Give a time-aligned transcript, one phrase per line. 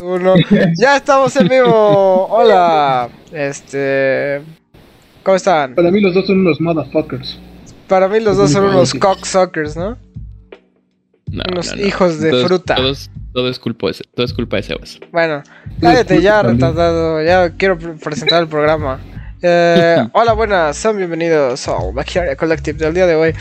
[0.00, 0.34] Uno.
[0.78, 2.26] Ya estamos en vivo.
[2.30, 3.08] Hola.
[3.32, 4.42] Este.
[5.22, 5.74] ¿Cómo están?
[5.74, 7.38] Para mí los dos son unos motherfuckers.
[7.88, 9.96] Para mí los dos son unos cocksuckers, ¿no?
[11.30, 11.86] No, Unos no, no.
[11.86, 12.74] hijos de Todos- fruta.
[12.76, 14.98] todos- todo, es culpa de, todo es culpa de Sebas.
[15.12, 15.42] Bueno,
[15.80, 17.22] cállate ya, retardado.
[17.22, 18.98] Ya quiero pre- presentar el programa.
[19.48, 23.32] Eh, hola, buenas, sean bienvenidos al Backyard Collective del día de hoy.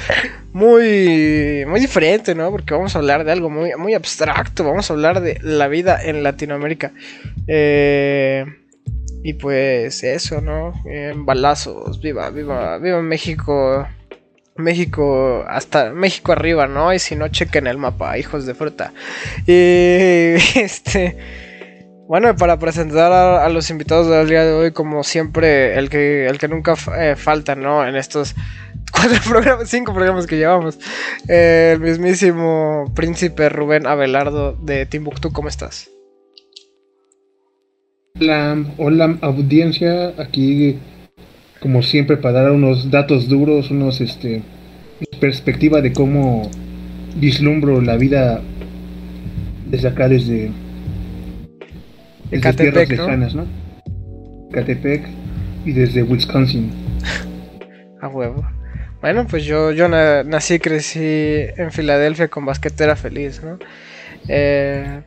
[0.54, 2.52] Muy, muy diferente, ¿no?
[2.52, 4.64] Porque vamos a hablar de algo muy, muy abstracto.
[4.64, 6.92] Vamos a hablar de la vida en Latinoamérica.
[7.48, 8.46] Eh,
[9.24, 10.74] y pues eso, ¿no?
[10.88, 13.88] Eh, balazos, viva, viva, viva México.
[14.58, 16.94] México, hasta México arriba, ¿no?
[16.94, 18.94] Y si no, chequen el mapa, hijos de fruta.
[19.48, 21.18] Y este.
[22.08, 26.38] Bueno, para presentar a, los invitados del día de hoy, como siempre, el que, el
[26.38, 27.86] que nunca eh, falta, ¿no?
[27.88, 28.36] En estos
[28.92, 30.78] cuatro programas, cinco programas que llevamos.
[31.28, 35.90] Eh, el mismísimo príncipe Rubén Abelardo de Timbuktu, ¿cómo estás?
[38.20, 40.78] Hola, hola audiencia, aquí
[41.60, 44.44] como siempre para dar unos datos duros, unos este
[45.20, 46.52] perspectiva de cómo
[47.16, 48.42] vislumbro la vida
[49.66, 50.52] desde acá, desde,
[52.32, 53.06] desde Ecatepec, tierras ¿no?
[53.06, 53.48] lejanas, ¿no?
[54.52, 55.08] Catepec
[55.66, 56.72] y desde Wisconsin.
[58.02, 58.46] A huevo.
[59.02, 61.00] Bueno, pues yo, yo na- nací y crecí
[61.58, 63.60] en Filadelfia con basquetera feliz, ¿no?
[64.28, 65.02] Eh,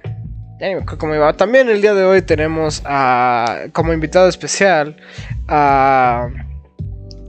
[0.60, 1.32] acuerdo cómo iba.
[1.32, 4.96] También el día de hoy tenemos a, como invitado especial
[5.48, 6.28] a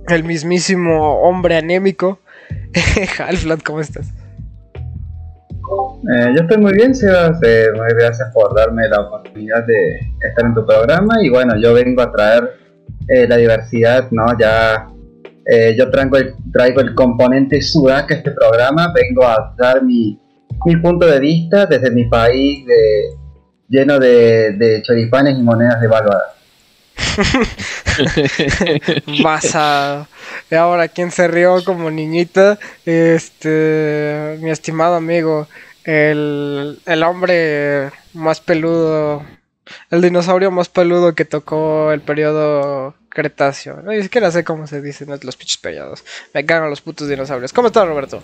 [0.08, 2.20] el mismísimo hombre anémico.
[3.20, 4.12] Halflat, ¿cómo estás?
[6.08, 7.40] Eh, yo estoy muy bien, Sebas.
[7.44, 11.22] Eh, muy gracias por darme la oportunidad de estar en tu programa.
[11.24, 12.52] Y bueno, yo vengo a traer
[13.08, 14.38] eh, la diversidad, ¿no?
[14.40, 14.88] Ya
[15.46, 18.94] eh, yo traigo el, traigo el componente sudaca a este programa.
[18.94, 20.18] Vengo a dar mi,
[20.66, 23.10] mi punto de vista desde mi país de-
[23.68, 26.24] lleno de, de choripanes y monedas devaluadas.
[29.24, 30.08] Basado.
[30.50, 32.58] Y ahora, ¿quién se rió como niñita?
[32.86, 35.48] Este, mi estimado amigo,
[35.84, 39.24] el, el hombre más peludo,
[39.92, 43.82] el dinosaurio más peludo que tocó el periodo Cretáceo.
[43.82, 46.04] No, ni siquiera sé cómo se dicen los pinches periodos.
[46.34, 47.54] Me cagan los putos dinosaurios.
[47.54, 48.22] ¿Cómo estás, Roberto?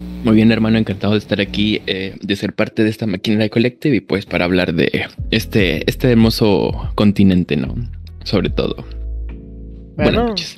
[0.00, 3.96] Muy bien, hermano, encantado de estar aquí, eh, de ser parte de esta maquinaria collective
[3.96, 7.74] y pues para hablar de este, este hermoso continente, ¿no?
[8.22, 8.76] Sobre todo.
[9.96, 10.54] Buenas Bueno, noches.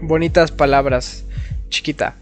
[0.00, 1.26] bonitas palabras,
[1.68, 2.16] chiquita.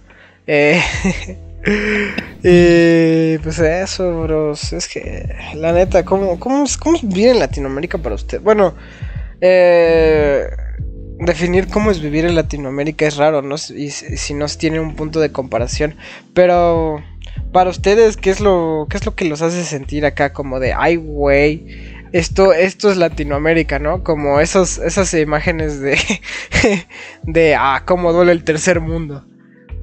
[0.48, 0.80] Eh,
[2.42, 4.72] y pues eso, bros.
[4.72, 8.40] Es que, la neta, ¿cómo, cómo, cómo es vivir en Latinoamérica para usted?
[8.40, 8.74] Bueno,
[9.40, 10.46] eh,
[11.18, 13.56] definir cómo es vivir en Latinoamérica es raro, ¿no?
[13.56, 15.96] Y si no tiene un punto de comparación.
[16.34, 17.02] Pero,
[17.52, 20.32] para ustedes, ¿qué es lo, qué es lo que los hace sentir acá?
[20.32, 21.96] Como de, ay, güey.
[22.12, 24.04] Esto, esto es Latinoamérica, ¿no?
[24.04, 25.98] Como esos, esas imágenes de,
[27.24, 29.24] de, ah, cómo duele el tercer mundo.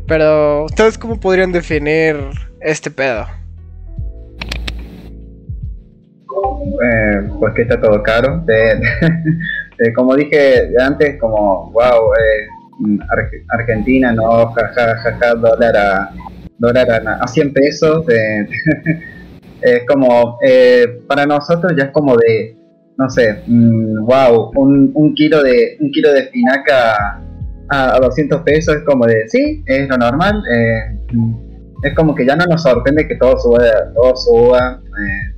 [0.07, 2.15] Pero, ¿ustedes cómo podrían definir
[2.61, 3.25] este pedo?
[6.83, 8.43] Eh, pues que está todo caro.
[9.79, 12.47] Eh, como dije antes, como, wow, eh,
[13.09, 16.09] Ar- Argentina, no, jaja, jaja, dólar a,
[16.59, 18.05] dólar a, a 100 pesos.
[18.09, 18.47] eh,
[19.61, 22.55] es como, eh, para nosotros ya es como de,
[22.97, 27.19] no sé, mm, wow, un, un kilo de un kilo de espinaca
[27.73, 30.41] a, a 200 pesos es como de, sí, es lo normal.
[30.51, 30.97] eh,
[31.83, 33.59] es como que ya no nos sorprende que todo suba,
[33.93, 34.79] todo suba.
[34.81, 35.35] eh,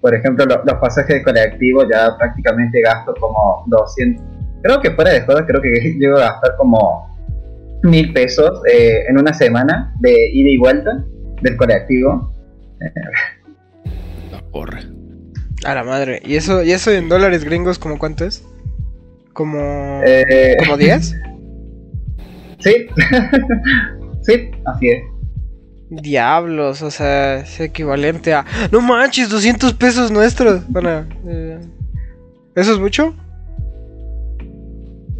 [0.00, 4.24] por ejemplo, lo- los pasajes de colectivo ya prácticamente gasto como 200.
[4.62, 7.06] Creo que fuera de jodas, creo que llego a gastar como
[7.82, 11.04] mil pesos eh, en una semana de ida y vuelta
[11.42, 12.32] del colectivo.
[14.32, 14.80] La porra.
[15.64, 16.20] A la madre.
[16.24, 18.44] ¿Y eso, y eso en dólares gringos como cuánto es?
[19.32, 21.14] ¿Como, Eh, como 10?
[22.58, 22.86] sí,
[24.22, 25.02] sí, así es.
[25.90, 28.44] Diablos, o sea, es equivalente a...
[28.70, 30.68] No manches, 200 pesos nuestros.
[30.68, 31.58] Bueno, eh,
[32.54, 33.14] ¿eso es mucho?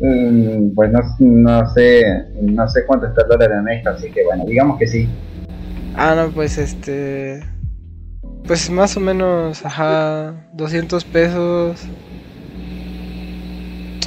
[0.00, 2.02] Mm, pues no, no sé,
[2.40, 5.08] no sé cuánto está el dólar en México, así que bueno, digamos que sí.
[5.96, 7.42] Ah, no, pues este...
[8.46, 11.86] Pues más o menos, ajá, 200 pesos.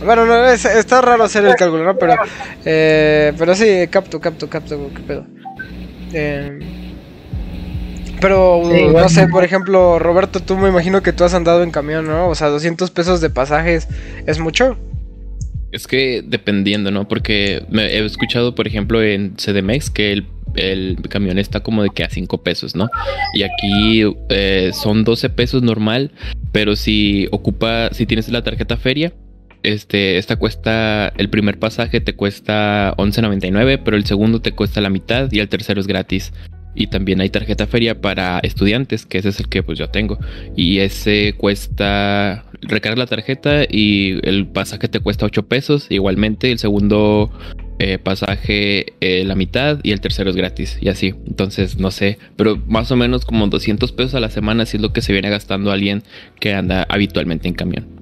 [0.03, 1.95] Bueno, no, es- está raro hacer el cálculo, ¿no?
[1.98, 2.15] Pero,
[2.65, 5.25] eh, pero sí, capto, capto, capto, qué pedo.
[6.13, 6.59] Eh,
[8.19, 11.71] pero, Sí, no sé, por ejemplo, Roberto, tú me imagino que tú has andado en
[11.71, 12.27] camión, ¿no?
[12.27, 13.88] O sea, 200 pesos de pasajes,
[14.27, 14.77] ¿es mucho?
[15.71, 17.07] Es que dependiendo, ¿no?
[17.07, 21.89] Porque me he escuchado, por ejemplo, en CDMX que el, el camión está como de
[21.89, 22.89] que a 5 pesos, ¿no?
[23.33, 26.12] Y aquí eh, son 12 pesos normal,
[26.51, 29.13] pero si ocupa, si tienes la tarjeta feria,
[29.63, 34.90] este, esta cuesta, el primer pasaje te cuesta 11.99, pero el segundo te cuesta la
[34.90, 36.34] mitad y el tercero es gratis.
[36.74, 40.18] Y también hay tarjeta feria para estudiantes, que ese es el que pues yo tengo.
[40.56, 45.88] Y ese cuesta, recarga la tarjeta y el pasaje te cuesta 8 pesos.
[45.90, 47.30] Igualmente el segundo
[47.80, 50.78] eh, pasaje eh, la mitad y el tercero es gratis.
[50.80, 51.14] Y así.
[51.28, 54.81] Entonces no sé, pero más o menos como 200 pesos a la semana si es
[54.81, 56.04] lo que se viene gastando alguien
[56.40, 58.00] que anda habitualmente en camión.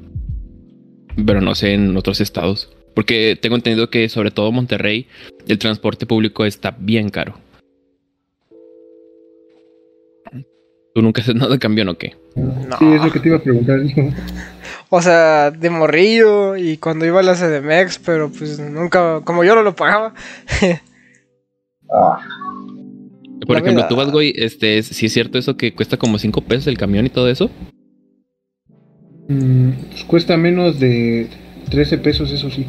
[1.26, 2.70] Pero no sé en otros estados.
[2.94, 5.08] Porque tengo entendido que sobre todo Monterrey
[5.48, 7.36] el transporte público está bien caro.
[10.94, 12.16] ¿Tú nunca haces nada de camión o qué?
[12.36, 12.78] No.
[12.78, 13.80] Sí, es lo que te iba a preguntar.
[14.92, 19.54] O sea, de morrillo y cuando iba a la CDMX, pero pues nunca, como yo
[19.54, 20.14] no lo pagaba.
[21.92, 22.20] Ah,
[23.48, 23.88] Por La ejemplo, vida.
[23.88, 27.04] tú vas, güey, este, si es cierto eso que cuesta como 5 pesos el camión
[27.06, 27.50] y todo eso.
[29.30, 31.28] Mm, pues cuesta menos de
[31.70, 32.66] 13 pesos, eso sí.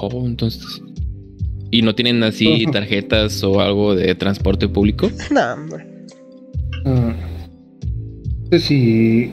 [0.00, 0.82] Oh, entonces.
[1.70, 5.10] ¿Y no tienen así tarjetas o algo de transporte público?
[5.30, 5.86] no, hombre.
[6.84, 7.14] Ah,
[8.42, 9.32] no sé si,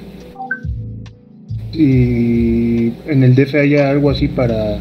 [1.73, 4.79] si en el DF haya algo así para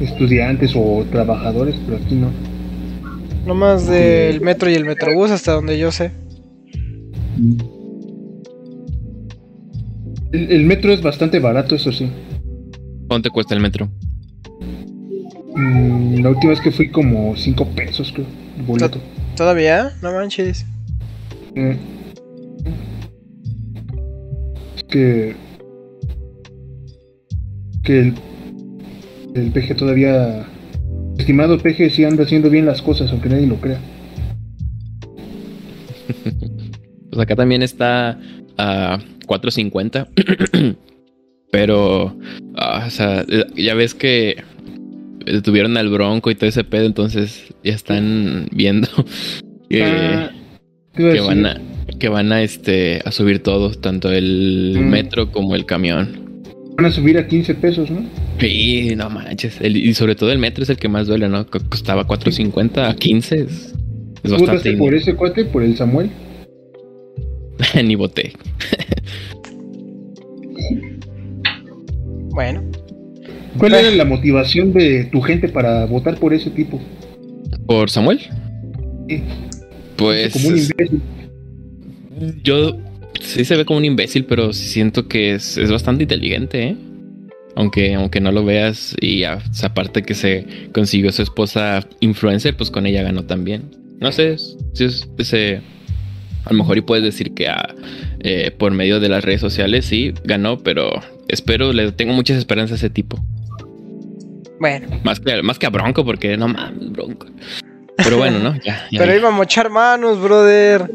[0.00, 2.30] estudiantes o trabajadores, pero aquí no.
[3.46, 6.12] Nomás del metro y el metrobús hasta donde yo sé.
[10.36, 12.10] El, el metro es bastante barato, eso sí.
[13.08, 13.88] ¿Cuánto te cuesta el metro?
[15.54, 18.26] Mm, la última vez que fui como 5 pesos, creo,
[18.58, 19.00] el boleto.
[19.34, 19.92] ¿Todavía?
[20.02, 20.66] No manches.
[21.54, 21.78] Eh,
[24.76, 25.34] es que
[27.82, 28.14] que el,
[29.36, 30.46] el PG todavía
[31.16, 33.78] estimado PG sí anda haciendo bien las cosas aunque nadie lo crea
[37.10, 38.18] Pues acá también está
[38.58, 40.76] a 4.50.
[41.52, 42.16] Pero,
[42.56, 44.42] ah, o sea, eh, ya ves que
[45.24, 48.88] detuvieron al Bronco y todo ese pedo, entonces ya están viendo
[49.70, 50.30] que, Ah,
[50.94, 51.60] ¿qué iba a que van a
[51.98, 54.88] que van a este a subir todo, tanto el Mm.
[54.90, 56.42] metro como el camión.
[56.76, 58.04] van a subir a 15 pesos ¿no?
[58.38, 59.60] Sí, no manches.
[59.62, 61.46] El- y sobre todo el metro es el que más duele, ¿no?
[61.46, 63.34] Co- Costaba 4.50 a 15.
[63.36, 63.72] Es, es
[64.22, 64.38] ¿Tú bastante.
[64.40, 66.10] votaste por ese cuate por el Samuel
[67.84, 68.32] Ni voté.
[72.36, 72.62] Bueno,
[73.56, 73.80] ¿cuál Eh.
[73.80, 76.78] era la motivación de tu gente para votar por ese tipo?
[77.66, 78.20] ¿Por Samuel?
[79.08, 79.22] Sí,
[79.96, 80.34] Pues.
[80.34, 81.00] como un imbécil
[82.44, 82.76] Yo
[83.22, 86.76] sí se ve como un imbécil, pero sí siento que es, es bastante inteligente, ¿eh?
[87.54, 90.44] Aunque, aunque no lo veas, y a- sea, aparte que se
[90.74, 93.70] consiguió su esposa influencer, pues con ella ganó también.
[93.98, 95.62] No sé, es- si es ese.
[96.44, 97.74] A lo mejor y puedes decir que ah,
[98.20, 100.90] eh, por medio de las redes sociales sí ganó, pero
[101.28, 103.18] espero, le tengo muchas esperanzas a ese tipo.
[104.60, 104.88] bueno.
[105.04, 107.26] Más que, más que a Bronco, porque no mames, Bronco.
[107.96, 108.54] Pero bueno, ¿no?
[108.62, 109.16] Ya, ya, Pero ya.
[109.18, 110.90] iba a mochar manos, brother.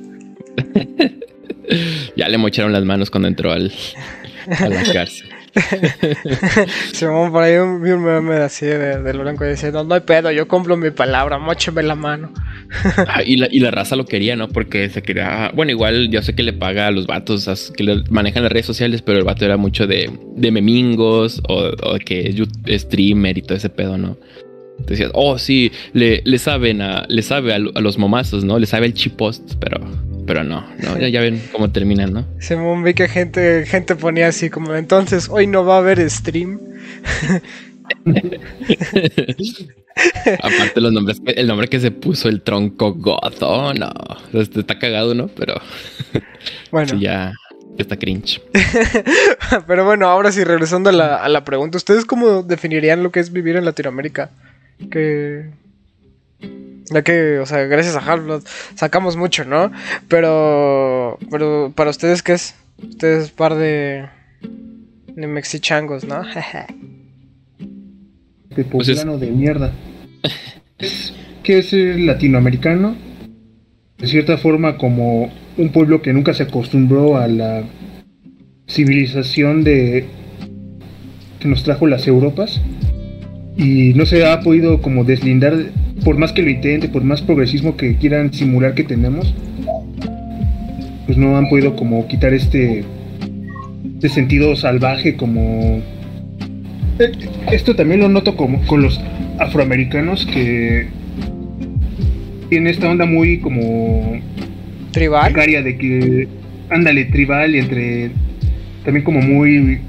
[2.17, 3.71] Ya le mocharon las manos cuando entró al,
[4.59, 5.29] a la cárcel.
[6.93, 10.48] Simón, por ahí un- un meme así de, del blanco diciendo, no hay pedo, yo
[10.48, 12.31] cumplo mi palabra, mocheme la mano.
[13.08, 14.48] Ah, y, la, y la raza lo quería, ¿no?
[14.48, 15.51] Porque se quería.
[15.53, 18.65] Bueno, igual yo sé que le paga a los vatos que le manejan las redes
[18.65, 22.29] sociales, pero el vato era mucho de, de memingos o, o que
[22.65, 24.17] es streamer y todo ese pedo, ¿no?
[24.88, 28.58] Decías, oh, sí, le, le saben a, le sabe a, a los momazos, ¿no?
[28.58, 29.81] Le sabe el chip post, pero,
[30.25, 32.25] pero no, no, ya, ya ven cómo terminan, ¿no?
[32.39, 36.59] Simón, vi que gente, gente ponía así como, entonces, hoy no va a haber stream.
[40.41, 43.91] Aparte los nombres, el nombre que se puso el tronco gozo, no,
[44.33, 45.27] este está cagado, ¿no?
[45.27, 45.55] Pero
[46.71, 47.33] Bueno, sí, ya
[47.77, 48.41] está cringe.
[49.67, 53.19] pero bueno, ahora sí, regresando a la, a la pregunta, ¿ustedes cómo definirían lo que
[53.19, 54.31] es vivir en Latinoamérica?
[54.89, 55.49] Que...
[56.91, 58.43] Ya que, o sea, gracias a Half-Blood
[58.75, 59.71] sacamos mucho, ¿no?
[60.07, 62.55] Pero, pero para ustedes, ¿qué es?
[62.81, 64.05] Ustedes par de...
[65.15, 66.21] De mexichangos, ¿no?
[68.55, 69.71] de Pues es- poblano de mierda.
[70.77, 72.95] Es que es el latinoamericano,
[73.98, 77.63] de cierta forma como un pueblo que nunca se acostumbró a la
[78.67, 80.05] civilización de
[81.39, 82.62] que nos trajo las Europas
[83.57, 85.53] y no se ha podido como deslindar,
[86.03, 89.34] por más que lo intente, por más progresismo que quieran simular que tenemos,
[91.05, 92.84] pues no han podido como quitar este,
[93.96, 95.81] este sentido salvaje como
[97.01, 97.12] Eh,
[97.51, 99.00] esto también lo noto como con los
[99.39, 100.88] afroamericanos que
[102.50, 104.20] tienen esta onda muy como
[104.91, 106.27] tribal de que
[106.70, 108.12] ándale tribal y entre
[108.84, 109.79] también como muy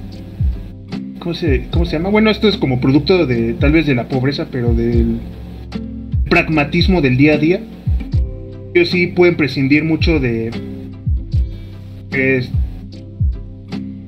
[1.18, 2.08] ¿cómo se, ¿cómo se llama?
[2.08, 5.18] Bueno, esto es como producto de tal vez de la pobreza, pero del
[6.32, 7.60] pragmatismo del día a día.
[8.72, 10.50] Ellos sí pueden prescindir mucho de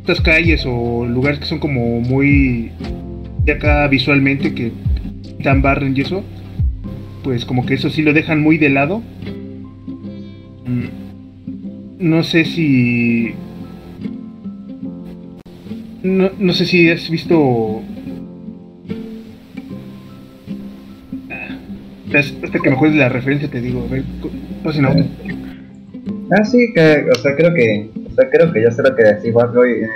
[0.01, 2.71] estas calles o lugares que son como muy
[3.45, 4.73] de acá visualmente que
[5.41, 6.25] dan barren y eso.
[7.23, 9.03] Pues como que eso sí lo dejan muy de lado.
[10.65, 10.89] Mm,
[11.99, 13.35] no sé si
[16.03, 17.83] no, no sé si has visto.
[22.19, 24.05] Hasta que me acuerdes de la referencia te digo, a ver.
[26.31, 29.03] Ah, sí, que, o sea, creo que, o sea, creo que ya sé lo que
[29.03, 29.89] decís, hoy, eh,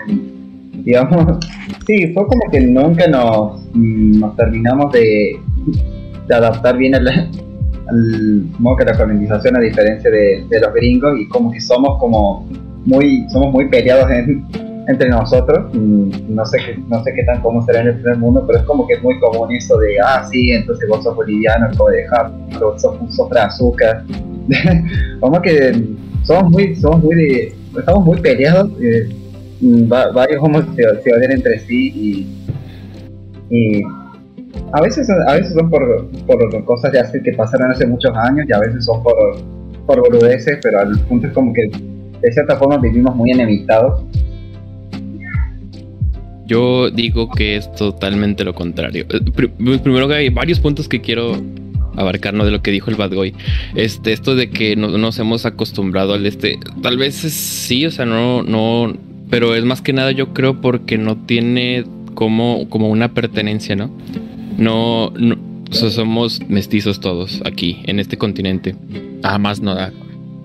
[0.84, 1.38] digamos,
[1.86, 5.38] sí, fue como que nunca nos, mm, nos terminamos de,
[6.26, 11.18] de adaptar bien al, al modo que la colonización a diferencia de, de los gringos
[11.18, 12.46] y como que somos como
[12.84, 14.46] muy, somos muy peleados en,
[14.88, 15.72] entre nosotros.
[15.74, 18.64] No sé, qué, no sé qué tan común será en el primer mundo, pero es
[18.64, 22.32] como que es muy común eso de, ah, sí, entonces vos sos boliviano, como dejar,
[22.78, 24.02] sos, sos azúcar.
[25.20, 25.84] como que
[26.24, 28.70] somos muy, somos muy de, estamos muy peleados.
[28.80, 29.08] Eh,
[29.90, 32.26] varios homos se, odian entre sí
[33.50, 33.82] y,
[34.72, 38.52] a veces a veces son por, por cosas ya que pasaron hace muchos años y
[38.52, 39.14] a veces son por,
[39.86, 41.70] por boludeces, pero al punto es como que
[42.20, 44.02] de cierta forma vivimos muy enemistados
[46.48, 49.06] yo digo que es totalmente lo contrario.
[49.10, 49.20] Eh,
[49.78, 51.40] primero que hay varios puntos que quiero
[51.96, 52.44] abarcar, ¿no?
[52.44, 53.34] De lo que dijo el Bad Boy.
[53.74, 56.58] Este, esto de que no, nos hemos acostumbrado al este.
[56.82, 58.96] Tal vez sí, o sea, no, no.
[59.30, 63.90] Pero es más que nada, yo creo, porque no tiene como, como una pertenencia, ¿no?
[64.56, 65.36] No, no
[65.70, 68.74] somos mestizos todos aquí, en este continente.
[69.22, 69.76] Ah, no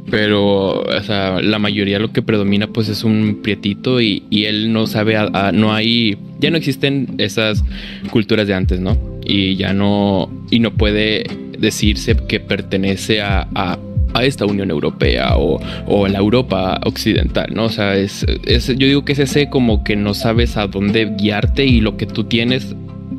[0.10, 4.88] pero o sea, la mayoría lo que predomina pues es un prietito y, él no
[4.88, 5.16] sabe,
[5.54, 7.64] no hay, ya no existen esas
[8.12, 8.98] culturas de antes, ¿no?
[9.26, 11.24] Y ya no, y no puede
[11.58, 13.80] decirse que pertenece a, a,
[14.22, 17.66] esta Unión Europea o, o, a la Europa occidental, ¿no?
[17.66, 21.16] O sea, es, es, yo digo que es ese como que no sabes a dónde
[21.18, 22.76] guiarte y lo que tú tienes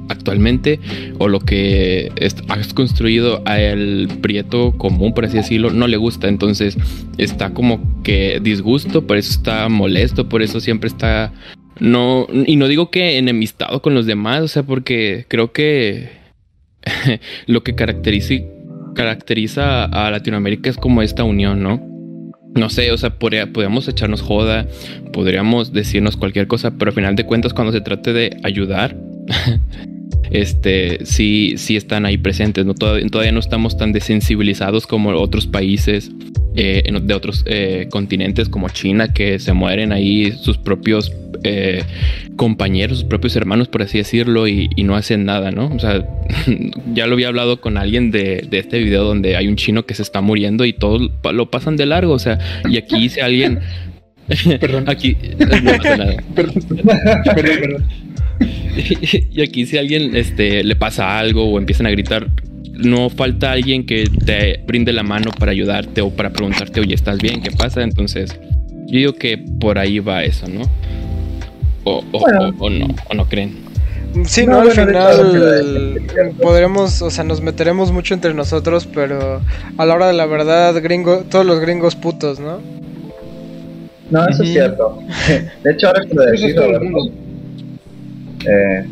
[0.09, 0.81] actualmente
[1.19, 2.13] o lo que
[2.49, 6.29] has construido al prieto común, por así decirlo, no le gusta.
[6.29, 6.77] Entonces
[7.19, 11.33] está como que disgusto, por eso está molesto, por eso siempre está...
[11.81, 16.09] No, y no digo que enemistado con los demás, o sea, porque creo que
[17.47, 18.35] lo que caracteriza,
[18.95, 21.95] caracteriza a Latinoamérica es como esta unión, ¿no?
[22.55, 24.67] no sé, o sea, podríamos echarnos joda,
[25.13, 28.97] podríamos decirnos cualquier cosa, pero al final de cuentas cuando se trate de ayudar,
[30.35, 32.67] este, sí, sí están ahí presentes.
[32.67, 32.75] ¿no?
[32.75, 36.11] Todavía, no estamos tan desensibilizados como otros países
[36.57, 41.13] eh, de otros eh, continentes como China, que se mueren ahí sus propios
[41.45, 41.85] eh,
[42.35, 45.69] compañeros, sus propios hermanos, por así decirlo, y, no hacen nada, ¿no?
[45.69, 46.05] O sea,
[46.95, 50.03] ya lo había hablado con alguien de, este video donde hay un chino que se
[50.03, 53.61] está muriendo y todos lo pasan de largo, o sea, y aquí dice alguien...
[54.59, 54.85] Perdón.
[54.89, 56.17] Aquí no nada.
[56.35, 56.63] perdón,
[57.35, 57.85] perdón.
[59.31, 62.29] y aquí si a alguien este, le pasa algo o empiezan a gritar,
[62.73, 67.19] no falta alguien que te brinde la mano para ayudarte o para preguntarte, oye, ¿estás
[67.19, 67.41] bien?
[67.41, 67.83] ¿Qué pasa?
[67.83, 68.39] Entonces,
[68.87, 70.63] yo digo que por ahí va eso, ¿no?
[71.85, 73.65] O, o, no, o no creen.
[74.27, 76.01] Sí, no, al final
[76.41, 79.41] podremos, o sea, nos meteremos mucho entre nosotros, pero
[79.77, 82.61] a la hora de la verdad, gringo, todos los gringos putos, ¿no?
[84.11, 85.01] No, eso es cierto.
[85.65, 86.55] De hecho, ahora que lo decís,
[88.49, 88.85] eh,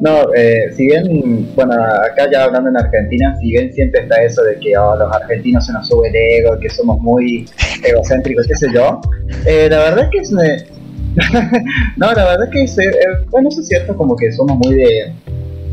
[0.00, 4.42] no, eh, si bien, bueno, acá ya hablando en Argentina, si bien siempre está eso
[4.42, 7.46] de que oh, los argentinos se nos sube el ego, que somos muy
[7.84, 9.00] egocéntricos, qué sé yo,
[9.46, 10.32] eh, la verdad es que es...
[11.96, 12.82] no, la verdad es que,
[13.30, 15.12] bueno, eso es cierto, como que somos muy de...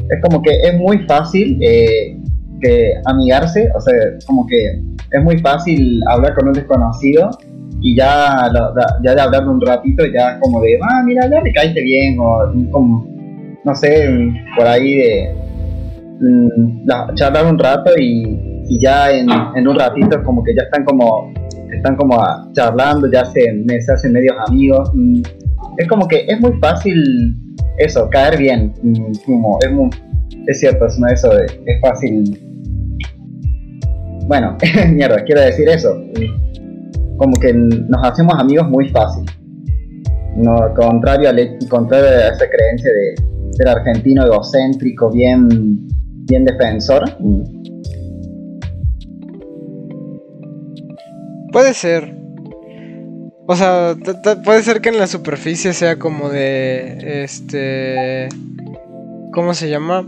[0.09, 3.93] Es como que es muy fácil que amigarse, o sea,
[4.25, 4.81] como que
[5.11, 7.29] es muy fácil hablar con un desconocido
[7.85, 8.49] y ya,
[9.03, 12.51] ya de hablar un ratito, ya como de, ah, mira, ya le caíste bien, o
[12.71, 13.05] como,
[13.63, 15.35] no sé, por ahí de
[16.19, 20.83] mm, charlar un rato y, y ya en, en, un ratito como que ya están
[20.83, 21.31] como,
[21.71, 22.17] están como
[22.53, 23.41] charlando, ya se,
[23.79, 24.89] se hacen medios amigos.
[24.95, 25.21] Mm,
[25.77, 27.35] es como que es muy fácil
[27.77, 29.89] eso, caer bien, mm, como, es, muy,
[30.47, 32.35] es cierto, es, eso es fácil.
[34.25, 34.57] Bueno,
[34.89, 36.01] mierda, quiero decir eso
[37.17, 39.23] como que nos hacemos amigos muy fácil.
[40.35, 41.33] No, contrario, a,
[41.69, 43.15] contrario a esa creencia de,
[43.51, 45.47] ser argentino egocéntrico, bien,
[46.27, 47.03] bien defensor.
[51.51, 52.13] Puede ser.
[53.47, 53.95] O sea,
[54.43, 57.23] puede ser que en la superficie sea como de.
[57.23, 58.27] Este.
[59.31, 60.07] ¿Cómo se llama?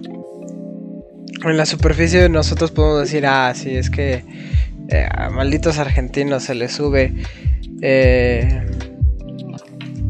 [1.45, 4.23] En la superficie nosotros podemos decir, ah, sí, es que
[4.89, 7.13] eh, a malditos argentinos se les sube.
[7.81, 8.65] Eh,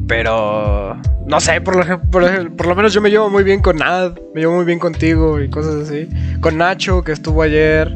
[0.07, 0.96] pero
[1.27, 4.17] no sé, por lo, por, por lo menos yo me llevo muy bien con Nad,
[4.34, 6.07] me llevo muy bien contigo y cosas así.
[6.39, 7.93] Con Nacho, que estuvo ayer.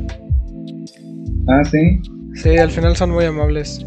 [1.47, 2.01] Ah, sí.
[2.35, 3.85] Sí, al final son muy amables.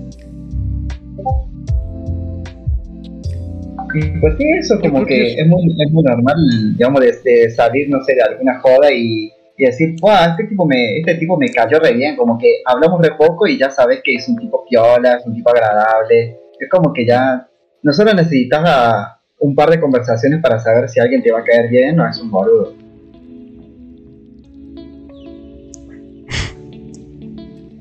[4.21, 6.37] Pues sí, eso como que es muy, es muy normal,
[6.77, 11.15] digamos, de, salir, no sé, de alguna joda y, decir, wow, este tipo, me, este
[11.15, 14.29] tipo me cayó re bien, como que hablamos de poco y ya sabes que es
[14.29, 17.49] un tipo piola, es un tipo agradable, es como que ya,
[17.83, 21.69] no solo necesitas un par de conversaciones para saber si alguien te va a caer
[21.69, 22.75] bien o es un boludo.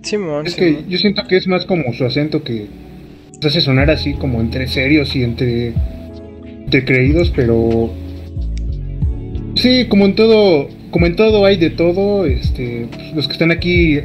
[0.45, 2.67] es que yo siento que es más como su acento que
[3.47, 5.73] hace sonar así como entre serios y entre,
[6.45, 7.89] entre creídos, pero
[9.63, 13.49] sí, como en todo, como en todo hay de todo, este, pues, los que están
[13.49, 13.99] aquí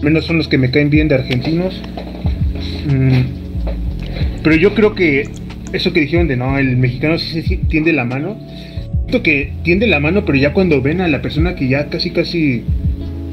[0.00, 1.82] menos son los que me caen bien de argentinos.
[2.86, 5.28] Mm, pero yo creo que
[5.72, 8.38] eso que dijeron de no, el mexicano sí, sí tiende la mano.
[9.08, 12.10] Siento que tiende la mano, pero ya cuando ven a la persona que ya casi
[12.10, 12.62] casi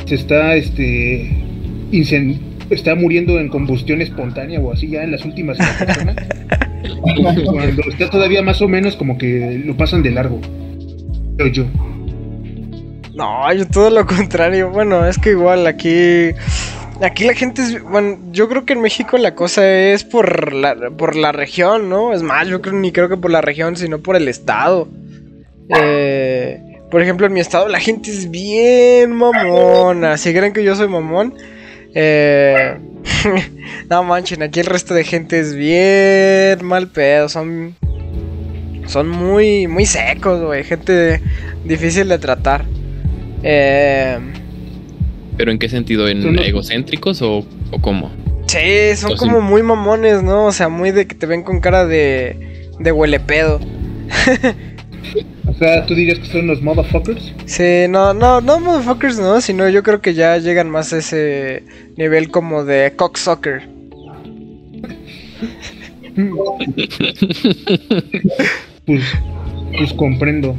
[0.06, 1.30] se está este
[2.72, 6.16] está muriendo en combustión espontánea o así ya en las últimas semanas.
[7.46, 10.42] cuando está todavía más o menos como que lo pasan de largo.
[11.52, 11.66] Yo.
[13.14, 14.70] No, yo todo lo contrario.
[14.70, 16.32] Bueno, es que igual aquí
[17.02, 20.76] aquí la gente es, bueno, yo creo que en México la cosa es por la,
[20.92, 22.14] por la región, ¿no?
[22.14, 24.88] Es más, yo creo, ni creo que por la región, sino por el estado.
[25.70, 30.18] Eh, por ejemplo, en mi estado la gente es bien mamona.
[30.18, 31.34] Si creen que yo soy mamón,
[31.94, 32.78] eh,
[33.90, 37.30] no manchen, aquí el resto de gente es bien mal pedo.
[37.30, 37.76] Son,
[38.88, 40.64] son muy, muy secos, güey.
[40.64, 41.22] Gente
[41.64, 42.66] difícil de tratar.
[43.44, 44.18] Eh,
[45.38, 46.08] ¿Pero en qué sentido?
[46.08, 48.12] ¿En egocéntricos o, o cómo?
[48.48, 50.46] Sí, son como muy mamones, ¿no?
[50.46, 53.60] O sea, muy de que te ven con cara de, de huele pedo.
[55.48, 57.32] O sea, ¿tú dirías que son los motherfuckers?
[57.46, 61.64] Sí, no, no, no motherfuckers no, sino yo creo que ya llegan más a ese
[61.96, 63.70] nivel como de cocksucker.
[68.86, 69.04] pues,
[69.78, 70.56] pues comprendo.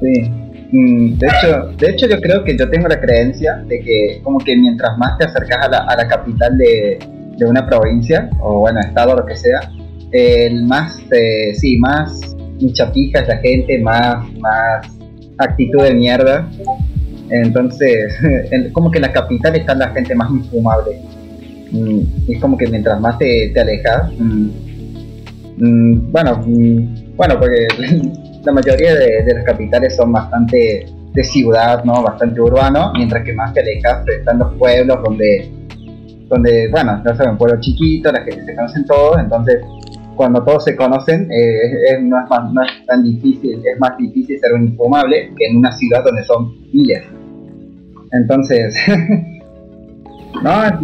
[0.00, 0.30] Sí.
[0.72, 4.38] Mm, de hecho, de hecho yo creo que yo tengo la creencia de que como
[4.38, 6.98] que mientras más te acercas a la, a la capital de,
[7.36, 9.60] de, una provincia o bueno estado o lo que sea,
[10.12, 14.86] el más eh, sí más mucha pija esa gente, más, más
[15.38, 16.48] actitud de mierda.
[17.30, 18.14] Entonces,
[18.72, 21.00] como que en la capital está la gente más infumable.
[21.72, 24.48] Mm, y es como que mientras más te, alejas, mm,
[25.58, 26.44] mm, bueno,
[27.20, 27.66] bueno, porque
[28.44, 32.02] la mayoría de, las capitales son bastante de ciudad, ¿no?
[32.02, 35.52] Bastante urbano, mientras que más te alejas pues, están los pueblos donde,
[36.30, 39.60] donde, bueno, ya saben, pueblos chiquitos, la gente se conocen todos, entonces
[40.16, 45.30] cuando todos se conocen, eh, no, es tan difícil, es más difícil ser un infumable
[45.36, 47.02] que en una ciudad donde son miles.
[48.12, 48.74] Entonces,
[50.42, 50.80] no,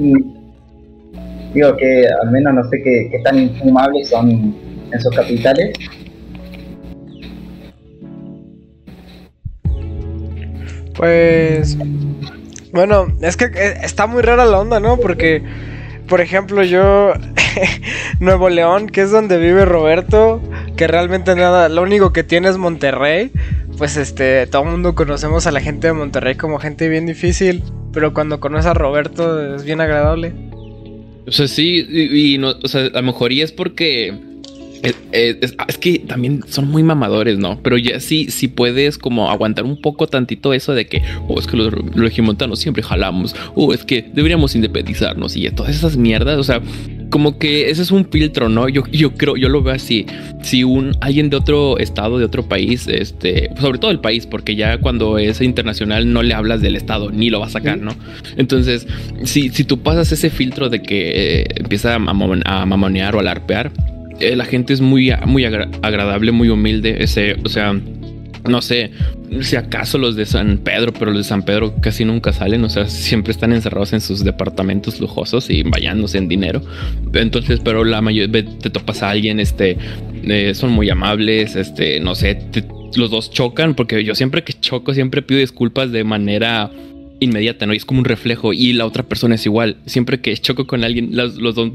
[1.54, 4.28] digo que al menos no sé qué, tan infumables son
[4.92, 5.72] en sus capitales.
[10.96, 11.76] Pues,
[12.72, 14.98] bueno, es que eh, está muy rara la onda, ¿no?
[14.98, 15.42] Porque,
[16.08, 17.12] por ejemplo, yo
[18.20, 20.40] Nuevo León, que es donde vive Roberto,
[20.76, 23.30] que realmente nada, lo único que tiene es Monterrey.
[23.78, 27.62] Pues este, todo el mundo conocemos a la gente de Monterrey como gente bien difícil,
[27.92, 30.32] pero cuando conoces a Roberto es bien agradable.
[31.26, 34.14] O sea, sí, y, no, o sea, a lo mejor y es porque
[35.12, 37.60] es, que también son muy mamadores, ¿no?
[37.62, 41.46] Pero ya sí, sí puedes como aguantar un poco tantito eso de que, oh, es
[41.46, 46.44] que los regimontanos siempre jalamos, oh, es que deberíamos independizarnos y todas esas mierdas, o
[46.44, 46.60] sea,
[47.10, 48.68] como que ese es un filtro, ¿no?
[48.68, 50.06] Yo, yo creo, yo lo veo así.
[50.42, 54.56] Si un alguien de otro estado, de otro país, este, sobre todo el país, porque
[54.56, 57.92] ya cuando es internacional no le hablas del estado, ni lo va a sacar, ¿no?
[58.36, 58.86] Entonces,
[59.24, 63.22] si, si tú pasas ese filtro de que eh, empieza a, a mamonear o a
[63.22, 63.72] larpear,
[64.20, 67.02] eh, la gente es muy, muy agradable, muy humilde.
[67.02, 67.74] Ese, o sea,
[68.48, 68.90] no sé
[69.40, 72.68] si acaso los de San Pedro, pero los de San Pedro casi nunca salen, o
[72.68, 76.62] sea, siempre están encerrados en sus departamentos lujosos y vayándose en dinero.
[77.12, 79.76] Entonces, pero la mayoría te topas a alguien, este,
[80.24, 82.38] eh, son muy amables, este, no sé,
[82.96, 86.70] los dos chocan, porque yo siempre que choco, siempre pido disculpas de manera
[87.20, 87.72] inmediata, ¿no?
[87.72, 88.52] Es como un reflejo.
[88.52, 89.76] Y la otra persona es igual.
[89.86, 91.70] Siempre que choco con alguien, los dos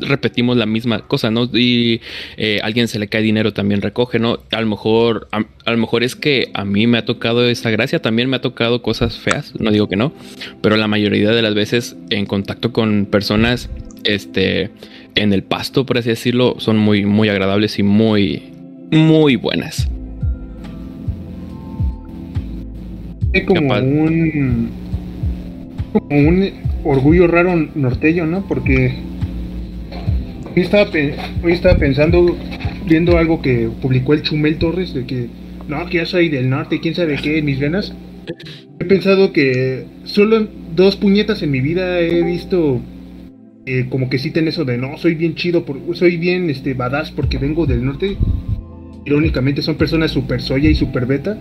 [0.00, 1.44] repetimos la misma cosa, ¿no?
[1.52, 2.00] Y
[2.36, 4.38] eh, alguien se le cae dinero también recoge, ¿no?
[4.50, 8.00] A lo mejor, a, lo mejor es que a mí me ha tocado esa gracia,
[8.00, 10.12] también me ha tocado cosas feas, no digo que no,
[10.62, 13.70] pero la mayoría de las veces en contacto con personas,
[14.04, 14.70] este,
[15.14, 18.42] en el pasto, por así decirlo, son muy, muy agradables y muy,
[18.90, 19.88] muy buenas.
[23.32, 24.70] Es como un,
[25.92, 26.50] como un
[26.84, 28.46] orgullo raro norteño, ¿no?
[28.46, 28.94] Porque
[30.58, 30.90] Hoy estaba,
[31.44, 32.36] hoy estaba pensando,
[32.84, 35.28] viendo algo que publicó el Chumel Torres, de que
[35.68, 37.94] no, que ya soy del norte, quién sabe qué, en mis venas.
[38.80, 42.80] He pensado que solo dos puñetas en mi vida he visto
[43.66, 47.12] eh, como que citen eso de no, soy bien chido, por, soy bien este badass
[47.12, 48.16] porque vengo del norte.
[49.06, 51.38] Irónicamente son personas super soya y super beta.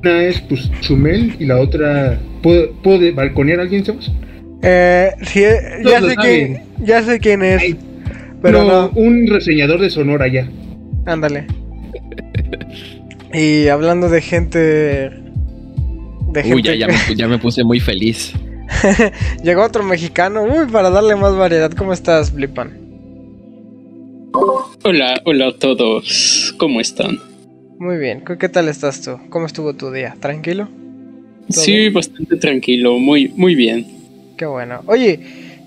[0.00, 2.18] Una es pues Chumel y la otra.
[2.42, 4.10] ¿Puedo, ¿puedo balconear a alguien, Sebas?
[4.62, 7.76] Eh, sí, eh, ya, sé quién, ya sé quién es.
[8.42, 10.48] Pero no, un reseñador de Sonora ya.
[11.06, 11.46] Ándale.
[13.32, 14.58] Y hablando de gente.
[16.32, 18.32] De Uy, ya, ya, me, puse muy feliz.
[19.42, 20.42] Llegó otro mexicano.
[20.42, 21.70] Uy, para darle más variedad.
[21.72, 22.86] ¿Cómo estás, Blipan?
[24.84, 26.54] Hola, hola a todos.
[26.58, 27.18] ¿Cómo están?
[27.78, 28.22] Muy bien.
[28.38, 29.18] ¿Qué tal estás tú?
[29.30, 30.16] ¿Cómo estuvo tu día?
[30.20, 30.68] ¿Tranquilo?
[31.48, 32.98] Sí, bastante tranquilo.
[32.98, 33.86] Muy, muy bien.
[34.36, 34.82] Qué bueno.
[34.86, 35.20] Oye,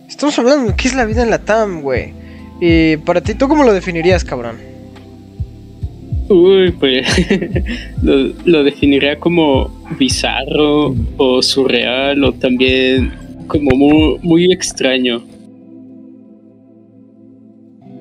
[0.07, 2.13] estamos hablando de qué es la vida en la TAM, güey.
[2.61, 4.57] Y para ti, ¿tú cómo lo definirías, cabrón?
[6.29, 7.07] Uy, pues
[8.45, 13.11] lo, definiría como bizarro o surreal o también
[13.47, 15.23] como muy, muy extraño.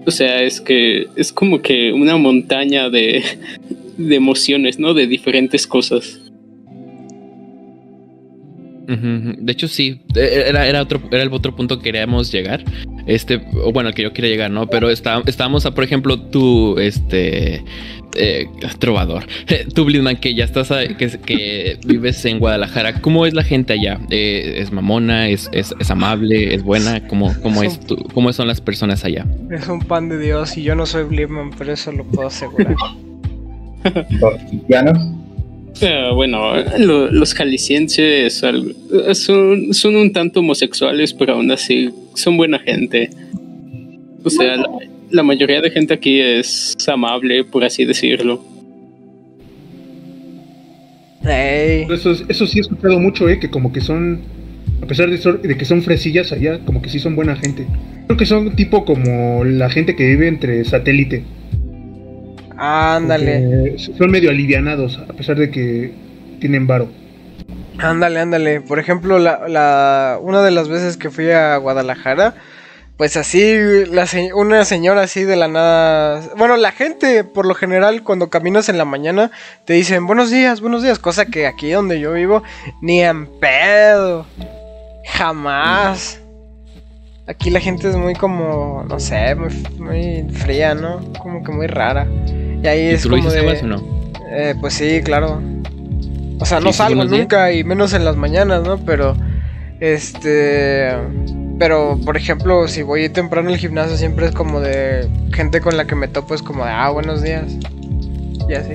[0.05, 3.23] O sea, es que es como que una montaña de,
[3.97, 4.93] de emociones, ¿no?
[4.93, 6.21] De diferentes cosas.
[8.89, 12.65] De hecho, sí, e, era, era, otro, era el otro punto que queríamos llegar.
[13.09, 14.69] Este, o bueno, que yo quería llegar, ¿no?
[14.69, 17.65] Pero está, estábamos a, por ejemplo, tú, este,
[18.17, 18.47] eh,
[18.79, 19.27] trovador,
[19.75, 23.01] tú, Blindman, que ya estás, que, que, vives en Guadalajara.
[23.01, 23.99] ¿Cómo es la gente allá?
[24.11, 25.31] Eh, ¿Es mamona?
[25.31, 26.55] ¿Es, es, amable?
[26.55, 27.07] ¿Es buena?
[27.09, 27.81] ¿Cómo, cómo, es,
[28.13, 29.27] ¿Cómo son las personas allá?
[29.51, 32.77] Es un pan de Dios y yo no soy Blindman, pero eso lo puedo asegurar.
[36.15, 38.35] bueno, los jaliscienses
[39.15, 43.11] son, son un tanto homosexuales, pero aún así son buena gente.
[44.25, 44.57] O sea,
[45.11, 48.45] la, mayoría de gente aquí es amable, por así decirlo.
[51.23, 54.21] Eso, eso sí he escuchado mucho, eh, que como que son,
[54.83, 57.67] a pesar de, de que son fresillas allá, como que sí son buena gente.
[58.07, 61.25] Creo que son tipo como la gente que vive entre satélite.
[62.57, 63.79] Ándale.
[63.79, 65.93] Son medio alivianados, a pesar de que
[66.41, 66.89] tienen varo.
[67.79, 68.61] Ándale, ándale.
[68.61, 72.35] Por ejemplo, la, una de las veces que fui a Guadalajara,
[72.97, 73.55] pues así,
[74.35, 76.21] una señora así de la nada.
[76.37, 79.31] Bueno, la gente, por lo general, cuando caminas en la mañana,
[79.65, 80.99] te dicen buenos días, buenos días.
[80.99, 82.43] Cosa que aquí donde yo vivo,
[82.83, 84.27] ni en pedo.
[85.07, 86.21] Jamás.
[87.29, 91.01] Aquí la gente es muy como, no sé, muy, muy fría, ¿no?
[91.19, 92.07] Como que muy rara.
[92.63, 94.11] Y ahí es tú como lo dices, o no?
[94.31, 95.41] Eh, pues sí, claro.
[96.41, 98.79] O sea, no salgo nunca y menos en las mañanas, ¿no?
[98.79, 99.17] Pero,
[99.81, 100.93] este...
[101.59, 105.87] Pero, por ejemplo, si voy temprano al gimnasio siempre es como de gente con la
[105.87, 107.47] que me topo, es como de, ah, buenos días.
[108.49, 108.75] Y así.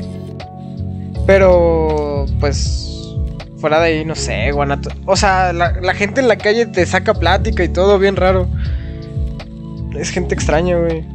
[1.25, 2.93] Pero, pues,
[3.63, 4.89] fuera de ahí, no sé, Guanato.
[5.05, 8.49] O sea, la, gente en la calle te saca plática y todo bien raro.
[9.97, 11.05] Es gente extraña, güey.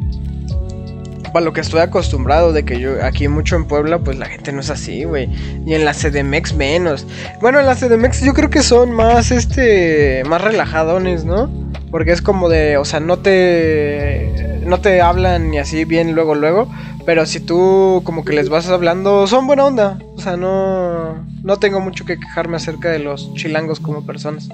[1.33, 4.53] Para lo que estoy acostumbrado de que yo aquí mucho en Puebla, pues la gente
[4.53, 5.29] no es así, güey.
[5.67, 7.07] Y en la CDMX menos.
[7.41, 11.51] Bueno, en la CDMX yo creo que son más, este, más relajadones, ¿no?
[11.91, 16.35] Porque es como de, o sea, no te, no te hablan ni así bien luego,
[16.35, 16.69] luego.
[17.05, 19.99] Pero si tú como que les vas hablando, son buena onda.
[20.17, 24.49] O sea, no, no tengo mucho que quejarme acerca de los chilangos como personas.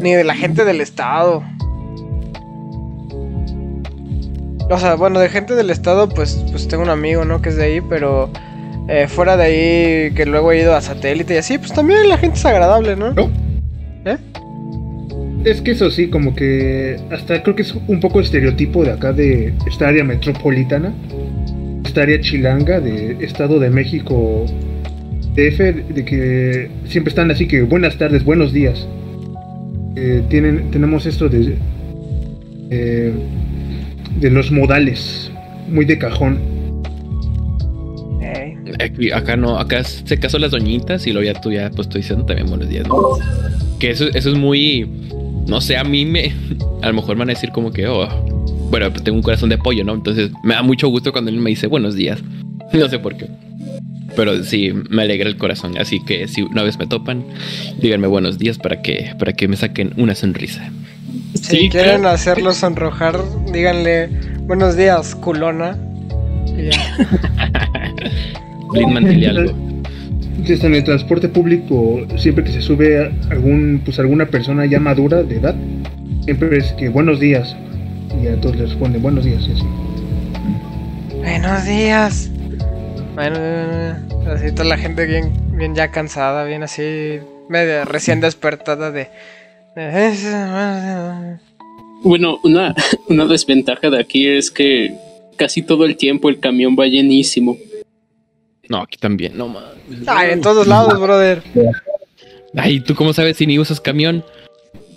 [0.00, 1.42] Ni de la gente del estado.
[4.70, 7.40] O sea, bueno, de gente del estado, pues, pues tengo un amigo, ¿no?
[7.40, 8.30] Que es de ahí, pero
[8.88, 12.18] eh, fuera de ahí, que luego he ido a satélite y así, pues también la
[12.18, 13.12] gente es agradable, ¿no?
[13.14, 13.30] ¿No?
[14.04, 14.18] ¿Eh?
[15.44, 19.12] Es que eso sí, como que hasta creo que es un poco estereotipo de acá
[19.12, 20.92] de esta área metropolitana,
[21.84, 24.44] esta área chilanga de Estado de México,
[25.34, 28.86] DF, de que siempre están así que buenas tardes, buenos días.
[29.96, 31.56] Eh, tienen, tenemos esto de,
[32.70, 33.12] eh,
[34.20, 35.30] de los modales,
[35.68, 36.38] muy de cajón.
[38.80, 42.02] Aquí- acá no, acá se casó las doñitas y luego ya tú ya pues estoy
[42.02, 42.86] diciendo también buenos días.
[42.86, 42.96] ¿no?
[43.80, 44.86] Que eso, eso es muy,
[45.46, 46.32] no sé, a mí me,
[46.82, 48.06] a lo mejor me van a decir como que, oh,
[48.70, 49.94] bueno, pues tengo un corazón de pollo, ¿no?
[49.94, 52.22] Entonces me da mucho gusto cuando él me dice buenos días.
[52.74, 53.26] No sé por qué.
[54.14, 55.78] Pero sí, me alegra el corazón.
[55.78, 57.24] Así que si una vez me topan,
[57.80, 60.70] díganme buenos días para que, para que me saquen una sonrisa.
[61.34, 62.04] Si Sí, quieren claro.
[62.04, 63.18] hacerlo sonrojar,
[63.52, 64.08] díganle
[64.42, 65.76] buenos días, culona.
[68.74, 69.52] Algo.
[70.36, 75.22] Entonces, en el transporte público, siempre que se sube algún, pues alguna persona ya madura
[75.22, 75.54] de edad,
[76.24, 77.56] siempre es que buenos días.
[78.22, 79.42] Y a todos les responden buenos días.
[79.48, 79.64] y así.
[81.22, 82.30] Buenos días.
[83.14, 83.38] Bueno,
[84.32, 89.08] así toda la gente bien, bien ya cansada, bien así, media recién despertada de.
[92.02, 92.74] Bueno, una,
[93.08, 94.94] una desventaja de aquí es que
[95.36, 97.56] casi todo el tiempo el camión va llenísimo.
[98.68, 100.06] No, aquí también, no mames.
[100.06, 101.42] Ay, en todos lados, brother.
[102.54, 104.24] Ay, ¿tú cómo sabes si ni usas camión?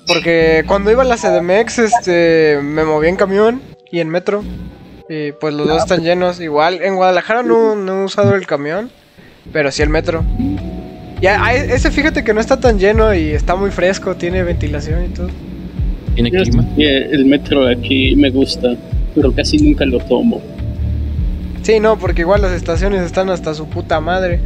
[0.08, 4.44] Porque cuando iba a la CDMX, este, me moví en camión y en metro.
[5.08, 6.40] Y pues los dos están llenos.
[6.42, 8.92] Igual, en Guadalajara no, no he usado el camión,
[9.54, 10.26] pero sí el metro.
[11.22, 15.06] Ya, a- ese fíjate que no está tan lleno y está muy fresco, tiene ventilación
[15.06, 15.30] y todo.
[16.16, 16.66] ¿Tiene clima?
[16.78, 18.76] El metro de aquí me gusta,
[19.16, 20.42] pero casi nunca lo tomo.
[21.62, 24.40] Sí, no, porque igual las estaciones están hasta su puta madre.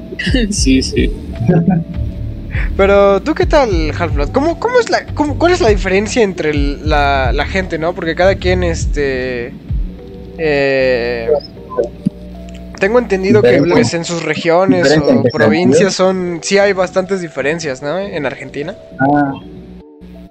[0.50, 1.10] sí, sí.
[2.76, 4.30] Pero tú qué tal, Half-Blood?
[4.30, 7.94] ¿Cómo, cómo es la, cómo- ¿Cuál es la diferencia entre el- la, la gente, no?
[7.94, 9.52] Porque cada quien, este...
[10.38, 11.28] eh,
[12.80, 16.40] tengo entendido que pues, en sus regiones o provincias son...
[16.42, 17.98] Sí hay bastantes diferencias, ¿no?
[17.98, 18.74] En Argentina.
[18.98, 19.32] Ah,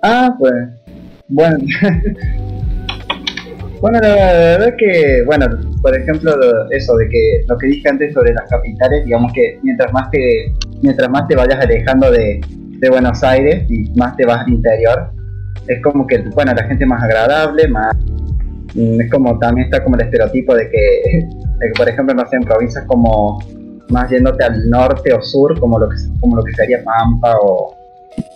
[0.03, 0.53] ah pues,
[1.29, 1.57] bueno.
[3.81, 5.47] bueno, la verdad que, bueno,
[5.81, 9.59] por ejemplo, lo- eso de que lo que dije antes sobre las capitales, digamos que
[9.63, 14.25] mientras más te, mientras más te vayas alejando de, de Buenos Aires y más te
[14.25, 15.12] vas al interior,
[15.67, 17.95] es como que, bueno, la gente es más agradable, más,
[18.73, 21.29] mm, es como, también está como el estereotipo de que,
[21.77, 23.39] por ejemplo, no sé, en provincias como
[23.89, 27.75] más yéndote al norte o sur, como lo que, como lo que sería Pampa o,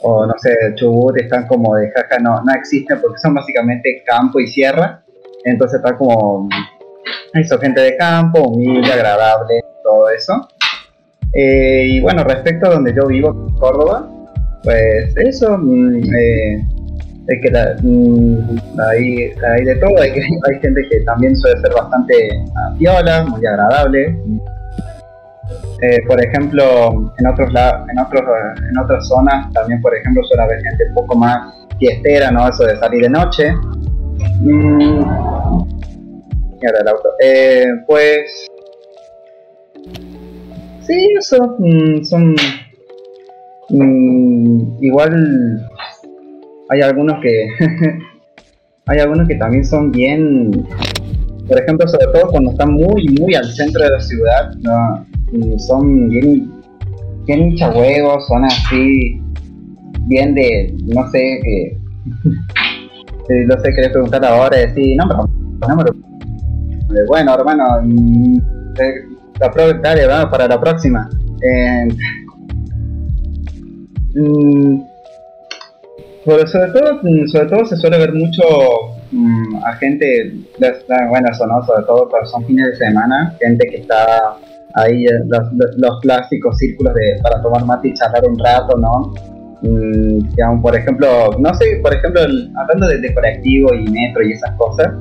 [0.01, 4.39] o no sé, Chubut están como de jaja, no, no existen porque son básicamente campo
[4.39, 5.03] y sierra.
[5.45, 6.47] Entonces está como
[7.33, 10.47] eso, gente de campo, humilde, agradable, todo eso.
[11.33, 14.07] Eh, y bueno, respecto a donde yo vivo, Córdoba,
[14.63, 16.67] pues eso, mm, eh,
[17.27, 18.57] es que la- mm,
[18.89, 22.13] hay, de todo, hay, hay gente que también suele ser bastante
[22.77, 24.17] piola, muy agradable.
[25.81, 30.43] Eh, por ejemplo, en otros en otros eh, en otras zonas también, por ejemplo, suele
[30.43, 32.47] haber gente un poco más fiestera, ¿no?
[32.47, 33.51] Eso de salir de noche.
[34.39, 35.03] Mm,
[36.61, 37.09] mierda, el auto.
[37.21, 38.47] Eh, pues
[40.81, 42.35] sí, eso mm, son
[43.69, 45.69] mm, igual
[46.73, 47.47] hay algunos que
[48.87, 50.65] hay algunos que también son bien
[51.47, 55.05] por ejemplo, sobre todo cuando están muy, muy al centro de la ciudad, ¿no?
[55.33, 56.51] Y son bien,
[57.25, 59.21] bien hinchahuevos, son así,
[60.07, 61.77] bien de, no sé, que,
[63.47, 65.83] no sé, querés preguntar ahora y decir, no, pero, no,
[66.95, 68.37] eh, bueno, hermano, mm,
[68.79, 68.93] eh,
[69.39, 71.09] la pro- dale, vamos para la próxima.
[71.41, 71.87] Eh,
[74.15, 74.81] mm,
[76.25, 78.43] pero sobre todo, mm, sobre todo se suele ver mucho
[79.11, 80.33] mm, a gente,
[81.09, 84.37] bueno, eso no, sobre todo cuando son fines de semana, gente que está
[84.75, 89.13] ahí, eh, los, los clásicos círculos de, para tomar mate y charlar un rato, ¿no?
[89.61, 91.07] Mm, por ejemplo,
[91.39, 94.93] no sé, por ejemplo, hablando de, de colectivo y metro y esas cosas,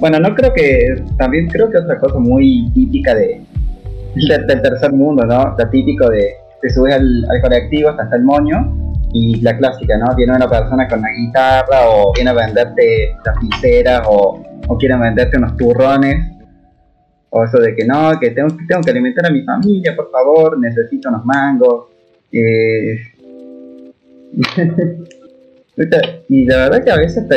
[0.00, 3.42] bueno, no creo que, también creo que otra cosa muy típica de,
[4.14, 5.54] del, tercer mundo, ¿no?
[5.56, 10.14] Lo típico de, te subes al, al colectivo hasta el moño y la clásica, ¿no?
[10.16, 15.36] Viene una persona con una guitarra o viene a venderte lapiceras o, o quiere venderte
[15.36, 16.32] unos turrones.
[17.30, 20.58] O eso de que no, que tengo, tengo que alimentar a mi familia, por favor,
[20.58, 21.86] necesito unos mangos.
[22.30, 23.00] Eh,
[26.28, 27.36] y la verdad que a veces te,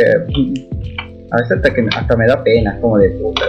[1.31, 3.45] a veces hasta, que, hasta me da pena, como de puta.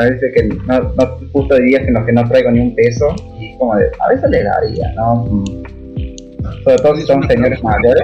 [0.00, 3.14] A veces que no, no justo días en los que no traigo ni un peso
[3.38, 5.44] y como de, a veces le daría, ¿no?
[6.64, 8.02] Sobre todo si son señores mayores.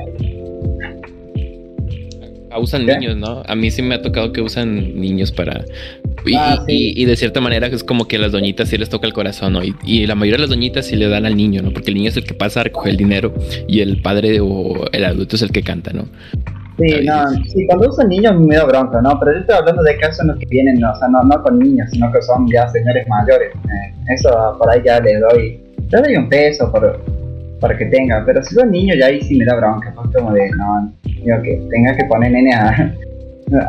[2.52, 2.96] Ah, usan ¿Qué?
[2.98, 3.42] niños, ¿no?
[3.46, 5.64] A mí sí me ha tocado que usan niños para...
[6.26, 6.92] Y, Ah, sí.
[6.96, 9.12] y- y de cierta manera es como que a las doñitas sí les toca el
[9.12, 9.62] corazón, ¿no?
[9.62, 11.70] Y, y la mayoría de las doñitas sí le dan al niño, ¿no?
[11.70, 13.32] Porque el niño es el que pasa a recoger el dinero
[13.68, 16.06] y el padre o el adulto es el que canta, ¿no?
[16.78, 19.16] Sí, no, sí, cuando usan niños me da bronca, ¿no?
[19.20, 21.58] Pero yo estoy hablando de casos en los que vienen, o sea, no, no con
[21.58, 23.54] niños, sino que son ya señores mayores.
[23.54, 27.00] Eh, eso por ahí ya les doy, les doy un peso por,
[27.60, 30.32] para que tengan, pero si son niños ya ahí sí me da bronca, pues como
[30.32, 32.94] de, no, digo que tenga que poner nene a,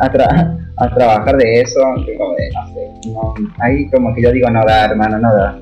[0.00, 1.80] a, trabajar de eso,
[2.18, 5.60] como de, no sé, no, ahí como que yo digo no da, hermano, no da.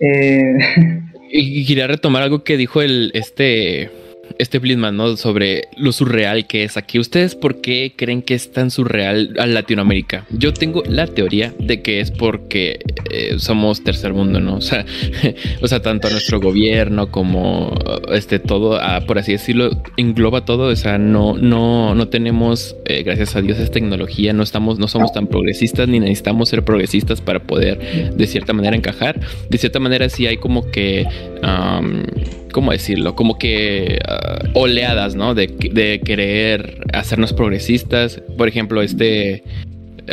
[0.00, 0.56] Eh,
[1.30, 3.90] y quería retomar algo que dijo el este
[4.38, 5.16] este Blitzman, ¿no?
[5.16, 6.98] Sobre lo surreal que es aquí.
[6.98, 10.26] ¿Ustedes por qué creen que es tan surreal a Latinoamérica?
[10.30, 14.58] Yo tengo la teoría de que es porque eh, somos tercer mundo, ¿no?
[14.68, 14.84] O sea,
[15.62, 17.74] o sea, tanto nuestro gobierno como
[18.12, 20.64] este todo, ah, por así decirlo, engloba todo.
[20.64, 24.88] O sea, no, no, no tenemos, eh, gracias a Dios, es tecnología, no estamos, no
[24.88, 29.20] somos tan progresistas ni necesitamos ser progresistas para poder de cierta manera encajar.
[29.48, 31.06] De cierta manera sí hay como que
[32.52, 33.14] ¿cómo decirlo?
[33.14, 35.34] Como que ah, oleadas, ¿no?
[35.34, 38.22] De, de, querer hacernos progresistas.
[38.36, 39.42] Por ejemplo, este,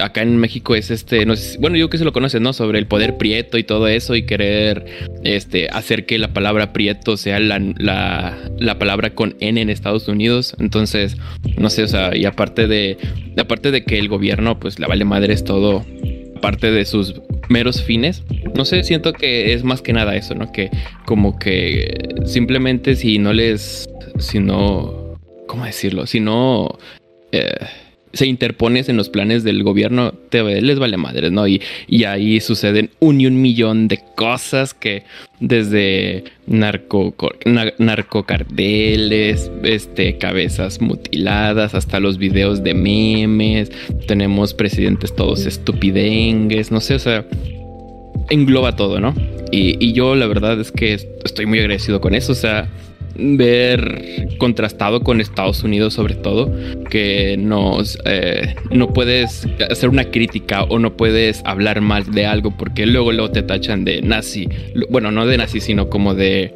[0.02, 1.26] acá en México es este,
[1.60, 2.54] bueno, yo que se lo conoces, ¿no?
[2.54, 4.86] Sobre el poder prieto y todo eso y querer
[5.24, 10.08] este, hacer que la palabra prieto sea la, la, la, palabra con N en Estados
[10.08, 10.56] Unidos.
[10.60, 11.18] Entonces,
[11.58, 12.98] no sé, o sea, y aparte de,
[13.38, 15.86] aparte de que el gobierno, pues la vale madre es todo,
[16.36, 17.16] aparte de sus
[17.50, 18.24] meros fines.
[18.56, 20.52] No sé, siento que es más que nada eso, ¿no?
[20.52, 20.70] Que
[21.06, 23.88] como que simplemente si no les,
[24.20, 26.06] si no, ¿cómo decirlo?
[26.08, 26.78] Si no...
[27.32, 27.54] Eh,
[28.16, 31.48] se interpones en los planes del gobierno, te les vale madres, ¿no?
[31.48, 35.04] Y, y ahí suceden un y un millón de cosas que
[35.42, 37.14] desde narco,
[37.78, 43.72] narcocarteles, este, cabezas mutiladas, hasta los videos de memes,
[44.08, 47.26] tenemos presidentes todos estupidengues, no sé, o sea,
[48.30, 49.14] engloba todo, ¿no?
[49.52, 52.70] Y, y yo la verdad es que estoy muy agradecido con eso, o sea,
[53.16, 56.52] ver contrastado con Estados Unidos sobre todo
[56.90, 62.52] que nos eh, no puedes hacer una crítica o no puedes hablar mal de algo
[62.52, 64.50] porque luego luego te tachan de nazi
[64.90, 66.54] bueno no de nazi sino como de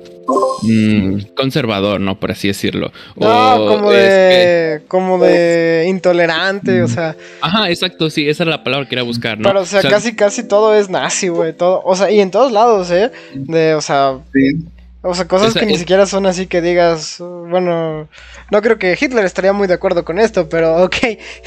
[0.64, 2.92] mm, conservador no por así decirlo.
[3.16, 7.16] No como de como de intolerante o sea.
[7.42, 10.16] Ajá exacto sí esa era la palabra que quería buscar no pero o sea, casi
[10.16, 13.82] casi todo es nazi güey todo o sea y en todos lados eh de o
[13.82, 14.66] sea sí
[15.02, 18.10] o sea, cosas que ni siquiera son así que digas, bueno,
[18.52, 20.96] no creo que Hitler estaría muy de acuerdo con esto, pero ok.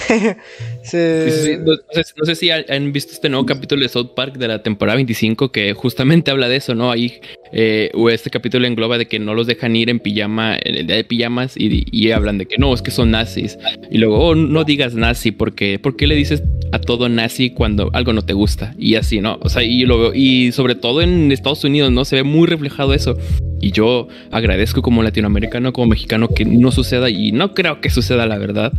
[0.82, 5.52] No, sé, si han visto este nuevo capítulo de South Park de la temporada 25
[5.52, 6.90] que justamente habla de eso, ¿no?
[6.90, 7.20] Ahí
[7.52, 10.96] eh, este capítulo engloba de que no los dejan ir en pijama, en el día
[10.96, 13.58] de pijamas, y, hablan de que no, es que son nazis.
[13.90, 16.42] Y luego, oh, no digas nazi, porque ¿por qué le dices
[16.72, 18.74] a todo nazi cuando algo no te gusta?
[18.76, 19.38] Y así, ¿no?
[19.40, 22.04] O sea, y, lo, y sobre todo en Estados Unidos, ¿no?
[22.04, 23.16] Se ve muy reflejado eso.
[23.60, 28.26] Y yo agradezco como latinoamericano, como mexicano, que no suceda y no creo que suceda
[28.26, 28.72] la verdad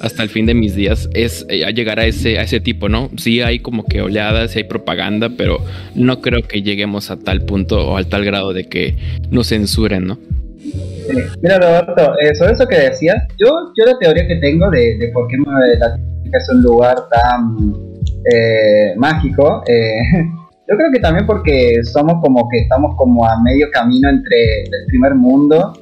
[0.00, 3.10] hasta el fin de mis días es eh, llegar a ese, a ese tipo, ¿no?
[3.16, 5.58] Sí hay como que oleadas, sí hay propaganda, pero
[5.94, 8.96] no creo que lleguemos a tal punto o al tal grado de que
[9.30, 10.18] nos censuren, ¿no?
[11.42, 15.28] Mira, Roberto, eh, sobre eso que decías, yo, yo la teoría que tengo de, por
[15.28, 17.74] qué Latinoamérica es un lugar tan
[18.32, 19.98] eh, mágico, eh,
[20.66, 24.86] Yo creo que también porque somos como que estamos como a medio camino entre el
[24.86, 25.74] primer mundo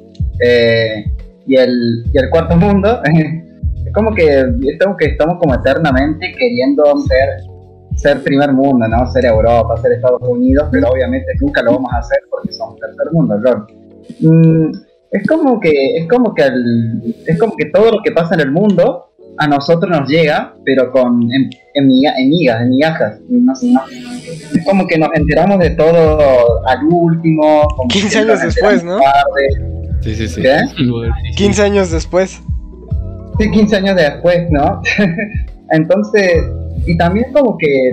[1.46, 3.01] y, el, y el cuarto mundo.
[3.84, 7.28] es como que estamos, que estamos como eternamente queriendo ser,
[7.96, 9.10] ser primer mundo, ¿no?
[9.10, 13.12] Ser Europa, ser Estados Unidos, pero obviamente nunca lo vamos a hacer porque somos tercer
[13.12, 13.66] mundo, ¿no?
[14.20, 14.72] Mm,
[15.10, 16.48] es como que es como que
[17.26, 20.90] es como que todo lo que pasa en el mundo a nosotros nos llega, pero
[20.92, 23.18] con en, en, migas, en migajas.
[23.28, 27.66] No, Es como que nos enteramos de todo al último.
[27.88, 28.98] 15 años después, ¿no?
[30.00, 30.42] Sí, sí, sí.
[30.42, 30.58] ¿Qué?
[31.37, 32.42] 15 años después.
[33.38, 34.80] Sí, 15 años después, ¿no?
[35.70, 36.44] Entonces,
[36.87, 37.90] y también como que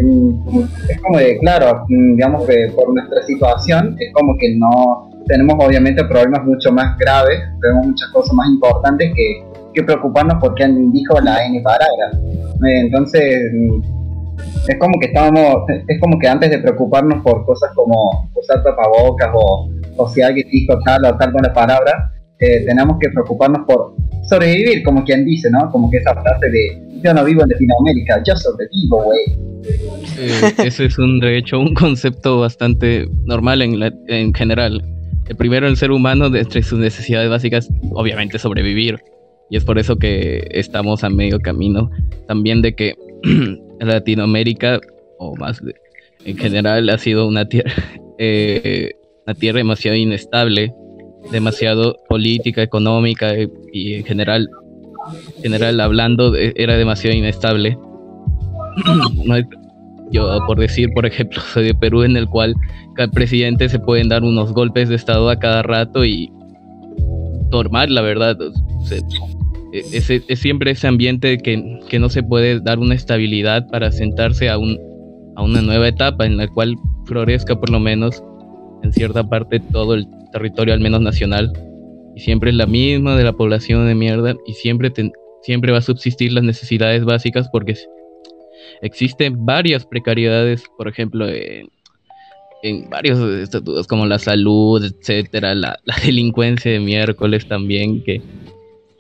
[0.89, 6.03] es como de, claro, digamos que por nuestra situación es como que no tenemos obviamente
[6.05, 11.45] problemas mucho más graves, tenemos muchas cosas más importantes que que preocuparnos porque dijo la
[11.45, 12.11] N palabra.
[12.13, 13.51] Eh, entonces,
[14.67, 19.29] es como que estábamos, es como que antes de preocuparnos por cosas como usar tapabocas
[19.33, 23.65] o, o si alguien dijo tal o tal con la palabra, eh, tenemos que preocuparnos
[23.67, 23.95] por
[24.27, 25.69] sobrevivir, como quien dice, ¿no?
[25.71, 29.19] Como que esa frase de yo no vivo en Latinoamérica, yo sobrevivo, güey.
[30.17, 34.83] Eh, eso es un, de hecho, un concepto bastante normal en, en general.
[35.27, 38.99] El primero, el ser humano, entre sus necesidades básicas, obviamente sobrevivir.
[39.49, 41.89] Y es por eso que estamos a medio camino
[42.27, 42.95] también de que
[43.79, 44.79] Latinoamérica,
[45.17, 45.61] o más
[46.25, 47.71] en general, ha sido una tierra,
[48.17, 48.91] eh,
[49.25, 50.73] una tierra demasiado inestable
[51.31, 53.33] demasiado política, económica
[53.73, 54.49] y en general,
[55.41, 57.77] general hablando, eh, era demasiado inestable.
[60.11, 62.55] yo, por decir, por ejemplo, soy de Perú, en el cual
[62.95, 66.31] cada presidente se pueden dar unos golpes de estado a cada rato y
[67.51, 68.37] normal, la verdad.
[69.71, 74.49] es, es, siempre ese ambiente que, que, no se puede dar una estabilidad para sentarse
[74.49, 74.77] a, un,
[75.35, 78.23] a una nueva etapa en la cual florezca por lo menos
[78.83, 81.51] en cierta parte todo el territorio, al menos nacional.
[82.15, 84.91] Y siempre es la misma de la población de mierda y siempre,
[85.43, 87.75] siempre va a subsistir las necesidades básicas porque
[88.81, 91.27] existen varias precariedades, por ejemplo,
[92.61, 98.21] en varios estatutos como la salud, etcétera, la, delincuencia de miércoles también, que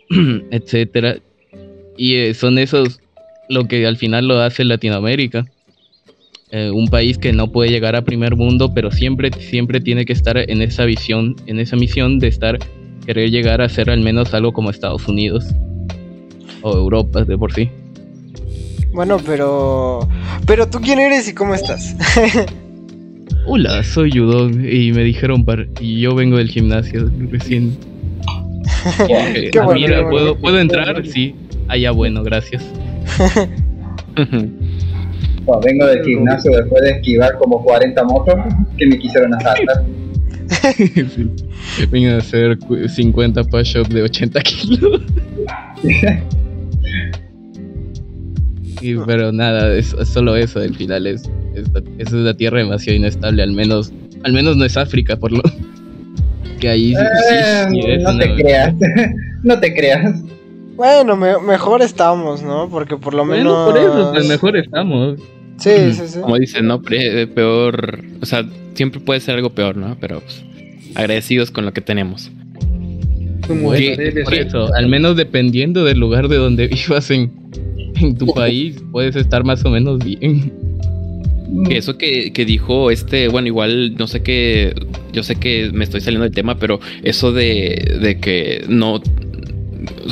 [0.51, 1.17] etcétera.
[1.97, 3.01] Y eh, son esos
[3.49, 5.45] lo que al final lo hace Latinoamérica.
[6.51, 10.13] Eh, un país que no puede llegar a primer mundo, pero siempre, siempre tiene que
[10.13, 12.57] estar en esa visión, en esa misión de estar,
[13.05, 15.45] querer llegar a ser al menos algo como Estados Unidos
[16.63, 17.69] o Europa de por sí.
[18.91, 19.99] Bueno, pero.
[20.47, 21.95] Pero tú quién eres y cómo estás?
[23.45, 27.77] Hola, soy Yudon y me dijeron par y yo vengo del gimnasio recién.
[29.51, 31.05] Qué ah, mira, ¿puedo, ¿puedo entrar?
[31.05, 31.35] Sí.
[31.67, 32.65] Allá bueno, gracias.
[35.59, 38.35] vengo del gimnasio después de esquivar como 40 motos
[38.77, 39.83] que me quisieron asaltar.
[40.75, 41.29] sí.
[41.91, 45.01] Vengo a hacer 50 push-ups de 80 kilos.
[49.05, 51.29] pero nada, es, solo eso, al final es,
[51.97, 53.91] es, una tierra demasiado inestable, al menos,
[54.23, 55.41] al menos no es África, por lo
[56.59, 58.75] que ahí eh, no te creas,
[59.43, 60.23] no te creas.
[60.75, 62.69] Bueno, mejor estamos, ¿no?
[62.69, 63.69] Porque por lo menos.
[63.69, 65.19] por eso, pues mejor estamos.
[65.59, 66.19] Sí, sí, sí.
[66.19, 66.81] Como dicen, ¿no?
[66.81, 68.03] peor.
[68.21, 69.97] O sea, siempre puede ser algo peor, ¿no?
[69.99, 70.43] Pero pues,
[70.95, 72.31] agradecidos con lo que tenemos.
[73.47, 77.31] Como por eso, al menos dependiendo del lugar de donde vivas en,
[77.99, 80.53] en tu país puedes estar más o menos bien.
[81.69, 84.73] eso que, dijo este, bueno, igual no sé qué,
[85.11, 89.01] yo sé que me estoy saliendo del tema, pero eso de, de que no,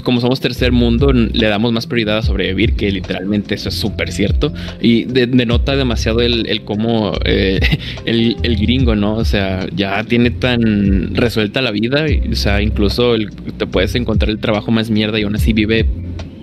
[0.03, 4.11] como somos tercer mundo, le damos más prioridad a sobrevivir, que literalmente eso es súper
[4.11, 4.53] cierto.
[4.81, 7.59] Y denota demasiado el, el cómo eh,
[8.05, 9.15] el, el, gringo, ¿no?
[9.15, 13.15] O sea, ya tiene tan resuelta la vida, o sea, incluso
[13.57, 15.85] te puedes encontrar el trabajo más mierda y aún así vive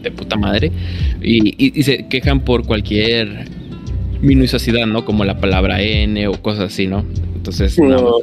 [0.03, 0.71] de puta madre
[1.23, 3.47] y, se quejan por cualquier
[4.21, 5.05] minuciosidad, ¿no?
[5.05, 7.05] Como la palabra N o cosas así, ¿no?
[7.35, 8.19] Entonces, no.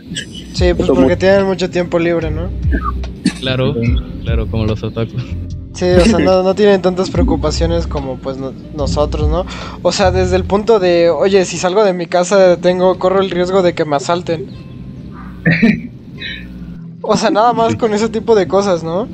[0.54, 2.50] Sí, pues porque tienen mucho tiempo libre, ¿no?
[3.42, 3.76] Claro,
[4.24, 5.24] claro, como los otakus.
[5.74, 8.38] Sí, o sea, no, tienen tantas preocupaciones como pues
[8.76, 9.46] nosotros, ¿no?
[9.82, 13.32] O sea, desde el punto de, oye, si salgo de mi casa tengo, corro el
[13.32, 14.48] riesgo de que me asalten.
[17.04, 19.08] O sea, nada más con ese tipo de cosas, ¿no?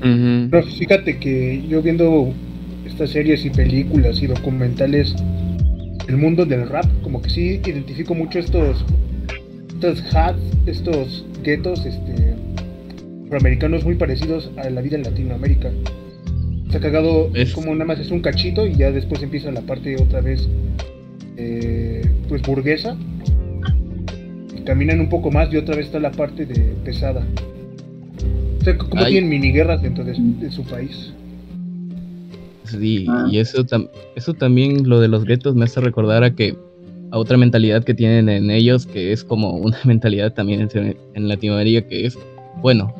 [0.00, 2.32] Pero fíjate que yo viendo
[2.86, 5.14] estas series y películas y documentales,
[6.08, 8.82] el mundo del rap, como que sí identifico mucho estos,
[9.68, 12.34] estos hats, estos guetos, este,
[13.26, 15.70] afroamericanos muy parecidos a la vida en Latinoamérica.
[16.70, 19.62] Se ha cagado es como nada más es un cachito y ya después empieza la
[19.62, 20.48] parte otra vez,
[21.36, 22.96] eh, pues burguesa.
[24.64, 27.24] Caminan un poco más y otra vez está la parte de pesada
[28.74, 30.14] como tienen miniguerras dentro de,
[30.50, 31.12] su país.
[32.64, 33.28] Sí, ah.
[33.30, 33.64] y eso,
[34.16, 36.56] eso también lo de los guetos me hace recordar a que
[37.12, 40.68] a otra mentalidad que tienen en ellos, que es como una mentalidad también
[41.14, 42.18] en, Latinoamérica, que es,
[42.60, 42.92] bueno,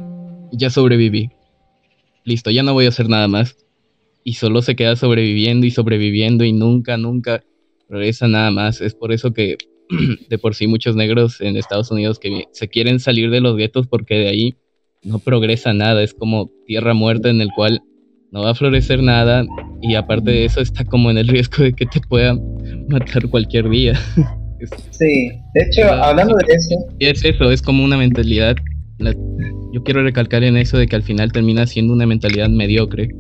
[0.53, 1.31] ya sobreviví.
[2.25, 3.57] Listo, ya no voy a hacer nada más.
[4.25, 7.45] Y solo se queda sobreviviendo y sobreviviendo y nunca, nunca
[7.89, 8.81] regresa nada más.
[8.81, 9.57] Es por eso que
[10.29, 13.87] de por sí muchos negros en Estados Unidos que se quieren salir de los guetos
[13.87, 14.57] porque de ahí
[15.03, 17.81] no progresa nada, es como tierra muerta en el cual
[18.33, 19.45] no va a florecer nada
[19.81, 22.41] y aparte de eso está como en el riesgo de que te puedan
[22.89, 23.95] matar cualquier día.
[24.91, 26.75] Sí, de hecho, hablando de eso...
[26.99, 28.57] Es eso, es como una mentalidad,
[29.73, 33.11] yo quiero recalcar en eso de que al final termina siendo una mentalidad mediocre,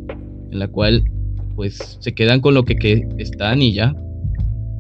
[0.51, 1.05] en la cual
[1.55, 3.94] pues se quedan con lo que, que están y ya,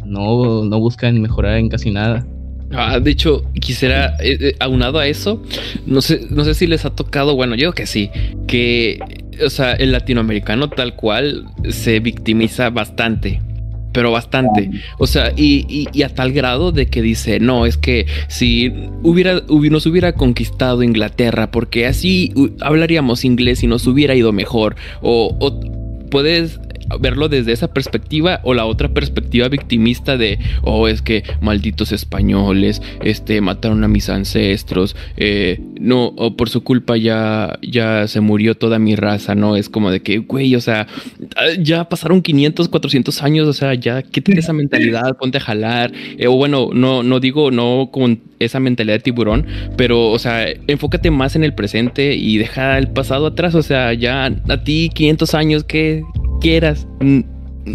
[0.04, 2.26] no, no buscan mejorar en casi nada.
[2.72, 5.42] Ah, de hecho, quisiera, eh, eh, aunado a eso,
[5.86, 8.10] no sé, no sé si les ha tocado, bueno, yo que sí,
[8.46, 8.98] que,
[9.44, 13.40] o sea, el latinoamericano tal cual se victimiza bastante,
[13.96, 14.70] pero bastante.
[14.98, 18.70] O sea, y, y, a tal grado de que dice, no, es que si
[19.02, 22.30] hubiera, nos hubiera conquistado Inglaterra, porque así
[22.60, 25.60] hablaríamos inglés y nos hubiera ido mejor, o, o
[26.10, 26.60] puedes
[27.00, 32.82] verlo desde esa perspectiva o la otra perspectiva victimista de, oh, es que malditos españoles,
[33.02, 38.54] este, mataron a mis ancestros, eh, no, o por su culpa ya, ya se murió
[38.54, 39.56] toda mi raza, ¿no?
[39.56, 40.86] Es como de que, güey, o sea,
[41.60, 46.26] ya pasaron 500, 400 años, o sea, ya quítate esa mentalidad, ponte a jalar, eh,
[46.26, 51.10] o bueno, no, no digo, no con esa mentalidad de tiburón, pero, o sea, enfócate
[51.10, 55.34] más en el presente y deja el pasado atrás, o sea, ya a ti 500
[55.34, 55.64] años
[56.46, 56.86] que quieras,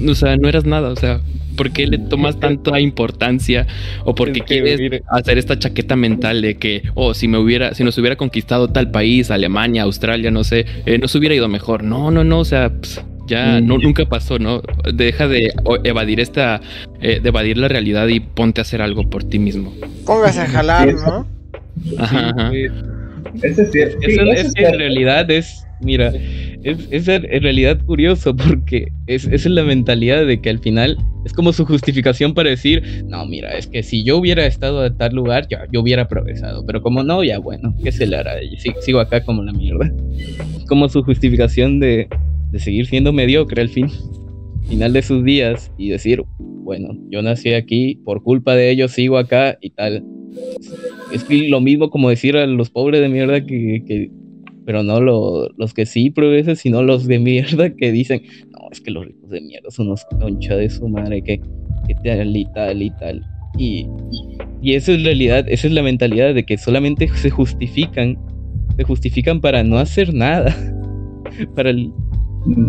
[0.07, 1.19] o sea, no eras nada, o sea,
[1.57, 3.67] ¿por qué le tomas tanta importancia
[4.05, 7.83] o por qué quieres hacer esta chaqueta mental de que, oh, si me hubiera, si
[7.83, 11.83] nos hubiera conquistado tal país, Alemania, Australia, no sé, eh, nos hubiera ido mejor?
[11.83, 12.71] No, no, no, o sea,
[13.27, 14.61] ya no, nunca pasó, ¿no?
[14.93, 15.53] Deja de
[15.83, 16.61] evadir esta,
[17.01, 19.73] eh, de evadir la realidad y ponte a hacer algo por ti mismo.
[20.05, 21.27] Póngase a jalar, ¿no?
[21.97, 22.51] Ajá, ajá.
[23.41, 23.97] Eso es cierto.
[24.01, 26.11] es en realidad es, mira,
[26.63, 31.53] es, en realidad curioso porque es, es la mentalidad de que al final es como
[31.53, 35.47] su justificación para decir, no, mira, es que si yo hubiera estado en tal lugar,
[35.49, 38.33] ya, yo hubiera progresado, pero como no, ya bueno, ¿qué se le hará?
[38.81, 39.91] Sigo acá como la mierda.
[40.67, 42.07] Como su justificación de,
[42.51, 43.87] de seguir siendo mediocre al fin,
[44.67, 49.17] final de sus días y decir, bueno, yo nací aquí, por culpa de ellos sigo
[49.17, 50.03] acá y tal.
[51.13, 54.09] Es lo mismo como decir a los pobres de mierda que,
[54.65, 58.21] pero no los que sí progresan, sino los de mierda que dicen,
[58.51, 61.39] no, es que los ricos de mierda son unos concha de su madre, que,
[61.87, 63.25] que tal y tal y tal.
[63.57, 63.85] Y,
[64.61, 68.17] y esa es realidad, esa es la mentalidad de que solamente se justifican,
[68.77, 70.55] se justifican para no hacer nada,
[71.55, 71.73] para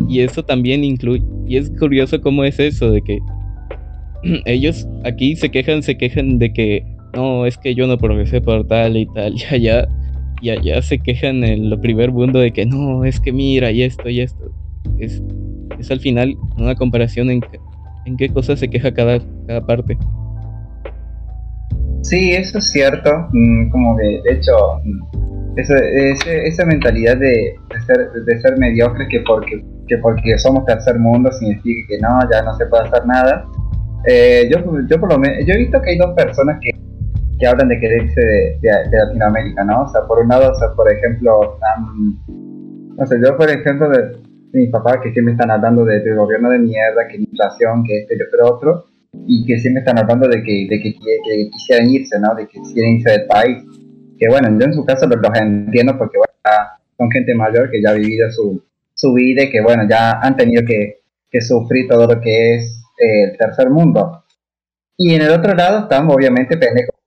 [0.09, 3.19] y eso también incluye, y es curioso cómo es eso, de que
[4.45, 6.85] ellos aquí se quejan, se quejan de que
[7.15, 9.89] no, es que yo no progresé por tal y tal, y allá,
[10.41, 13.83] y allá se quejan en lo primer mundo de que no, es que mira, y
[13.83, 14.51] esto, y esto.
[14.99, 15.23] Es,
[15.79, 17.41] es al final una comparación en,
[18.07, 19.97] en qué cosas se queja cada, cada parte.
[22.03, 24.53] Sí, eso es cierto, mm, como que de hecho
[25.57, 27.55] esa, esa mentalidad de,
[27.87, 32.43] ser, de ser mediocre que porque, que porque somos tercer mundo significa que no, ya
[32.43, 33.45] no se puede hacer nada.
[34.09, 34.59] Eh, yo,
[34.89, 36.72] yo, por lo menos, yo he visto que hay dos personas que,
[37.43, 39.83] que hablan de querer irse de, de, Latinoamérica, ¿no?
[39.83, 41.59] O sea, por un lado, o sea, por ejemplo,
[42.97, 44.17] no sé, yo por ejemplo de,
[44.53, 48.17] mis papás que siempre están hablando de, del gobierno de mierda, que inflación, que este,
[48.17, 48.85] que otro,
[49.27, 52.33] y que siempre están hablando de que, de que, que, quisieran irse, ¿no?
[52.37, 53.65] De que quisieran irse del país
[54.23, 57.91] que bueno, yo en su caso los, entiendo porque bueno, son gente mayor que ya
[57.91, 58.63] ha vivido su,
[58.95, 62.85] su vida y que bueno, ya han tenido que, que sufrir todo lo que es
[63.01, 64.23] eh, el tercer mundo.
[64.97, 67.02] Y en el otro lado están obviamente pendejos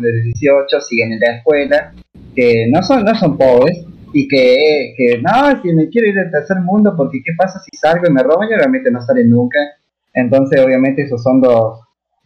[0.00, 1.92] de 18, siguen en la escuela,
[2.34, 6.30] que no son, no son pobres y que, que no, si me quiero ir al
[6.30, 9.58] tercer mundo porque qué pasa si salgo y me roban y realmente no salen nunca.
[10.14, 11.80] Entonces obviamente esos son dos,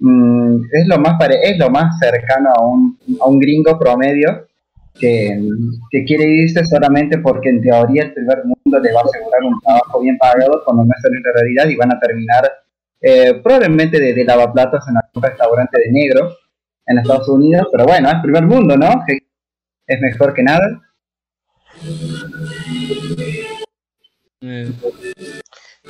[0.04, 4.48] Mm, es, lo más es lo más cercano a un, a un gringo promedio
[4.98, 5.40] que,
[5.92, 9.60] que, quiere irse solamente porque en teoría el primer mundo le va a asegurar un
[9.60, 12.50] trabajo bien pagado cuando no es en realidad y van a terminar
[13.00, 16.30] eh, probablemente de, de, lavaplatos en algún restaurante de negro
[16.86, 19.04] en Estados Unidos, pero bueno, es primer mundo, ¿no?
[19.86, 20.80] Es mejor que nada.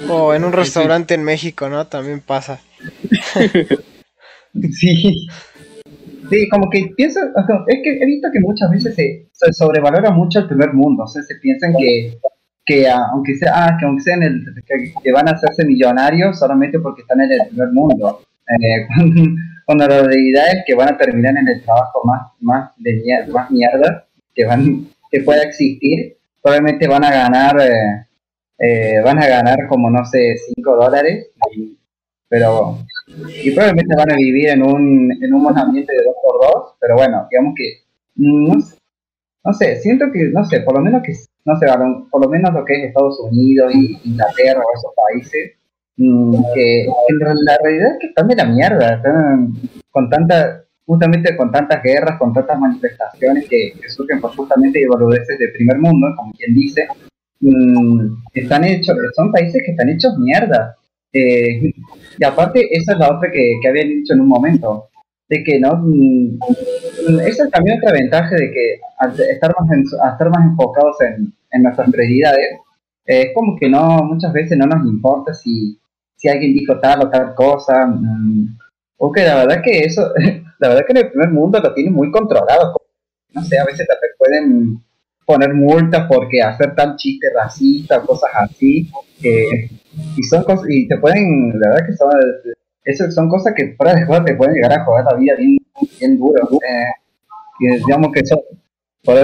[0.09, 1.87] O en un restaurante en México, ¿no?
[1.87, 2.61] También pasa.
[4.55, 5.29] Sí.
[6.31, 7.21] Sí, como que pienso,
[7.67, 11.23] es que he visto que muchas veces se, sobrevalora mucho el primer mundo, o sea,
[11.23, 12.19] se piensan que,
[12.65, 14.45] que aunque sea, ah, que aunque sean el,
[15.03, 18.87] que, van a hacerse millonarios solamente porque están en el primer mundo, eh,
[19.77, 23.51] cuando, la realidad es que van a terminar en el trabajo más, más mierda, más
[23.51, 28.07] mierda que van, que pueda existir, probablemente van a ganar, eh,
[28.59, 31.29] eh, van a ganar como no sé, 5 dólares,
[32.29, 32.79] pero
[33.43, 36.95] y probablemente van a vivir en un, en un ambiente de dos por dos, pero
[36.95, 37.83] bueno, digamos que
[38.17, 38.55] no,
[39.45, 41.13] no, sé, siento que, no sé, por lo menos que,
[41.45, 41.67] no sé,
[42.11, 45.53] por lo menos lo que es Estados Unidos y Inglaterra o esos países,
[46.03, 46.87] mm, que,
[47.45, 49.53] la realidad es que están de la mierda, están
[49.91, 55.79] con tanta, justamente con tantas guerras, con tantas manifestaciones que, surgen por justamente de primer
[55.79, 56.87] mundo, como quien dice,
[57.41, 60.77] mm, están hechos, son países que están hechos mierda.
[61.13, 61.73] Eh,
[62.19, 64.89] y aparte, esa es la otra que, que habían dicho en un momento,
[65.29, 66.39] de que no, mm,
[67.27, 69.71] esa es también otra ventaja de que al estar más,
[70.13, 72.59] estar más enfocados en, en nuestras prioridades,
[73.05, 75.79] es como que no, muchas veces no nos importa si,
[76.23, 78.57] si alguien dijo tal o tal cosa, mm,
[78.99, 80.13] o que la verdad que eso,
[80.61, 82.77] la verdad que en el primer mundo lo tienen muy controlado,
[83.35, 84.81] no sé, a veces te pueden
[85.27, 88.89] poner multas porque hacer tal chiste racista, cosas así,
[89.21, 92.11] y son cosas, y te pueden, la verdad que son,
[92.85, 96.19] eso son cosas que fuera de juego te pueden llegar a jugar la vida bien,
[96.19, 96.49] duro.
[96.53, 98.39] Eh, digamos que son,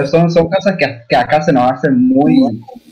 [0.05, 2.39] son, son cosas que, que acá se nos hacen muy,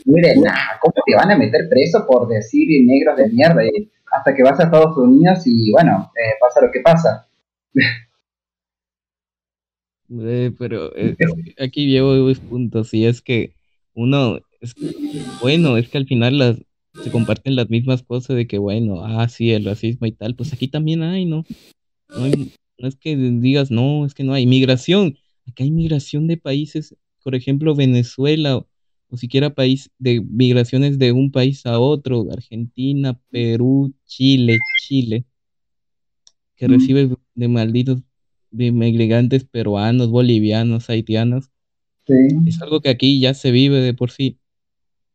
[0.06, 0.78] muy de nada.
[0.80, 3.64] ¿Cómo te van a meter preso por decir negros de mierda?
[3.64, 7.28] Y hasta que vas a Estados Unidos y bueno, eh, pasa lo que pasa.
[10.58, 11.16] Pero eh,
[11.58, 13.54] aquí llevo dos puntos y es que
[13.94, 14.74] uno, es,
[15.40, 16.56] bueno, es que al final las,
[17.02, 20.52] se comparten las mismas cosas de que bueno, ah, sí, el racismo y tal, pues
[20.52, 21.44] aquí también hay, ¿no?
[22.08, 22.26] No,
[22.78, 26.96] no es que digas, no, es que no hay migración, acá hay migración de países,
[27.22, 28.64] por ejemplo, Venezuela
[29.10, 35.24] o siquiera país de migraciones de un país a otro, Argentina, Perú, Chile, Chile,
[36.56, 38.02] que recibe de malditos
[38.50, 41.50] de inmigrantes peruanos, bolivianos, haitianos.
[42.46, 44.38] Es algo que aquí ya se vive de por sí.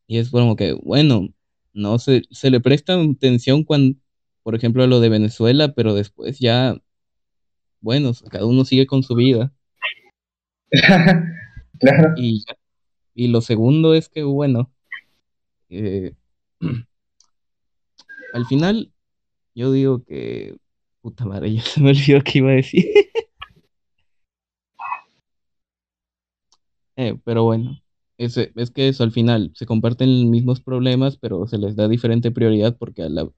[0.08, 1.30] Y es como que, bueno,
[1.74, 3.98] no se, se le presta atención cuando,
[4.44, 6.78] por ejemplo, a lo de Venezuela, pero después ya,
[7.82, 9.54] bueno, cada uno sigue con su vida.
[11.80, 12.14] claro.
[12.18, 12.56] Y ya
[13.16, 14.72] y lo segundo es que, bueno,
[15.70, 16.16] eh,
[18.34, 18.92] al final,
[19.56, 20.58] yo digo que.
[21.02, 22.86] Puta madre, ya se me olvidó qué iba a decir.
[26.96, 27.82] Eh, pero bueno,
[28.18, 31.88] es, es que eso al final se comparten los mismos problemas, pero se les da
[31.88, 33.30] diferente prioridad porque a la,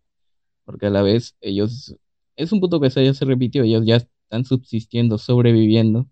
[0.66, 1.96] porque a la vez ellos.
[2.36, 6.08] Es un punto que se, ya se repitió, ellos ya están subsistiendo, sobreviviendo.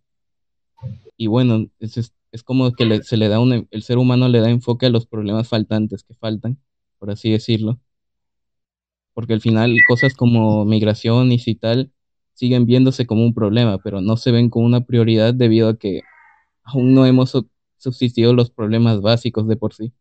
[1.18, 4.88] Y bueno, es como que se le da un, el ser humano le da enfoque
[4.88, 6.58] a los problemas faltantes que faltan,
[6.98, 7.80] por así decirlo.
[9.14, 11.92] Porque al final cosas como migración y si tal
[12.34, 16.02] siguen viéndose como un problema, pero no se ven como una prioridad debido a que
[16.64, 17.38] aún no hemos
[17.78, 19.94] subsistido los problemas básicos de por sí.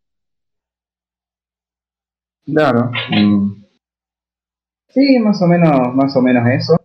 [2.47, 2.91] Claro.
[3.11, 3.63] Mm.
[4.89, 6.77] Sí, más o menos, más o menos eso.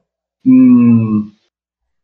[0.43, 1.36] Mm.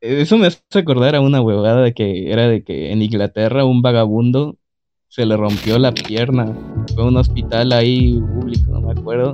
[0.04, 3.82] Eso me hace recordar a una huevada de que era de que en Inglaterra un
[3.82, 4.58] vagabundo
[5.08, 6.54] se le rompió la pierna.
[6.94, 9.34] Fue a un hospital ahí público, no me acuerdo,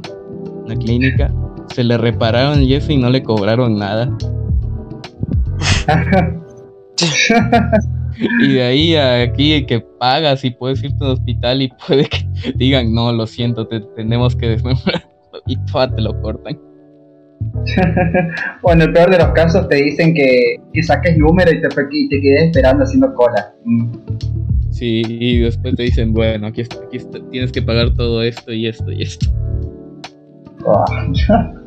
[0.65, 1.33] una clínica.
[1.73, 4.15] Se le repararon y eso y no le cobraron nada.
[8.21, 12.27] y de ahí a aquí que pagas y puedes irte al hospital y puede que
[12.57, 15.09] digan, no, lo siento, te tenemos que desmembrar
[15.47, 16.68] y te lo cortan.
[18.61, 22.09] bueno, en el peor de los casos te dicen que, saques número y te, y
[22.09, 23.53] te quedes esperando haciendo cola.
[23.65, 23.91] Mm.
[24.71, 26.99] Sí, y después te dicen, bueno, aquí, aquí
[27.31, 29.27] tienes que pagar todo esto y esto y esto.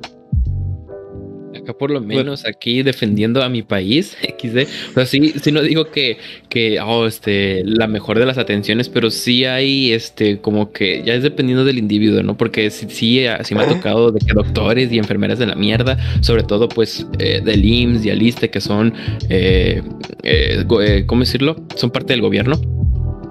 [1.63, 1.71] Ah.
[1.71, 4.59] Acá por lo menos aquí defendiendo a mi país, XD.
[4.91, 8.89] O sea, sí, sí no digo que, que oh, este, la mejor de las atenciones,
[8.89, 12.37] pero sí hay este, como que ya es dependiendo del individuo, ¿no?
[12.37, 16.43] Porque sí, sí, me ha tocado de que doctores y enfermeras de la mierda, sobre
[16.43, 18.95] todo pues eh, del IMSS y Aliste, que son,
[19.29, 19.83] eh,
[20.23, 21.57] eh, eh, ¿cómo decirlo?
[21.77, 22.61] Son parte del gobierno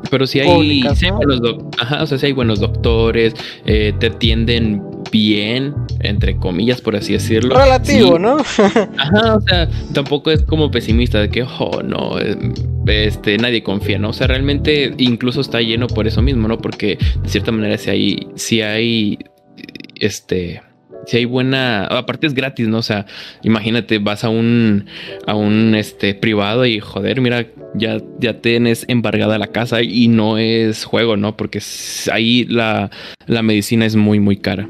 [0.10, 1.42] pero si hay, buenos
[2.02, 3.34] o sea, si hay buenos doctores,
[3.66, 4.82] eh, te atienden
[5.12, 7.56] bien, entre comillas, por así decirlo.
[7.56, 8.38] Relativo, ¿no?
[8.98, 12.36] Ajá, o sea, tampoco es como pesimista de que, oh, no, eh,
[12.88, 14.10] este, nadie confía, ¿no?
[14.10, 16.58] O sea, realmente incluso está lleno por eso mismo, ¿no?
[16.58, 19.20] Porque de cierta manera si hay, si hay,
[19.96, 20.62] este,
[21.06, 22.78] si hay buena, aparte es gratis, ¿no?
[22.78, 23.06] O sea,
[23.44, 24.86] imagínate, vas a un,
[25.28, 30.38] a un, este, privado y joder, mira, ya, ya tienes embargada la casa y no
[30.38, 31.38] es juego, ¿no?
[31.38, 31.62] Porque
[32.12, 32.92] ahí la,
[33.28, 34.68] la medicina es muy, muy cara.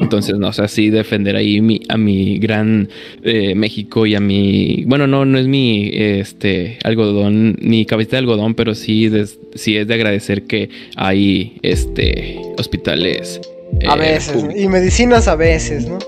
[0.00, 2.88] Entonces, no, o sea, sí defender ahí mi, a mi gran
[3.22, 8.18] eh, México y a mi, bueno, no, no es mi, este, algodón, mi cabeza de
[8.18, 9.10] algodón, pero sí,
[9.54, 13.40] sí es de agradecer que hay, este, hospitales
[13.86, 15.98] a eh, veces, y medicinas a veces, ¿no?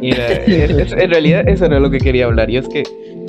[0.00, 2.84] Mira, en realidad eso era lo que quería hablar, y es que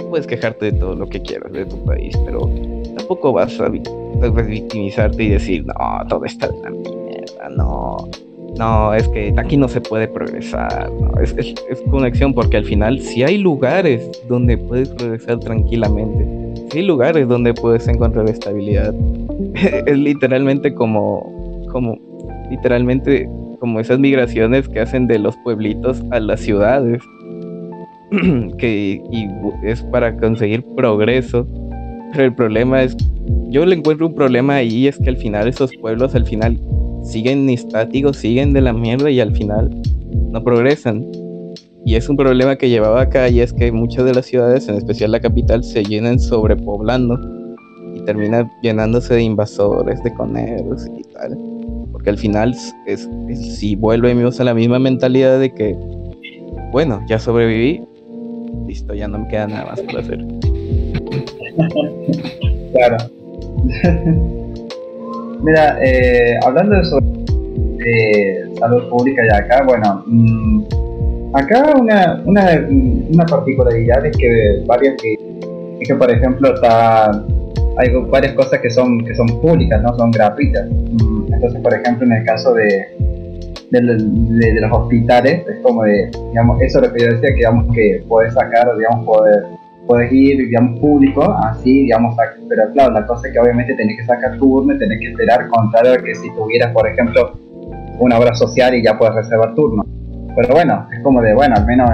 [0.09, 2.49] puedes quejarte de todo lo que quieras de tu país, pero
[2.95, 5.74] tampoco vas a victimizarte y decir, no,
[6.07, 8.09] todo está de la mierda, no,
[8.58, 10.91] no, es que aquí no se puede progresar,
[11.22, 11.56] es,
[11.89, 16.28] conexión porque al final si hay lugares donde puedes progresar tranquilamente,
[16.70, 18.93] si hay lugares donde puedes encontrar estabilidad,
[19.86, 21.97] es literalmente como, como,
[22.49, 23.30] literalmente
[23.60, 27.02] como esas migraciones que hacen de los pueblitos a las ciudades,
[28.58, 29.28] que y
[29.64, 31.47] es para conseguir progreso.
[32.12, 32.97] Pero el problema es,
[33.49, 36.60] yo le encuentro un problema ahí, es que al final esos pueblos al final
[37.04, 39.82] siguen estáticos, siguen de la mierda y al final
[40.32, 41.06] no progresan.
[41.84, 44.76] Y es un problema que llevaba acá y es que muchas de las ciudades, en
[44.76, 47.20] especial la capital, se llenan sobrepoblando
[47.95, 51.36] y termina llenándose de invasores, de coneros y tal
[51.91, 55.76] Porque al final, es, si vuelvemos a la misma mentalidad de que,
[56.72, 57.82] bueno, ya sobreviví,
[58.68, 60.20] listo, ya no me queda nada más por hacer.
[62.74, 62.97] claro.
[65.44, 67.00] Mira, eh, hablando de, eso,
[68.60, 70.64] salud pública y acá, bueno, mm,
[71.34, 75.16] acá una, una, una, particularidad es que varias que,
[75.84, 77.12] que por ejemplo está
[77.78, 80.70] hay varias cosas que son que son públicas, no son gratuitas.
[80.70, 82.86] Mm, entonces, por ejemplo, en el caso de,
[83.72, 87.74] de, los hospitales, es como de, digamos, eso es lo que yo decía, que digamos
[87.74, 89.44] que puedes sacar, digamos, poder
[89.92, 92.16] puedes ir, digamos, público, así, digamos,
[92.48, 96.02] pero claro, la cosa es que obviamente tenés que sacar turno, tenés que esperar, contrario
[96.02, 97.34] que si tuvieras, por ejemplo,
[98.00, 99.84] una obra social y ya puedes reservar turno.
[100.34, 101.89] Pero bueno, es como de, bueno, al menos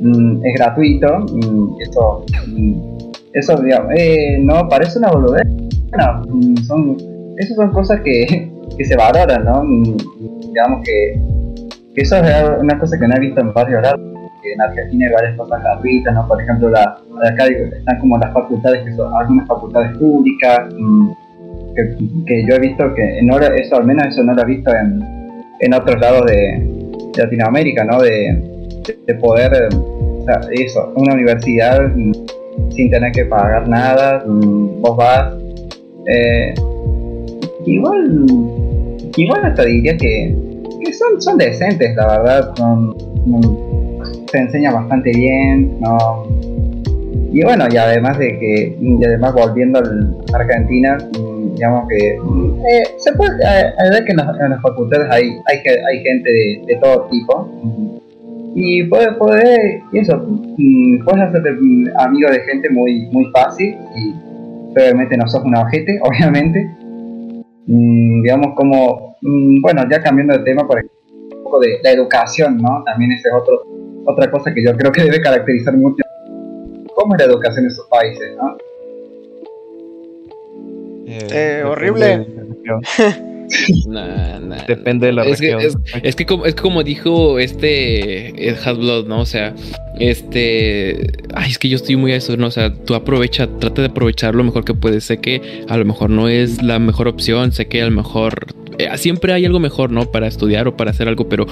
[0.00, 2.24] mm, es gratuito, mm, eso,
[2.56, 2.74] mm,
[3.34, 5.46] eso, digamos, eh, no parece una boludez.
[5.90, 6.22] Bueno,
[6.66, 6.96] son,
[7.36, 9.62] esas son cosas que, que se valoran, ¿no?
[10.48, 11.20] Digamos que,
[11.94, 14.00] que eso es una cosa que no he visto en varios lados
[14.52, 16.26] en Argentina hay varias cosas gratuitas, ¿no?
[16.26, 16.82] Por ejemplo, la,
[17.24, 21.10] acá están como las facultades, que son algunas facultades públicas, mm,
[22.26, 25.02] que, yo he visto que no, eso al menos eso no lo he visto en,
[25.60, 26.80] en otros lados de,
[27.16, 28.00] Latinoamérica, ¿no?
[28.00, 28.46] De,
[29.20, 32.12] poder, o sea, eso, una universidad mm,
[32.70, 35.34] sin tener que pagar nada, mm, vos vas,
[36.06, 36.54] eh,
[37.66, 38.26] igual,
[39.16, 40.34] igual hasta diría que,
[40.92, 42.94] son, son decentes, la verdad, son
[44.30, 46.26] se enseña bastante bien, ¿no?
[47.32, 52.84] Y bueno, y además de que, y además volviendo a Argentina, mm, digamos que eh,
[52.96, 55.58] se puede ver que en, las facultades hay, hay,
[55.88, 56.30] hay gente
[56.66, 57.48] de, todo tipo.
[58.56, 61.50] Y puedes, puede, y eso, mm, puedes hacerte
[61.98, 64.14] amigo de gente muy, muy fácil y
[64.72, 66.68] obviamente no sos un ojete, obviamente.
[67.66, 69.16] Mm, digamos como,
[69.62, 70.98] bueno, ya cambiando de tema, por ejemplo,
[71.36, 72.82] un poco de la educación, ¿no?
[72.84, 73.69] También ese es otro
[74.06, 76.02] otra cosa que yo creo que debe caracterizar mucho
[76.94, 78.58] cómo es la educación en esos países, ¿no?
[81.06, 82.26] Eh, eh horrible.
[84.68, 85.60] Depende de la es región.
[85.60, 89.20] Que, es, que como, es como dijo este Ed Blood, ¿no?
[89.20, 89.54] O sea,
[89.98, 91.12] este.
[91.34, 92.46] Ay, es que yo estoy muy a eso, ¿no?
[92.46, 95.04] O sea, tú aprovecha, trata de aprovechar lo mejor que puedes.
[95.04, 98.54] Sé que a lo mejor no es la mejor opción, sé que a lo mejor
[98.84, 100.10] eh, siempre hay algo mejor, ¿no?
[100.10, 101.46] Para estudiar o para hacer algo, pero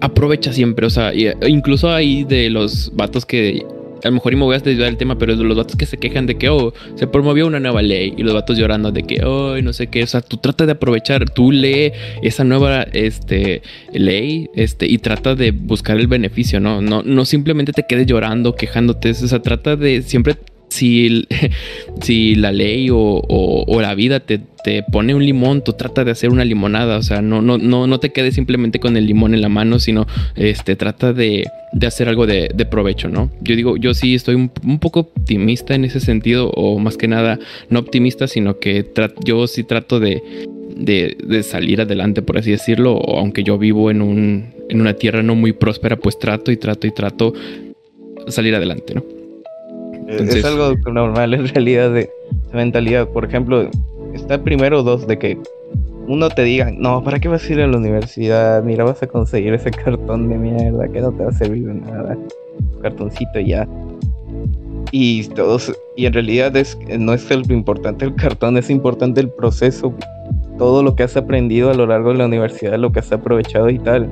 [0.00, 0.86] aprovecha siempre.
[0.86, 3.64] O sea, incluso hay de los vatos que
[4.04, 5.86] a lo mejor y me voy a desviar el tema, pero de los vatos que
[5.86, 9.02] se quejan de que, oh, se promovió una nueva ley y los vatos llorando de
[9.02, 12.82] que, oh, no sé qué, o sea, tú trata de aprovechar, tú lee esa nueva
[12.92, 13.62] este,
[13.92, 16.80] ley este, y trata de buscar el beneficio, ¿no?
[16.80, 20.36] No, no simplemente te quedes llorando, quejándote, o sea, trata de siempre
[20.70, 21.26] si,
[22.02, 24.40] si la ley o, la vida te,
[24.92, 26.96] pone un limón, tú trata de hacer una limonada.
[26.98, 29.78] O sea, no, no, no, no te quedes simplemente con el limón en la mano,
[29.78, 30.06] sino
[30.36, 31.46] este, trata de,
[31.86, 33.30] hacer algo de, provecho, ¿no?
[33.40, 37.38] Yo digo, yo sí estoy un, poco optimista en ese sentido, o más que nada,
[37.68, 38.86] no optimista, sino que
[39.24, 40.22] yo sí trato de,
[40.76, 45.34] de, salir adelante, por así decirlo, aunque yo vivo en, un, en una tierra no
[45.34, 47.34] muy próspera, pues trato y trato y trato
[48.28, 49.19] salir adelante, ¿no?
[50.10, 52.10] Es algo normal en realidad de,
[52.52, 53.08] mentalidad.
[53.08, 53.68] Por ejemplo,
[54.14, 55.38] está primero dos de que
[56.06, 58.62] uno te diga, no, ¿para qué vas a ir a la universidad?
[58.64, 61.74] Mira, vas a conseguir ese cartón de mierda que no te va a servir de
[61.74, 62.18] nada.
[62.82, 63.68] Cartoncito ya.
[64.92, 69.28] Y todos, y en realidad es, no es lo importante el cartón, es importante el
[69.28, 69.94] proceso,
[70.58, 73.70] todo lo que has aprendido a lo largo de la universidad, lo que has aprovechado
[73.70, 74.08] y tal.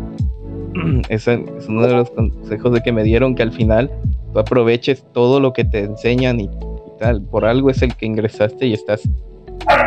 [1.09, 3.91] Ese es uno de los consejos de que me dieron que al final
[4.33, 6.51] tú aproveches todo lo que te enseñan y,
[6.99, 7.23] tal.
[7.23, 9.09] Por algo es el que ingresaste y estás,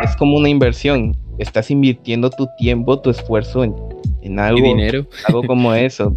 [0.02, 1.16] es como una inversión.
[1.38, 3.74] Estás invirtiendo tu tiempo, tu esfuerzo en,
[4.22, 5.06] en algo, dinero?
[5.26, 6.16] algo como eso.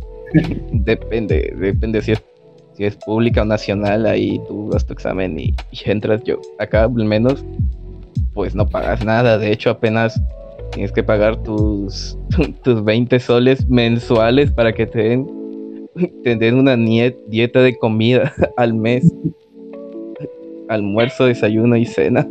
[0.71, 2.23] depende, depende si es,
[2.73, 6.39] si es pública o nacional, ahí tú das tu examen y, y entras yo.
[6.59, 7.43] Acá al menos,
[8.34, 9.38] pues no pagas nada.
[9.38, 10.21] De hecho, apenas
[10.71, 12.17] tienes que pagar tus,
[12.63, 15.45] tus 20 soles mensuales para que te den
[16.24, 16.76] tener una
[17.28, 19.12] dieta de comida al mes.
[20.68, 22.28] Almuerzo, desayuno y cena.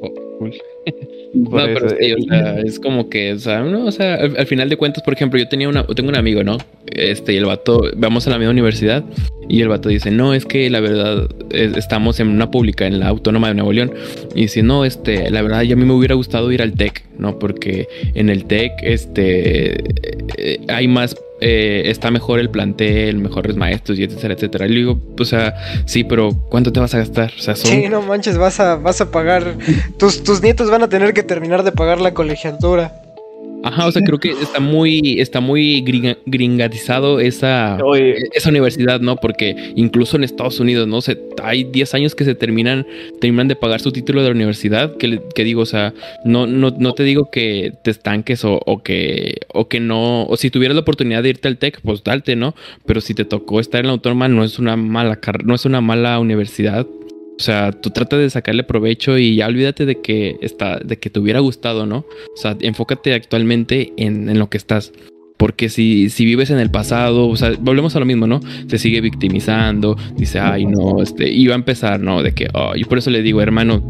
[0.00, 0.12] Oh,
[1.34, 4.68] no, pero sí, o sea, es como que, o sea, no, o sea, al, final
[4.68, 6.58] de cuentas, por ejemplo, yo tenía una, tengo un amigo, ¿no?
[6.86, 9.04] Este, y el vato, vamos a la misma universidad,
[9.48, 13.08] y el vato dice, no, es que la verdad, estamos en una pública, en la
[13.08, 13.92] Autónoma de Nuevo León,
[14.34, 17.04] y dice, no, este, la verdad, ya a mí me hubiera gustado ir al TEC,
[17.18, 17.38] ¿no?
[17.38, 19.82] Porque en el TEC, este,
[20.36, 24.66] eh, hay más eh, está mejor el plantel, mejores maestros y etcétera, etcétera.
[24.66, 27.32] Y le digo, o sea, sí, pero ¿cuánto te vas a gastar?
[27.54, 29.54] Sí, no manches, vas a, vas a pagar,
[29.98, 33.05] tus, tus nietos van a tener que terminar de pagar la colegiatura.
[33.66, 39.00] Ajá, o sea, creo que está muy, está muy gringa- gringatizado esa, Oye, esa universidad,
[39.00, 39.16] ¿no?
[39.16, 41.00] Porque incluso en Estados Unidos, ¿no?
[41.00, 42.86] Se, hay 10 años que se terminan,
[43.20, 45.92] terminan de pagar su título de la universidad, que, que digo, o sea,
[46.24, 50.36] no, no, no te digo que te estanques o, o que, o que no, o
[50.36, 52.54] si tuvieras la oportunidad de irte al TEC, pues darte, ¿no?
[52.86, 55.64] Pero si te tocó estar en la autónoma, no es una mala carrera, no es
[55.64, 56.86] una mala universidad.
[57.38, 61.10] O sea, tú trata de sacarle provecho y ya olvídate de que está, de que
[61.10, 61.98] te hubiera gustado, ¿no?
[61.98, 64.92] O sea, enfócate actualmente en, en lo que estás.
[65.36, 68.40] Porque si, si vives en el pasado, o sea, volvemos a lo mismo, ¿no?
[68.68, 72.22] Se sigue victimizando, dice, ay, no, este, y a empezar, ¿no?
[72.22, 73.82] De que, oh, y por eso le digo, hermano,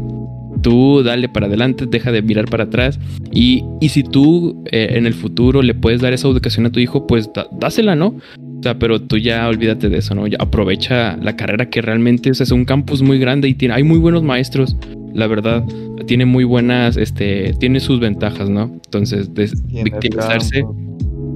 [0.61, 2.99] tú dale para adelante, deja de mirar para atrás.
[3.31, 6.81] Y, y si tú eh, en el futuro le puedes dar esa educación a tu
[6.81, 8.15] hijo, pues dásela, ¿no?
[8.59, 10.25] O sea, pero tú ya olvídate de eso, ¿no?
[10.27, 13.75] Ya aprovecha la carrera que realmente o sea, es un campus muy grande y tiene,
[13.75, 14.75] hay muy buenos maestros,
[15.13, 15.63] la verdad.
[16.07, 18.63] Tiene muy buenas, este, tiene sus ventajas, ¿no?
[18.85, 20.63] Entonces, victimizarse.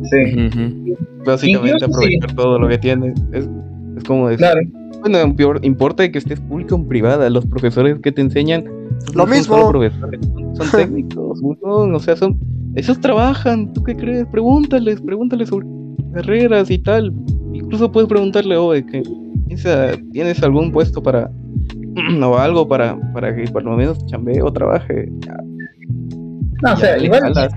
[0.03, 0.93] Sí.
[1.25, 3.13] Básicamente aprovechar todo lo que tiene.
[3.33, 3.47] Es,
[3.97, 4.61] es como decir, claro.
[5.01, 7.29] bueno, peor, importa que estés público o privada.
[7.29, 8.65] Los profesores que te enseñan
[9.13, 9.69] Lo no mismo.
[9.69, 12.39] profesores, son, son técnicos, son- o sea, son
[12.75, 13.73] esos trabajan.
[13.73, 14.25] ¿Tú qué crees?
[14.27, 15.67] Pregúntales, pregúntales sobre
[16.13, 17.13] carreras y tal.
[17.53, 19.03] Incluso puedes preguntarle, oye, que
[19.47, 21.29] piensa, ¿tienes algún puesto para
[22.23, 25.09] o algo para, para que por lo menos chambee o trabaje?
[26.63, 27.53] No, o sea, Ya igual, jalas.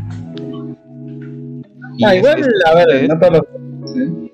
[2.05, 3.43] Ah, igual, es- a ver, es- no todos los...
[3.95, 4.31] ¿sí?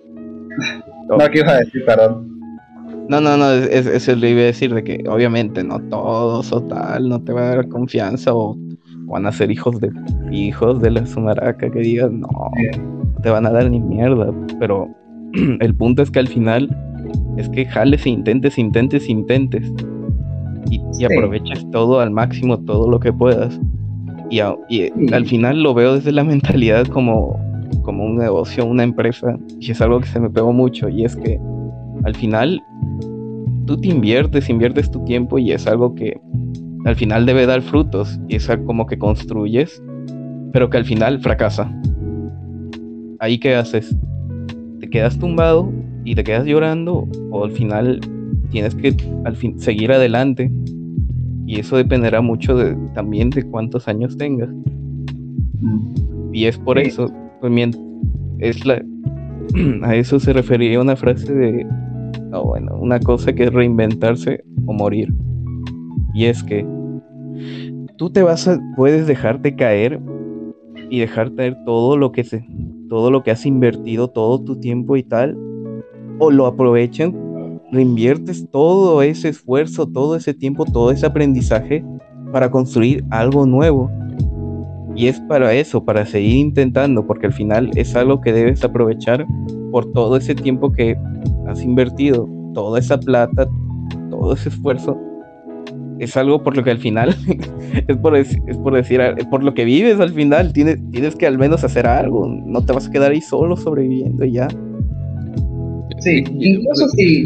[1.08, 2.40] No, ¿qué ibas a decir, perdón?
[3.08, 6.62] No, no, no, es- es- le iba a decir de que obviamente no todos o
[6.62, 8.56] tal, no te va a dar confianza o
[9.06, 9.90] van a ser hijos de
[10.30, 14.88] hijos de la sumaraca que digas, no, no te van a dar ni mierda, pero
[15.60, 16.68] el punto es que al final
[17.36, 19.72] es que jales e intentes, intentes, intentes
[20.70, 23.58] y, y aproveches todo al máximo, todo lo que puedas.
[24.30, 25.12] Y, a- y, Sí.
[25.12, 26.24] al final lo veo desde la
[26.64, 27.38] mentalidad como,
[27.82, 31.16] como un negocio, una empresa, y es algo que se me pegó mucho, y es
[31.16, 31.38] que
[32.04, 32.62] al final
[33.66, 36.18] tú te inviertes, inviertes tu tiempo y es algo que
[36.86, 39.82] al final debe dar frutos y es algo como que construyes,
[40.52, 41.70] pero que al final fracasa.
[43.20, 43.94] Ahí qué haces?
[44.80, 45.70] Te quedas tumbado
[46.04, 48.00] y te quedas llorando o al final
[48.50, 50.50] tienes que al fin seguir adelante
[51.46, 54.48] y eso dependerá mucho de, también de cuántos años tengas.
[56.32, 56.86] Y es por Sí.
[56.86, 57.76] eso, pues,
[58.38, 58.82] es la,
[59.82, 61.66] a eso se refería una frase de,
[62.30, 65.12] no, bueno, una cosa que es reinventarse o morir.
[66.14, 66.64] Y es que
[67.96, 70.00] tú te vas a, puedes dejarte caer
[70.88, 72.46] y dejar caer todo lo que se,
[72.90, 75.38] todo lo que has invertido, todo tu tiempo y tal,
[76.18, 77.14] o lo aprovechan,
[77.70, 81.84] reinviertes todo ese esfuerzo, todo ese tiempo, todo ese aprendizaje
[82.32, 83.88] para construir algo nuevo.
[84.96, 89.24] Y es para eso, para seguir intentando, porque al final es algo que debes aprovechar
[89.70, 90.98] por todo ese tiempo que
[91.46, 93.48] has invertido, toda esa plata,
[94.10, 94.98] todo ese esfuerzo.
[96.00, 97.10] Es algo por lo que al final,
[97.88, 101.14] es por, dec- es por decir, es por lo que vives al final, tienes, tienes
[101.14, 104.48] que al menos hacer algo, no te vas a quedar ahí solo sobreviviendo y ya.
[105.98, 107.24] Sí, incluso si,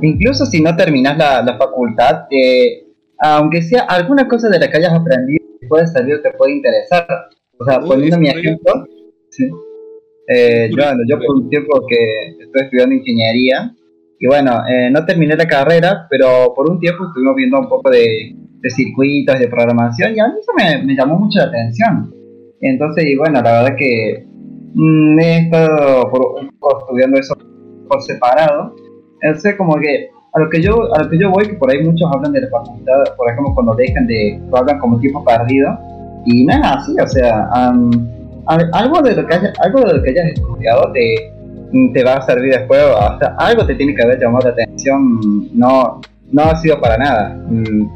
[0.00, 2.84] incluso si no terminas la, la facultad, eh,
[3.18, 7.06] aunque sea alguna cosa de la que hayas aprendido, puede servir, te puede interesar.
[7.58, 8.86] O sea, poniendo mi ejemplo,
[9.30, 9.44] sí.
[10.28, 13.74] Eh, yo, bueno, yo por un tiempo que estoy estudiando ingeniería,
[14.22, 17.90] y bueno, eh, no terminé la carrera, pero por un tiempo estuvimos viendo un poco
[17.90, 22.14] de, de circuitos, de programación, y a mí eso me, me llamó mucho la atención.
[22.60, 24.24] Entonces, y bueno, la verdad que
[24.74, 27.34] mm, he estado por estudiando eso
[27.88, 28.76] por separado.
[29.22, 31.82] Entonces, como que a lo que yo a lo que yo voy, que por ahí
[31.82, 35.76] muchos hablan de la facultad, por ejemplo, cuando dejan de, lo hablan como tiempo perdido,
[36.26, 37.48] y no es así, o sea,
[38.46, 41.32] al- algo de lo que hayas, algo de lo que hayas estudiado te,
[41.92, 45.48] te va a servir después, o sea, algo te tiene que haber llamado la atención,
[45.54, 46.00] no,
[46.30, 47.86] no ha sido para nada, Mm,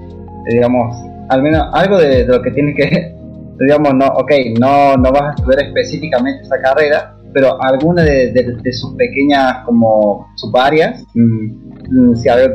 [0.51, 0.97] digamos,
[1.29, 3.15] al menos algo de, lo que tienes que,
[3.61, 8.95] digamos, no, ok, no, no vas a estudiar específicamente esa carrera, pero alguna de, sus
[8.95, 11.47] pequeñas como subáreas, mm,
[11.91, 12.55] mm, si algo,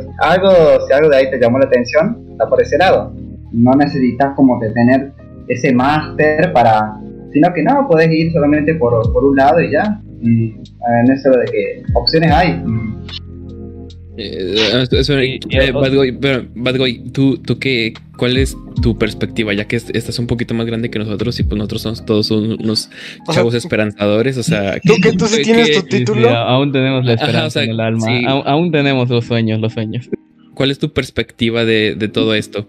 [0.88, 3.12] si algo de ahí te llamó la atención, está por ese lado.
[3.52, 5.12] No necesitas como de tener
[5.48, 6.98] ese máster para,
[7.34, 10.02] sino que no, puedes ir solamente por, por un lado y ya.
[10.22, 10.46] Mm,
[11.08, 12.54] en eso de que opciones hay.
[12.54, 12.92] Mm,
[14.18, 14.56] Eh,
[14.92, 18.56] eso- Y- y eh, otro- Bad Boy, pero, Bad Boy, ¿tú, tú qué, ¿cuál es
[18.82, 19.54] tu perspectiva?
[19.54, 22.30] Ya que est- estás un poquito más grande que nosotros y pues nosotros somos todos
[22.30, 22.88] unos O
[23.32, 24.80] sea, chavos esperanzadores, o sea...
[24.86, 26.28] ¿Tú que tú sí ¿qué- tienes qué- tu título?
[26.28, 28.06] Sí, aún tenemos la Ajá, esperanza o sea, en el alma.
[28.06, 28.26] sí.
[28.28, 30.08] Aún, aún tenemos los sueños, los sueños.
[30.54, 32.68] ¿Cuál es tu perspectiva de, de todo esto?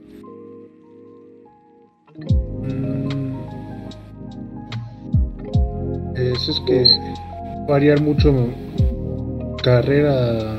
[6.14, 6.84] Pues es que
[7.68, 8.48] variar mucho
[9.62, 10.56] carrera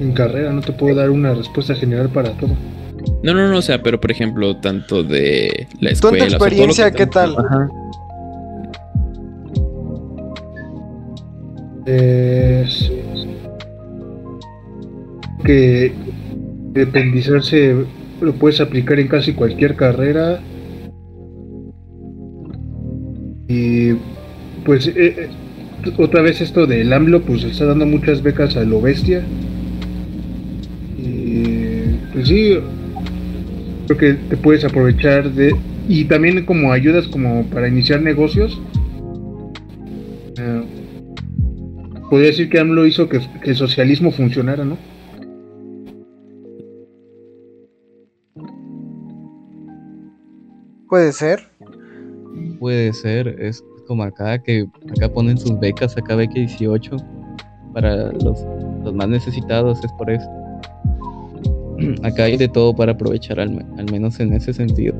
[0.00, 2.56] en carrera, no te puedo dar una respuesta general para todo.
[3.22, 6.26] No, no, no, o sea, pero por ejemplo, tanto de la ¿Tú en escuela.
[6.26, 7.36] tu o sea, todo lo que experiencia qué tal?
[7.38, 7.68] Ajá.
[11.86, 12.92] Es
[15.44, 15.92] que
[16.74, 17.84] independizarse
[18.20, 20.40] lo puedes aplicar en casi cualquier carrera.
[23.48, 23.92] Y
[24.64, 25.28] pues eh, eh,
[25.98, 29.22] otra vez esto del AMLO pues está dando muchas becas a lo bestia.
[30.98, 32.58] Y pues sí,
[33.86, 35.54] creo que te puedes aprovechar de...
[35.88, 38.60] Y también como ayudas como para iniciar negocios.
[40.38, 40.62] Eh,
[42.08, 44.78] podría decir que AMLO hizo que, que el socialismo funcionara, ¿no?
[50.88, 51.40] Puede ser.
[52.60, 54.66] Puede ser, es como acá que
[54.96, 56.96] acá ponen sus becas, acá beca 18
[57.72, 58.46] para los,
[58.84, 60.28] los más necesitados, es por eso.
[62.04, 64.94] Acá hay de todo para aprovechar, al, al menos en ese sentido.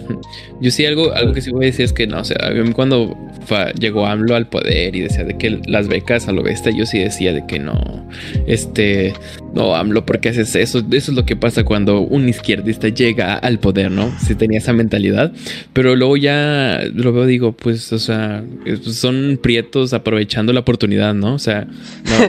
[0.60, 2.36] Yo sí, algo, algo que sí voy a decir es que no, o sea,
[2.74, 3.16] cuando
[3.46, 6.86] fa- llegó AMLO al poder y decía de que las becas a lo bestia, yo
[6.86, 8.08] sí decía de que no,
[8.46, 9.12] este,
[9.54, 10.78] no, AMLO, ¿por qué haces eso?
[10.78, 14.12] Eso es lo que pasa cuando un izquierdista llega al poder, ¿no?
[14.24, 15.32] Si tenía esa mentalidad,
[15.72, 18.42] pero luego ya lo veo, digo, pues, o sea,
[18.82, 21.34] son prietos aprovechando la oportunidad, ¿no?
[21.34, 21.66] O sea,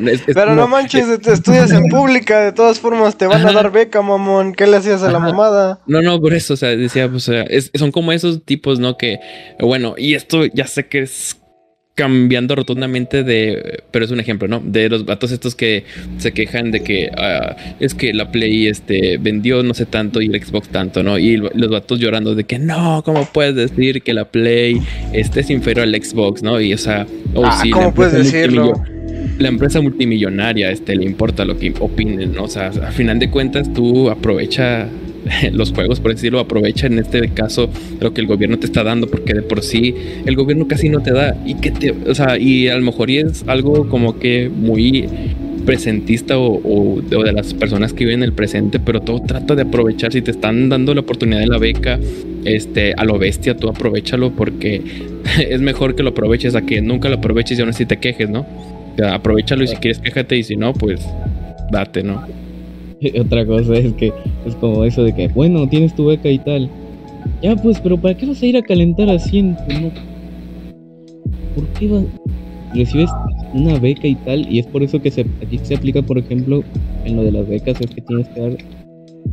[0.02, 3.28] no, es- es Pero como- no manches, te estudias en pública, de todas formas te
[3.28, 4.54] van a dar beca, mamón.
[4.54, 5.80] ¿Qué le hacías a la mamada?
[5.88, 8.80] No, no, por eso, o sea, decía, pues, o sea, es- son como esos tipos,
[8.80, 8.98] ¿no?
[8.98, 9.20] Que,
[9.60, 11.38] bueno, y esto ya sé que es
[11.96, 14.60] cambiando rotundamente de, pero es un ejemplo, ¿no?
[14.60, 15.86] De los vatos estos que
[16.18, 20.26] se quejan de que ah, es que la Play este, vendió no sé tanto y
[20.26, 21.18] el Xbox tanto, ¿no?
[21.18, 24.82] Y lo- los vatos llorando de que no, ¿cómo puedes decir que la Play
[25.14, 26.60] este es inferior al Xbox, ¿no?
[26.60, 28.74] Y o sea, oh, Ah, sí, ¿cómo puedes decirlo?
[29.40, 32.44] la empresa multimillonaria este, le importa lo que opinen, ¿no?
[32.44, 34.88] O sea, a final de cuentas tú aprovecha
[35.52, 37.70] los juegos, por decirlo, aprovecha en este caso
[38.00, 39.96] lo que el gobierno te está dando, porque de por sí
[40.26, 41.36] el gobierno casi no te da.
[41.46, 45.08] Y que te, o sea, y a lo mejor es algo como que muy
[45.66, 49.56] presentista o, o de, o de las personas que viven el presente, pero todo trata
[49.56, 50.14] de aprovechar.
[50.14, 52.00] Si te están dando la oportunidad de la beca,
[52.46, 54.82] este, a lo bestia, tú aprovechalo porque
[55.50, 58.30] es mejor que lo aproveches a que nunca lo aproveches y aún así te quejes,
[58.30, 58.42] ¿no?
[58.42, 61.02] O sea, aprovechalo y si quieres quéjate y si no, pues
[61.72, 62.45] date, ¿no?
[63.20, 64.12] Otra cosa es que
[64.46, 66.70] es como eso de que, bueno, tienes tu beca y tal.
[67.42, 69.62] Ya, pues, pero ¿para qué vas a ir a calentar asiento?
[69.82, 69.92] No?
[71.56, 72.04] ¿Por qué vas?
[72.74, 73.10] Recibes
[73.54, 76.62] una beca y tal, y es por eso que se, aquí se aplica, por ejemplo,
[77.06, 78.58] en lo de las becas, es que tienes que dar.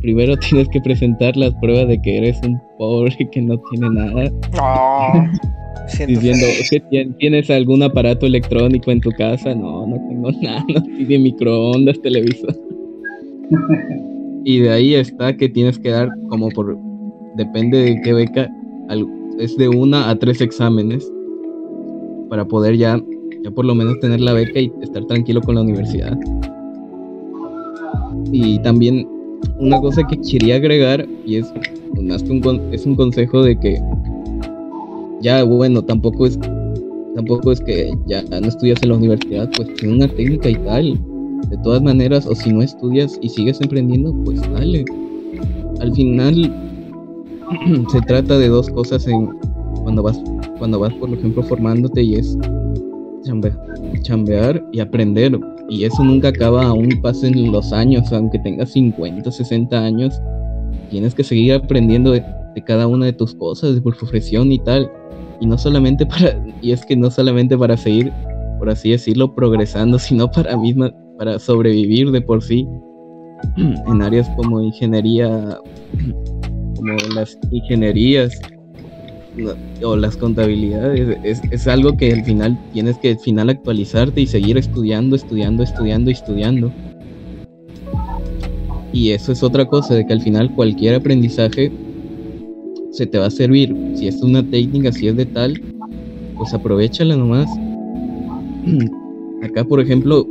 [0.01, 4.31] Primero tienes que presentar las pruebas de que eres un pobre que no tiene nada,
[4.55, 5.29] No.
[6.07, 9.53] Diciendo que tien- tienes algún aparato electrónico en tu casa.
[9.53, 12.55] No, no tengo nada, no tiene microondas, televisor.
[14.45, 16.77] Y de ahí está que tienes que dar como por
[17.35, 18.49] depende de qué beca
[19.39, 21.09] es de una a tres exámenes
[22.29, 23.01] para poder ya
[23.43, 26.17] ya por lo menos tener la beca y estar tranquilo con la universidad.
[28.31, 29.07] Y también
[29.59, 31.53] una cosa que quería agregar y es
[32.71, 33.79] es un consejo de que
[35.21, 36.39] ya bueno tampoco es
[37.15, 40.99] tampoco es que ya no estudias en la universidad pues tiene una técnica y tal
[41.53, 44.83] de todas maneras, o si no estudias y sigues emprendiendo, pues dale.
[45.79, 46.33] Al final
[47.91, 49.05] se trata de dos cosas
[49.83, 50.19] cuando vas,
[50.57, 52.35] cuando vas por ejemplo formándote y es
[53.23, 53.55] chambe-
[54.01, 55.39] chambear y aprender.
[55.69, 60.19] Y eso nunca acaba aún pasen los años, aunque tengas 50, 60 años,
[60.89, 62.23] tienes que seguir aprendiendo de,
[62.55, 64.91] de cada una de tus cosas, de tu profesión y tal.
[65.39, 68.11] Y no solamente para, y es que no solamente para seguir,
[68.57, 72.67] por así decirlo, progresando, sino para misma, para sobrevivir de por sí
[73.57, 75.57] en áreas como ingeniería,
[76.75, 78.39] como las ingenierías
[79.83, 81.17] o las contabilidades.
[81.23, 86.11] Es, algo que al final tienes que al final actualizarte y seguir estudiando, estudiando, estudiando
[86.11, 86.71] estudiando.
[88.91, 91.71] Y eso es otra cosa, de que al final cualquier aprendizaje
[92.91, 93.75] se te va a servir.
[93.95, 95.59] Si es una técnica, si es de tal,
[96.37, 97.49] pues aprovechala nomás.
[99.43, 100.27] Acá, por ejemplo,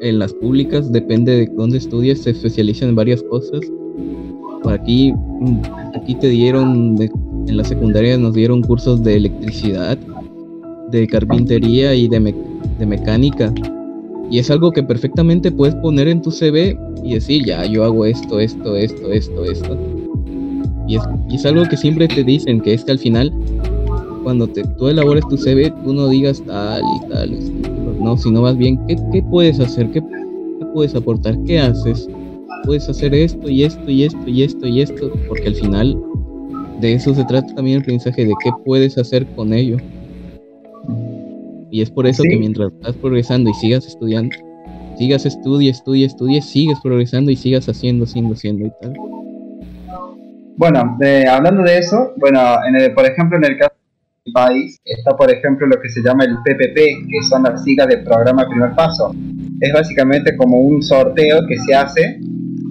[0.00, 3.60] en las públicas, depende de dónde estudies, se especializan en varias cosas.
[4.68, 5.12] Aquí,
[5.94, 9.98] aquí te dieron, en la secundaria nos dieron cursos de electricidad,
[10.90, 12.34] de carpintería y de, me-
[12.78, 13.52] de mecánica.
[14.30, 18.06] Y es algo que perfectamente puedes poner en tu CV y decir, ya, yo hago
[18.06, 19.78] esto, esto, esto, esto, esto.
[20.88, 23.32] Y es, y algo que siempre te dicen, que es que al final
[24.22, 27.38] cuando te, tú elabores tu CV, tú no digas tal y tal,
[28.04, 29.90] no, sino más bien, ¿qué, qué puedes hacer?
[29.90, 31.36] ¿Qué, ¿Qué puedes aportar?
[31.44, 32.08] ¿Qué haces?
[32.64, 36.00] Puedes hacer esto y esto y esto y esto y esto, porque al final
[36.80, 39.78] de eso se trata también el aprendizaje, de qué puedes hacer con ello.
[41.70, 44.36] Y es por eso que mientras estás progresando y sigas estudiando,
[44.96, 48.94] sigas estudia, estudia, estudia, sigues progresando y sigas haciendo, haciendo, haciendo y tal.
[50.56, 50.96] Bueno,
[51.30, 52.38] hablando de eso, bueno,
[52.68, 53.74] en el, por ejemplo, en el caso
[54.32, 57.98] país está, por ejemplo, lo que se llama el PPP, que son las siglas de
[57.98, 59.14] programa primer paso.
[59.60, 62.20] Es básicamente como un sorteo que se hace,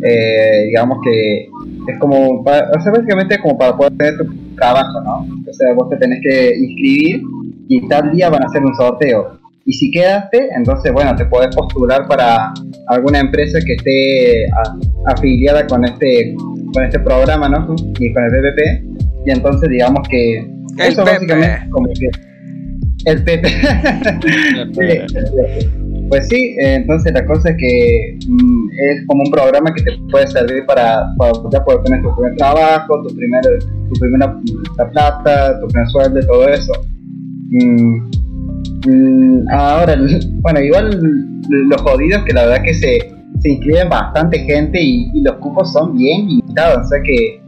[0.04, 1.49] eh, digamos que
[1.88, 5.28] es como, o sea, básicamente es como para poder tener tu trabajo, ¿no?
[5.49, 7.22] O sea, vos te tenés que inscribir
[7.68, 9.39] y tal día van a hacer un sorteo.
[9.66, 12.54] Y si quedaste, entonces, bueno, te podés postular para
[12.88, 14.45] alguna empresa que esté
[15.06, 16.36] afiliada con este,
[16.74, 17.74] con este programa, ¿no?
[17.99, 19.26] Y con el PPP.
[19.26, 20.45] Y entonces, digamos que
[20.78, 22.09] el eso básicamente como que
[23.05, 23.47] el PP.
[26.09, 30.28] pues sí, entonces la cosa es que mm, es como un programa que te puede
[30.28, 34.39] servir para, para ya poder tener tu primer trabajo, tu, primer, tu primera
[34.91, 36.74] plata, tu primer sueldo, todo eso.
[37.49, 38.09] Mm,
[38.88, 39.97] mm, ahora,
[40.41, 40.99] bueno, igual
[41.49, 42.99] lo jodido es que la verdad que se,
[43.39, 47.41] se inscriben bastante gente y, los cupos son bien limitados, o sea que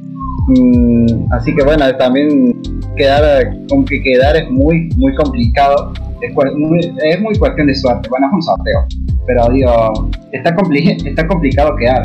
[0.48, 2.62] mm, así que bueno, también
[2.96, 8.10] quedar, con que quedar es muy, muy complicado, es muy, es muy cuestión de suerte,
[8.10, 8.86] bueno, es un sorteo,
[9.28, 10.56] pero digo, está,
[11.06, 12.04] está complicado quedar.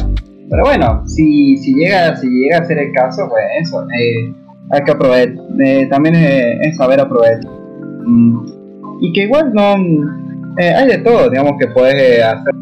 [0.50, 4.34] Pero bueno, si, si, llega, si llega a ser el caso, pues eso, eh,
[4.70, 5.34] hay que aprovechar,
[5.64, 7.40] eh, también es saber aprovechar.
[8.04, 8.46] Mm,
[9.00, 9.76] y que igual no
[10.58, 12.52] eh, hay de todo, digamos que puedes hacer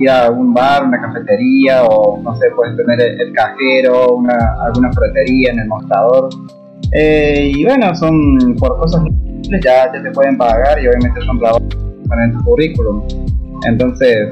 [0.00, 4.90] ir a un bar, una cafetería o no sé, puedes tener el, cajero, una, alguna
[4.92, 6.30] frutería en el mostrador.
[6.92, 11.38] Eh, y bueno, son por cosas simples ya, ya te pueden pagar y obviamente son
[11.38, 11.62] trabajos
[12.24, 13.02] en tu currículum.
[13.68, 14.30] Entonces,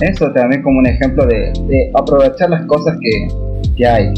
[0.00, 4.12] eso también como un ejemplo de, de aprovechar las cosas que, que hay.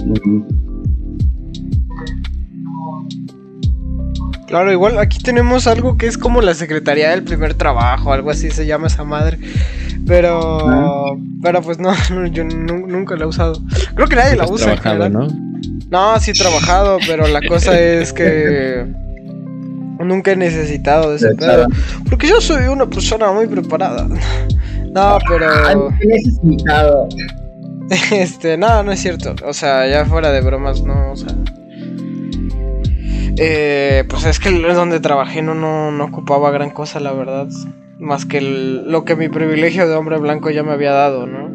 [4.51, 8.51] Claro, igual aquí tenemos algo que es como la Secretaría del Primer Trabajo, algo así
[8.51, 9.39] se llama esa madre.
[10.09, 11.17] Pero, ah.
[11.41, 11.95] pero pues no,
[12.33, 13.63] yo nunca la he usado.
[13.95, 14.75] Creo que nadie la usa.
[15.09, 15.29] ¿no?
[15.89, 18.87] no, sí he trabajado, pero la cosa es que
[20.01, 21.69] nunca he necesitado de ese pedo.
[22.09, 24.09] Porque yo soy una persona muy preparada.
[24.93, 25.93] No, pero.
[26.01, 27.09] necesitado.
[28.11, 29.37] Este, no, no es cierto.
[29.47, 31.33] O sea, ya fuera de bromas, no, o sea.
[33.43, 37.49] Eh, pues es que donde trabajé no, no, ocupaba gran cosa, la verdad.
[37.99, 41.49] Más que lo que mi privilegio de hombre blanco ya me había dado, ¿no?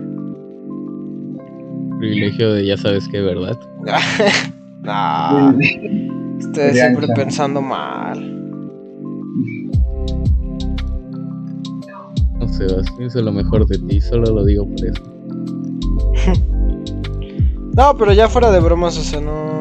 [1.99, 3.59] Privilegio de ya sabes qué, ¿verdad?
[4.81, 5.59] no.
[6.39, 8.31] Estoy siempre pensando mal.
[12.39, 15.03] No sé, eso es lo mejor de ti, solo lo digo por eso.
[17.75, 19.54] no, pero ya fuera de bromas, o sea, no.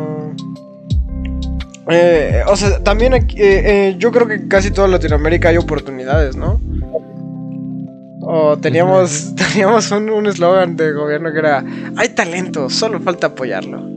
[1.91, 6.37] Eh, o sea, también aquí, eh, eh, yo creo que casi toda Latinoamérica hay oportunidades,
[6.37, 6.61] ¿no?
[8.23, 11.65] O teníamos, teníamos un eslogan de gobierno que era,
[11.97, 13.93] hay talento, solo falta apoyarlo.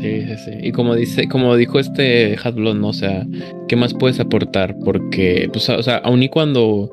[0.00, 0.50] Sí, sí, sí.
[0.62, 2.88] Y como dice, como dijo este Hadblon, ¿no?
[2.88, 3.24] O sea,
[3.68, 4.74] ¿qué más puedes aportar?
[4.84, 6.90] Porque, pues, o sea, aun y cuando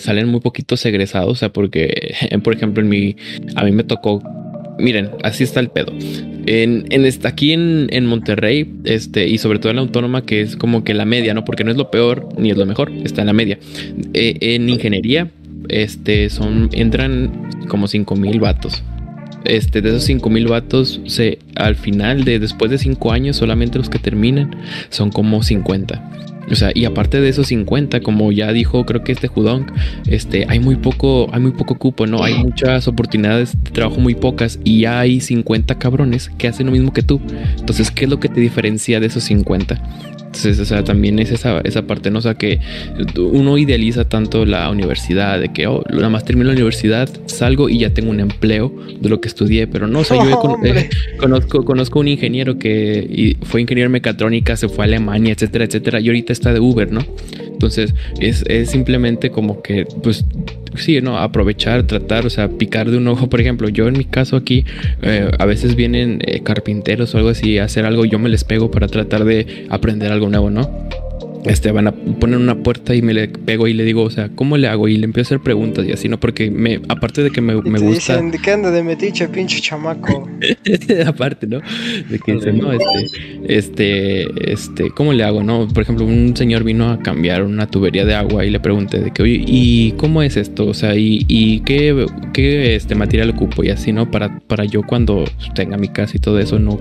[0.00, 3.16] salen muy poquitos egresados, o sea, porque, por ejemplo, en mi,
[3.54, 4.20] a mí me tocó
[4.82, 5.92] miren, así está el pedo.
[6.46, 10.56] En, en aquí en, en, Monterrey, este, y sobre todo en la autónoma, que es
[10.56, 11.44] como que la media, ¿no?
[11.44, 13.58] Porque no es lo peor ni es lo mejor, está en la media.
[14.12, 15.30] Eh, en ingeniería,
[15.68, 18.82] este, son, entran como 5 mil vatos.
[19.44, 23.78] Este, de esos 5 mil vatos, se, al final de después de 5 años, solamente
[23.78, 24.56] los que terminan
[24.90, 26.31] son como 50.
[26.52, 29.72] O sea, y aparte de esos 50, como ya dijo, creo que este Judón,
[30.06, 32.22] este, hay muy poco, hay muy poco cupo, ¿no?
[32.22, 36.72] Hay muchas oportunidades de trabajo muy pocas y ya hay 50 cabrones que hacen lo
[36.72, 37.20] mismo que tú.
[37.58, 40.21] Entonces, ¿qué es lo que te diferencia de esos 50?
[40.34, 42.20] Entonces, o sea, también es esa, esa parte, ¿no?
[42.20, 42.58] O sea, que
[43.18, 47.80] uno idealiza tanto la universidad, de que, oh, nada más termino la universidad, salgo y
[47.80, 50.88] ya tengo un empleo de lo que estudié, pero no, o sea, yo eh,
[51.18, 56.00] conozco, conozco un ingeniero que fue ingeniero en mecatrónica, se fue a Alemania, etcétera, etcétera,
[56.00, 57.04] y ahorita está de Uber, ¿no?
[57.38, 60.24] Entonces, es, es simplemente como que, pues,
[60.76, 61.18] sí, ¿no?
[61.18, 63.28] Aprovechar, tratar, o sea, picar de un ojo.
[63.28, 64.64] Por ejemplo, yo en mi caso aquí,
[65.02, 68.44] eh, a veces vienen eh, carpinteros o algo así a hacer algo, yo me les
[68.44, 70.70] pego para tratar de aprender algo nuevo, ¿no?
[71.44, 74.28] Este, van a poner una puerta y me le pego y le digo, o sea,
[74.34, 74.88] ¿cómo le hago?
[74.88, 76.18] Y le empiezo a hacer preguntas y así, ¿no?
[76.20, 78.82] Porque me, aparte de que me, Y me te gusta, dicen, ¿de qué anda de
[78.82, 80.28] metiche, pinche chamaco?
[81.06, 81.60] aparte, ¿no?
[82.08, 83.06] De que dice, no, este,
[83.48, 85.66] este, este, ¿cómo le hago, no?
[85.68, 89.10] Por ejemplo, un señor vino a cambiar una tubería de agua y le pregunté de
[89.10, 90.66] que, oye, ¿y cómo es esto?
[90.66, 93.64] O sea, ¿y, y qué, qué este, material ocupo?
[93.64, 94.10] Y así, ¿no?
[94.10, 95.24] Para, para yo cuando
[95.54, 96.80] tenga mi casa y todo eso, no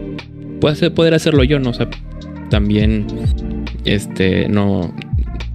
[0.60, 1.72] pueda hacer, poder hacerlo yo, ¿no?
[1.72, 1.90] O sea,
[2.50, 3.08] también,
[3.86, 4.94] este, no,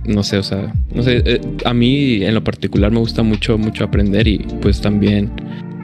[0.04, 3.58] no sé, o sea, no sé, eh, a mí en lo particular me gusta mucho,
[3.58, 5.30] mucho aprender y pues también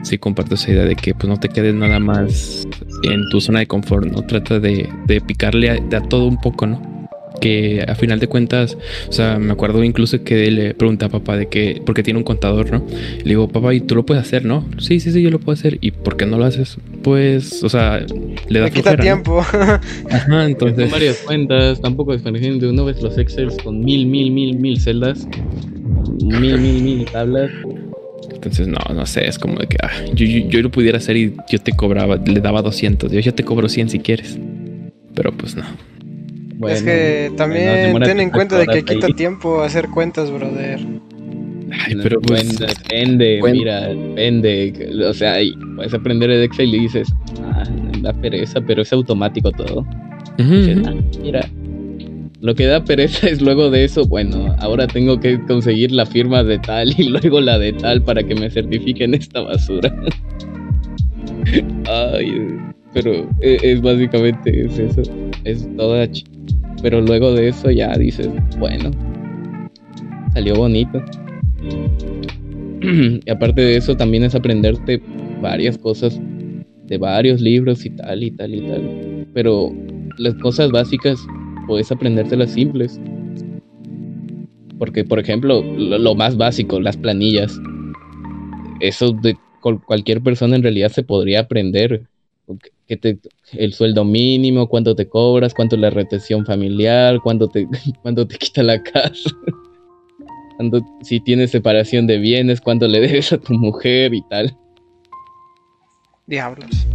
[0.03, 2.67] sí comparto esa idea de que pues no te quedes nada más
[3.03, 4.21] en tu zona de confort, ¿no?
[4.21, 6.92] Trata de, de picarle a, de a todo un poco, ¿no?
[7.41, 8.77] Que a final de cuentas,
[9.09, 12.23] o sea, me acuerdo incluso que le pregunté a papá de que, porque tiene un
[12.23, 12.85] contador, ¿no?
[13.17, 14.65] Le digo, papá, ¿y tú lo puedes hacer, no?
[14.77, 15.77] Sí, sí, sí, yo lo puedo hacer.
[15.81, 16.77] ¿Y por qué no lo haces?
[17.01, 18.05] Pues, o sea,
[18.47, 19.03] le da Me quita flojera, ¿no?
[19.03, 19.39] tiempo.
[20.09, 20.91] Ajá, Son entonces.
[20.91, 25.27] varias cuentas, tampoco es de uno ves los Excels con mil, mil, mil, mil celdas,
[26.21, 27.51] mil, mil, mil tablas.
[28.33, 31.15] Entonces, no, no sé, es como de que ah, yo, yo, yo lo pudiera hacer
[31.15, 34.37] y yo te cobraba, le daba 200, yo ya te cobro 100 si quieres.
[35.15, 35.63] Pero pues no.
[36.63, 39.13] Bueno, es que también ten en cuenta de que quita ahí.
[39.13, 40.79] tiempo hacer cuentas, brother.
[41.85, 42.57] Ay, pero pues.
[42.57, 43.55] Bueno, depende, Bueno.
[43.55, 44.73] mira, depende.
[45.07, 45.35] O sea,
[45.75, 47.07] puedes aprender el Excel y dices,
[47.43, 47.63] ah,
[48.01, 49.85] da pereza, pero es automático todo.
[50.37, 50.79] Dices.
[50.85, 51.47] "Ah, mira,
[52.41, 56.43] lo que da pereza es luego de eso, bueno, ahora tengo que conseguir la firma
[56.43, 59.93] de tal y luego la de tal para que me certifiquen esta basura.
[61.87, 62.57] Ay,
[62.93, 65.01] pero e- es, básicamente es eso,
[65.43, 66.25] es toda ch-
[66.81, 68.29] pero luego de eso ya dices,
[68.59, 68.91] bueno,
[70.33, 71.01] salió bonito.
[72.81, 75.01] y aparte de eso también es aprenderte
[75.41, 76.19] varias cosas
[76.87, 79.27] de varios libros y tal y tal y tal.
[79.33, 79.71] Pero
[80.17, 81.17] las cosas básicas
[81.67, 82.99] puedes aprendértelas simples.
[84.77, 87.57] Porque, por ejemplo, lo, lo más básico, las planillas.
[88.81, 92.03] Eso de cual- cualquier persona en realidad se podría aprender.
[92.87, 93.17] Que te,
[93.53, 97.67] el sueldo mínimo, cuánto te cobras, cuánto es la retención familiar, cuánto te,
[98.01, 99.29] cuánto te quita la casa.
[100.57, 104.55] Cuánto, si tienes separación de bienes, cuánto le debes a tu mujer y tal.
[106.27, 106.87] Diablos.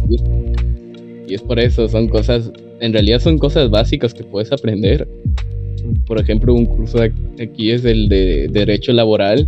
[1.27, 5.07] Y es por eso, son cosas, en realidad son cosas básicas que puedes aprender.
[6.07, 9.47] Por ejemplo, un curso aquí es el de Derecho Laboral,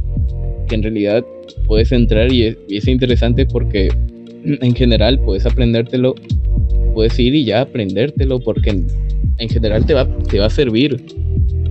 [0.68, 1.26] que en realidad
[1.68, 3.90] puedes entrar y es, y es interesante porque
[4.44, 6.16] en general puedes aprendértelo,
[6.94, 8.88] puedes ir y ya aprendértelo porque en,
[9.38, 11.04] en general te va, te va a servir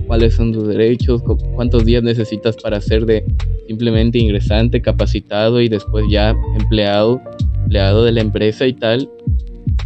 [0.07, 3.23] cuáles son tus derechos, cu- cuántos días necesitas para ser de
[3.67, 7.21] simplemente ingresante, capacitado y después ya empleado,
[7.63, 9.09] empleado de la empresa y tal.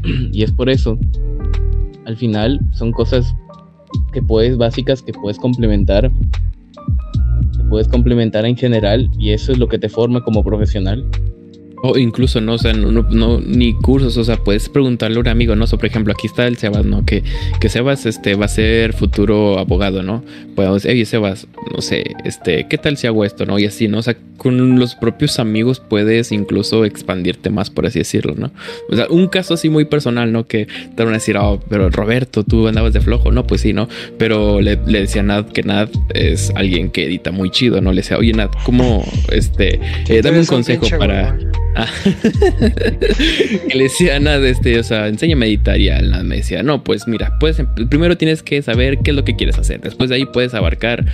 [0.32, 0.98] Y es por eso,
[2.06, 3.36] al final son cosas
[4.14, 6.12] que puedes, básicas, que puedes complementar,
[7.58, 11.06] que puedes complementar en general y eso es lo que te forma como profesional.
[11.82, 12.54] O incluso, ¿no?
[12.54, 15.66] O sea, no, no, ni cursos, o sea, puedes preguntarle a un amigo, ¿no?
[15.66, 17.06] O sea, por ejemplo, aquí está el Sebas, ¿no?
[17.06, 17.24] Que,
[17.60, 20.24] que Sebas este, va a ser futuro abogado, ¿no?
[20.56, 23.60] Podemos decir, oye, Sebas, no sé, este, ¿qué tal si hago esto, no?
[23.60, 24.00] Y así, ¿no?
[24.00, 28.52] O sea, con los propios amigos puedes incluso expandirte más, por así decirlo, ¿no?
[28.90, 30.48] O sea, un caso así muy personal, ¿no?
[30.48, 33.46] Que te van a decir, oh, pero Roberto, tú andabas de flojo, ¿no?
[33.46, 33.88] Pues sí, ¿no?
[34.18, 37.92] Pero le, le decía a Nad que Nad es alguien que edita muy chido, ¿no?
[37.92, 41.38] Le decía, oye, Nad, ¿cómo, este, eh, dame un consejo para...
[43.70, 46.84] Que le decía nada, este, o sea, enséñame a editar y nada me decía, no,
[46.84, 49.82] pues mira, pues primero tienes que saber qué es lo que quieres hacer.
[49.82, 51.06] Después de ahí puedes abarcar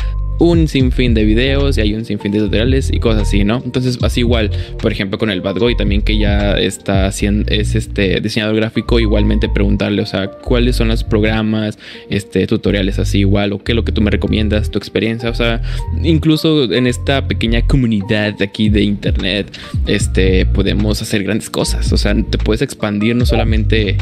[0.42, 3.62] un sinfín de videos y hay un sinfín de tutoriales y cosas así, ¿no?
[3.64, 4.50] Entonces, así igual,
[4.82, 9.00] por ejemplo, con el Bad Boy también que ya está haciendo, es este diseñador gráfico,
[9.00, 11.78] igualmente preguntarle, o sea, cuáles son los programas,
[12.10, 15.36] este, tutoriales así igual, o qué es lo que tú me recomiendas, tu experiencia, o
[15.36, 15.62] sea,
[16.02, 19.56] incluso en esta pequeña comunidad de aquí de internet,
[19.86, 23.98] este, podemos hacer grandes cosas, o sea, te puedes expandir no solamente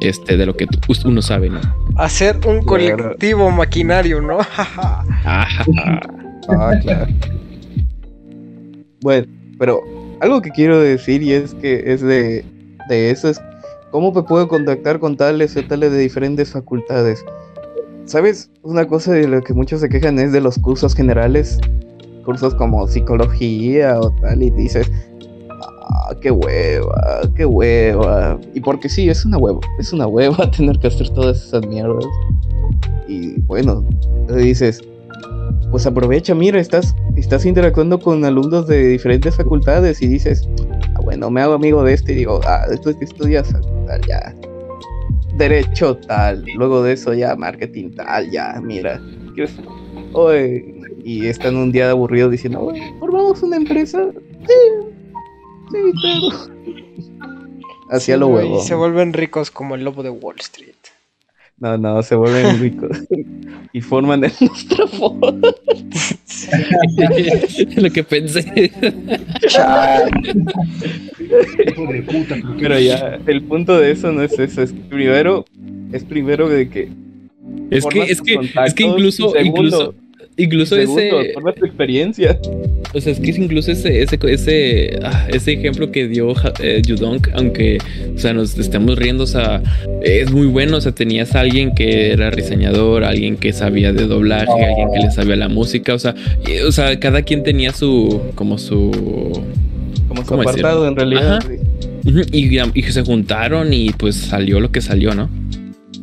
[0.00, 1.60] este, de lo que tú- uno sabe, ¿no?
[1.96, 4.38] Hacer un colectivo maquinario, ¿no?
[4.56, 5.04] Ajá.
[5.24, 7.06] Ah, claro.
[9.00, 9.26] Bueno,
[9.58, 9.82] pero
[10.20, 12.44] algo que quiero decir y es que es de,
[12.88, 13.40] de eso es
[13.90, 17.24] cómo me puedo contactar con tales o tales de diferentes facultades.
[18.06, 18.50] ¿Sabes?
[18.62, 21.58] Una cosa de lo que muchos se quejan es de los cursos generales,
[22.24, 24.90] cursos como psicología o tal, y dices,
[25.88, 28.38] ah, qué hueva, qué hueva.
[28.54, 32.04] Y porque sí, es una hueva, es una hueva tener que hacer todas esas mierdas.
[33.08, 33.84] Y bueno,
[34.28, 34.82] dices,
[35.70, 40.48] pues aprovecha, mira, estás, estás interactuando con alumnos de diferentes facultades y dices,
[40.94, 43.52] ah, bueno, me hago amigo de este y digo, ah, esto que estudias
[43.86, 44.34] tal, ya.
[45.36, 49.00] Derecho tal, luego de eso ya marketing tal, ya, mira.
[50.12, 50.74] Oye,
[51.04, 54.06] y están un día aburrido diciendo, "Oye, formamos una empresa.
[54.46, 54.94] Sí,
[55.70, 56.28] sí, claro.
[57.90, 58.58] Hacia lo huevo.
[58.58, 60.72] Y se vuelven ricos como el lobo de Wall Street.
[61.58, 62.98] No, no, se vuelven ricos.
[63.72, 64.86] y forman el nuestro.
[67.76, 68.72] Lo que pensé.
[72.58, 74.62] Pero ya, el punto de eso no es eso.
[74.62, 75.44] Es primero,
[75.92, 76.88] es primero de que.
[77.70, 79.94] Es que, es que, es que incluso, segundo, incluso,
[80.36, 82.38] incluso segundo, ese, forma tu experiencia.
[82.92, 86.82] o sea, es que es incluso ese, ese, ese, ah, ese ejemplo que dio eh,
[86.84, 87.78] Yudong, aunque,
[88.14, 89.62] o sea, nos estemos riendo, o sea,
[90.02, 94.06] es muy bueno, o sea, tenías a alguien que era diseñador, alguien que sabía de
[94.06, 96.14] doblaje, alguien que le sabía la música, o sea,
[96.46, 98.90] y- o sea, cada quien tenía su, como su,
[100.08, 101.38] Como su ¿Cómo apartado, en realidad.
[101.38, 101.48] Ajá.
[102.06, 105.30] Ujú, Y, y se juntaron y pues salió lo que salió, ¿no?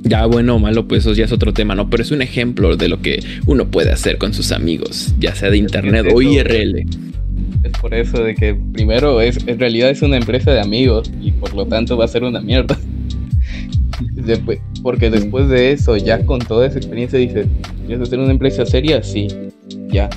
[0.04, 1.90] Ya bueno o malo, pues eso ya es otro tema, ¿no?
[1.90, 5.50] Pero es un ejemplo de lo que uno puede hacer con sus amigos, ya sea
[5.50, 6.22] de internet o.
[6.22, 6.86] IRL.
[7.64, 11.32] Es por eso de que primero es, en realidad es una empresa de amigos y
[11.32, 12.78] por lo tanto va a ser una mierda.
[14.16, 17.46] Después- porque después de eso, ya con toda esa experiencia, dices,
[17.86, 19.04] ¿quieres hacer una empresa seria?
[19.04, 19.28] Sí,
[19.92, 20.10] ya.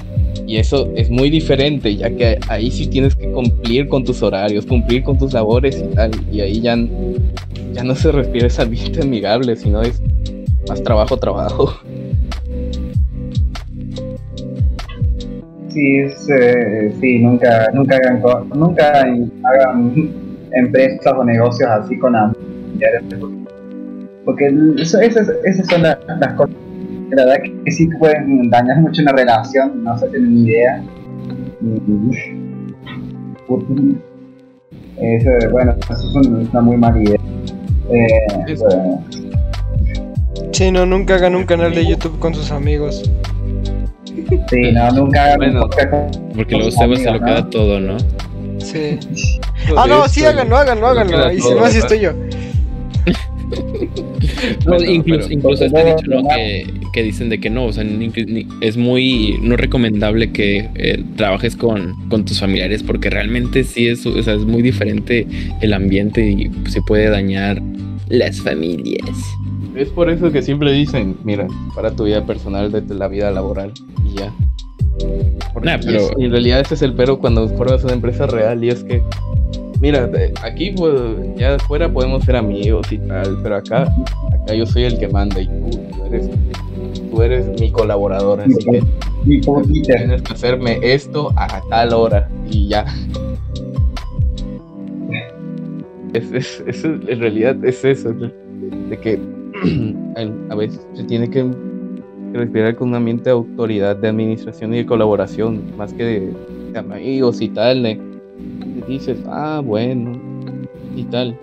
[0.47, 4.65] Y eso es muy diferente, ya que ahí sí tienes que cumplir con tus horarios,
[4.65, 6.11] cumplir con tus labores y tal.
[6.33, 6.77] Y ahí ya,
[7.75, 10.01] ya no se respira ese ambiente amigable, sino es
[10.69, 11.75] más trabajo, trabajo.
[15.69, 18.23] Sí, es, eh, sí, nunca, nunca hagan,
[18.55, 19.93] nunca hagan
[20.53, 22.39] empresas o negocios así con amigos.
[24.25, 26.55] Porque eso- esas, esas son la- las cosas
[27.11, 30.83] la verdad que sí pueden dañar mucho una relación, no se tienen ni idea.
[35.01, 37.21] Eso, bueno, eso es una muy mala idea.
[37.91, 39.05] Eh, bueno,
[40.53, 43.03] Sí, no, nunca hagan un canal de YouTube con sus amigos.
[44.51, 45.65] sí, no, nunca hagan Bueno.
[45.65, 47.51] un podcast con- Porque luego Sebas se lo amigos, queda ¿no?
[47.51, 47.97] todo, ¿no?
[48.61, 48.99] Sí.
[49.77, 51.33] Ah, no, sí, háganlo, háganlo, háganlo.
[51.33, 52.13] Y si no, así estoy yo.
[54.65, 56.29] No, Bueno, incluso, incluso está porque dicho, ¿no?
[56.29, 60.71] Que, que dicen de que no, o sea, ni- ni- es muy no recomendable que
[60.77, 65.27] eh, trabajes con, con tus familiares porque realmente sí es, o sea, es muy diferente
[65.61, 67.61] el ambiente y se puede dañar
[68.09, 69.11] las familias.
[69.77, 73.73] Es por eso que siempre dicen, mira, para tu vida personal desde la vida laboral
[74.09, 74.33] y ya.
[75.63, 78.69] Nah, pero- es- en realidad ese es el pero cuando formas una empresa real y
[78.69, 79.03] es que,
[79.81, 80.09] mira,
[80.45, 80.95] aquí pues
[81.37, 83.93] ya afuera podemos ser amigos y tal, pero acá,
[84.33, 86.29] acá yo soy el que manda y tú, tú eres,
[87.15, 88.83] tú eres mi colaborador, así que
[89.83, 92.85] tienes que hacerme esto a tal hora y ya.
[96.13, 99.19] Es, es, es- en realidad es eso, de que
[100.51, 101.45] a veces se tiene que
[102.33, 106.33] respirar con un ambiente de autoridad, de administración y de colaboración, más que de,
[106.73, 110.13] de amigos y tal, de, de dices, ah, bueno,
[110.97, 111.37] y tal.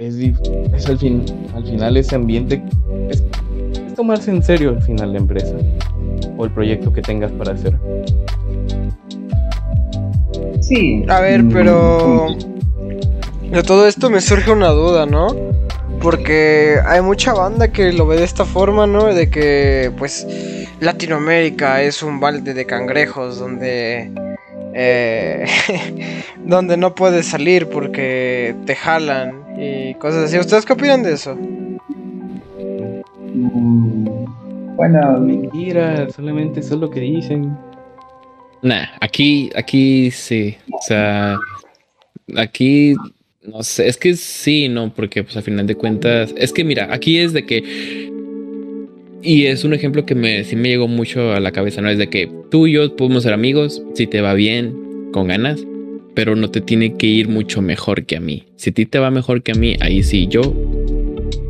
[0.00, 2.62] Es, al, fin, al final ese ambiente
[3.10, 3.22] es,
[3.86, 5.54] es tomarse en serio al final la empresa
[6.38, 7.78] o el proyecto que tengas para hacer.
[10.62, 11.04] Sí.
[11.06, 12.28] A ver, mm, pero
[13.50, 15.26] de todo esto me surge una duda, ¿no?
[16.00, 19.12] Porque hay mucha banda que lo ve de esta forma, ¿no?
[19.12, 20.26] De que, pues,
[20.80, 24.29] Latinoamérica es un balde de cangrejos donde...
[24.74, 25.44] eh,
[26.44, 30.38] donde no puedes salir porque te jalan y cosas así.
[30.38, 31.36] ¿Ustedes qué opinan de eso?
[33.34, 34.24] mm,
[34.76, 37.56] Bueno, Mentira, solamente eso es lo que dicen.
[38.62, 40.56] Nah, aquí, aquí sí.
[40.72, 41.36] O sea,
[42.36, 42.94] aquí
[43.42, 46.92] no sé, es que sí, no, porque pues a final de cuentas, es que mira,
[46.92, 48.10] aquí es de que
[49.22, 51.90] y es un ejemplo que me sí me llegó mucho a la cabeza, ¿no?
[51.90, 54.74] Es de que tú y yo podemos ser amigos si te va bien,
[55.12, 55.64] con ganas,
[56.14, 58.44] pero no te tiene que ir mucho mejor que a mí.
[58.56, 60.54] Si a ti te va mejor que a mí, ahí sí yo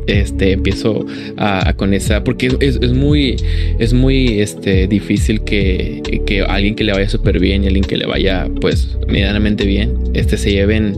[0.07, 1.05] este empiezo
[1.37, 3.35] a, con esa porque es, es muy
[3.79, 7.97] es muy este difícil que, que alguien que le vaya súper bien y alguien que
[7.97, 10.97] le vaya pues medianamente bien este se lleven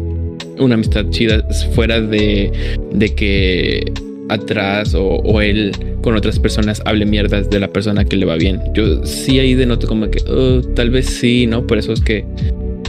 [0.57, 2.51] una amistad chida fuera de,
[2.93, 3.91] de que
[4.33, 8.35] atrás o, o él con otras personas hable mierdas de la persona que le va
[8.35, 12.01] bien yo sí ahí denoto como que "Oh, tal vez sí no por eso es
[12.01, 12.25] que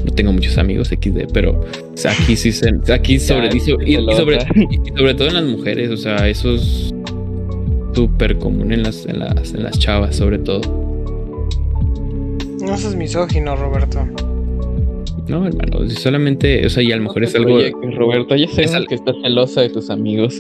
[0.05, 3.81] no tengo muchos amigos XD, pero o sea, aquí sí se, aquí sobre, y, so-
[3.81, 4.37] y- y sobre,
[4.71, 6.93] y sobre todo en las mujeres, o sea, eso es
[7.95, 10.61] súper común en las, en las, en las chavas, sobre todo.
[12.61, 14.07] No seas misógino, Roberto.
[15.29, 17.59] No, hermano, si solamente, o sea, y a lo mejor es algo,
[17.97, 20.39] Roberto, ya sabemos al- que estás celosa de tus amigos.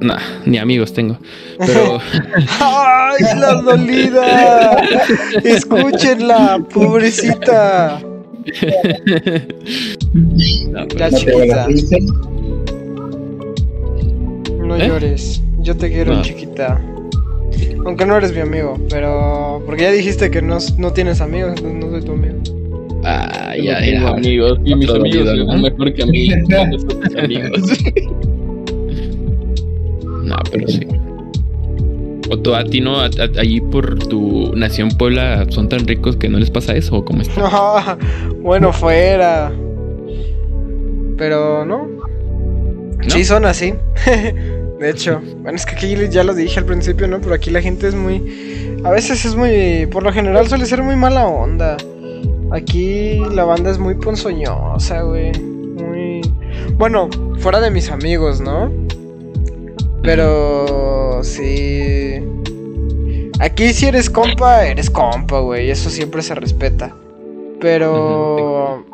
[0.00, 1.18] Nah, ni amigos tengo.
[1.58, 1.98] Pero
[2.60, 4.76] ¡Ay, la dolida!
[5.42, 8.00] Escúchenla, pobrecita.
[10.70, 11.66] no, pero- La chiquita.
[14.60, 14.86] No ¿Eh?
[14.88, 15.42] llores.
[15.60, 16.22] Yo te quiero, No.
[16.22, 16.80] chiquita.
[17.84, 19.62] Aunque no eres mi amigo, pero.
[19.66, 22.36] Porque ya dijiste que no, no tienes amigos, entonces no soy tu amigo.
[23.04, 23.78] Ah, ya,
[24.10, 25.58] amigos y mis amigos son ¿no?
[25.58, 26.28] mejor que a mí.
[26.48, 27.60] ¿Dónde están mis amigos?
[30.28, 30.86] No, pero sí.
[32.30, 36.16] O tú, a ti no, a- a- allí por tu nación Puebla son tan ricos
[36.16, 37.40] que no les pasa eso, ¿o cómo está?
[37.40, 37.98] No,
[38.42, 39.50] bueno, fuera.
[41.16, 41.88] Pero no.
[43.08, 43.74] Sí, son así.
[44.78, 47.20] De hecho, bueno, es que aquí ya lo dije al principio, ¿no?
[47.20, 48.76] Pero aquí la gente es muy.
[48.84, 49.86] A veces es muy.
[49.90, 51.76] Por lo general suele ser muy mala onda.
[52.52, 55.32] Aquí la banda es muy ponzoñosa, güey.
[55.40, 56.20] Muy.
[56.76, 58.70] Bueno, fuera de mis amigos, ¿no?
[60.02, 61.20] Pero.
[61.22, 62.22] Sí.
[63.40, 65.70] Aquí si eres compa, eres compa, güey.
[65.70, 66.94] Eso siempre se respeta.
[67.60, 68.84] Pero.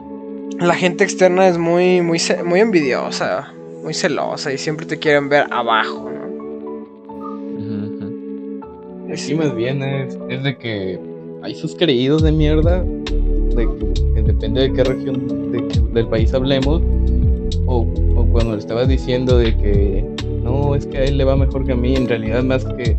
[0.60, 3.52] La gente externa es muy, muy, muy envidiosa,
[3.82, 6.24] muy celosa y siempre te quieren ver abajo, ¿no?
[9.16, 10.98] Sí, más bien es, es de que
[11.42, 13.68] hay sus creídos de mierda, de
[14.14, 15.62] que depende de qué región de
[15.92, 16.82] del país hablemos,
[17.66, 17.86] o,
[18.16, 20.04] o cuando le estabas diciendo de que
[20.44, 22.96] no, es que a él le va mejor que a mí, en realidad más que,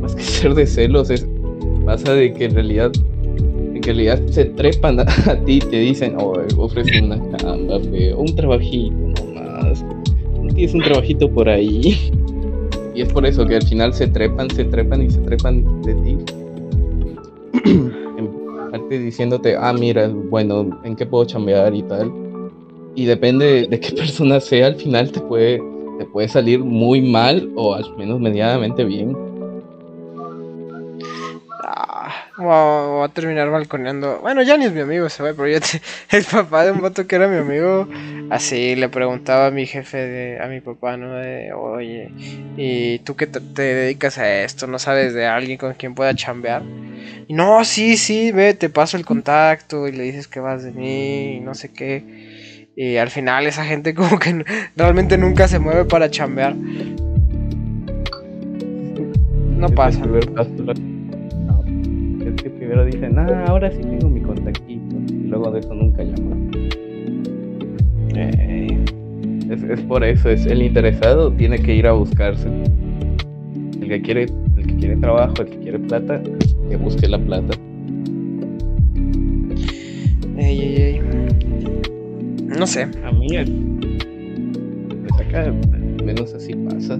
[0.00, 1.26] más que ser de celos, es,
[1.86, 2.92] pasa de que en realidad,
[3.72, 8.18] en realidad se trepan a, a ti y te dicen, oh, ofrece una chamba, feo,
[8.18, 9.84] un trabajito nomás,
[10.42, 12.12] no tienes un trabajito por ahí.
[12.94, 15.94] Y es por eso que al final se trepan, se trepan y se trepan de
[15.94, 16.16] ti.
[17.64, 18.28] en
[18.72, 22.10] parte diciéndote, ah, mira, bueno, ¿en qué puedo chambear y tal?
[22.96, 25.62] Y depende de qué persona sea, al final te puede,
[25.98, 29.16] te puede salir muy mal o al menos medianamente bien.
[31.64, 34.20] Ah, a, voy a terminar balconeando.
[34.20, 35.80] Bueno, ya ni es mi amigo ese güey, pero yo te-
[36.16, 37.88] el papá de un vato que era mi amigo,
[38.30, 41.14] así le preguntaba a mi jefe, de, a mi papá, ¿no?
[41.14, 42.10] De, oye,
[42.56, 44.66] ¿y tú que te, te dedicas a esto?
[44.66, 46.62] ¿No sabes de alguien con quien pueda chambear?
[47.26, 50.72] Y no, sí, sí, ve, te paso el contacto y le dices que vas de
[50.72, 52.27] mí y no sé qué.
[52.80, 54.44] Y al final esa gente como que
[54.76, 56.54] realmente nunca se mueve para chambear.
[59.56, 60.00] No el pasa.
[60.02, 61.64] primer paso, la- no,
[62.24, 64.94] es que primero dicen, ah, ahora sí tengo mi contactito.
[65.08, 66.50] Y luego de eso nunca llaman.
[68.14, 68.78] Eh,
[69.50, 72.46] Es, es por eso, es el interesado tiene que ir a buscarse.
[73.80, 74.26] El que quiere,
[74.56, 76.20] el que quiere trabajo, el que quiere plata,
[76.70, 77.56] que busque la plata.
[80.36, 81.00] ey, ey, ey.
[82.58, 82.88] No sé.
[83.04, 83.50] A mí es,
[85.08, 85.52] pues acá
[86.04, 86.98] menos así pasa.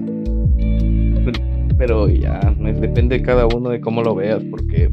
[0.57, 1.31] Pero,
[1.77, 4.89] pero ya, pues, depende de cada uno de cómo lo veas, porque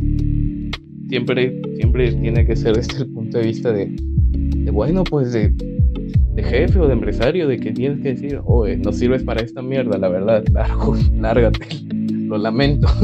[1.09, 5.51] siempre, siempre tiene que ser desde el punto de vista de, de, bueno, pues de,
[5.51, 9.63] de jefe o de empresario, de que tienes que decir, oye, no sirves para esta
[9.63, 11.67] mierda, la verdad, largo, lárgate,
[12.11, 12.89] lo lamento.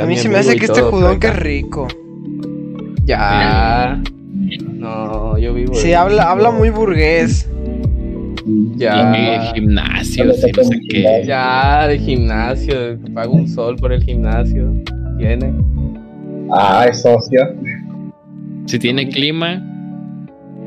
[0.00, 1.88] A mí se me hace que este judón que es rico.
[3.04, 4.00] Ya.
[5.42, 5.74] Yo vivo.
[5.74, 7.48] Sí, habla, habla muy burgués.
[8.76, 9.12] Ya.
[9.50, 11.24] Y gimnasios y no sé qué.
[11.26, 12.96] Ya, de gimnasio.
[13.12, 14.72] Pago un sol por el gimnasio.
[15.18, 15.52] Tiene.
[16.52, 17.40] Ah, es socio.
[18.66, 19.60] Si tiene clima,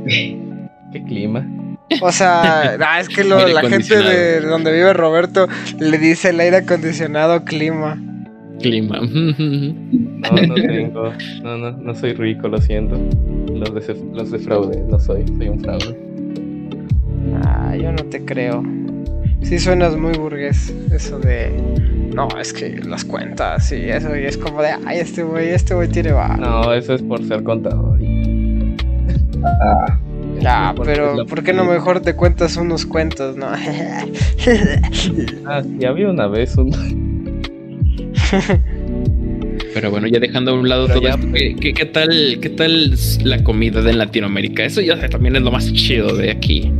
[0.08, 1.48] ¿Qué clima?
[2.02, 5.48] O sea, ah, es que lo- la gente de donde vive Roberto
[5.80, 7.98] le dice el aire acondicionado clima.
[8.62, 9.00] Clima.
[9.02, 11.12] No, no tengo.
[11.44, 12.98] No, no, no soy rico, lo siento.
[13.54, 15.26] Los, de, los defraudé, no soy.
[15.38, 15.98] Soy un fraude.
[17.46, 18.64] Ah, yo no te creo.
[19.42, 20.74] Sí suenas muy burgués.
[20.92, 21.52] Eso de...
[22.16, 24.16] No, es que las cuentas y eso.
[24.16, 24.70] Y es como de...
[24.86, 26.36] Ay, este güey, este güey tiene va.
[26.38, 28.02] No, eso es por ser contador.
[28.02, 28.76] y-
[29.62, 30.00] Ah,
[30.42, 33.48] Ya, pero ¿por qué no mejor te cuentas unos cuentos, no?
[35.46, 36.72] Ah, sí, había una vez un.
[39.74, 42.40] Pero bueno, ya dejando a un lado Pero todo ya- esto, ¿qué, qué, qué tal,
[42.42, 44.64] ¿qué tal la comida de Latinoamérica?
[44.64, 46.72] Eso ya también es lo más chido de aquí.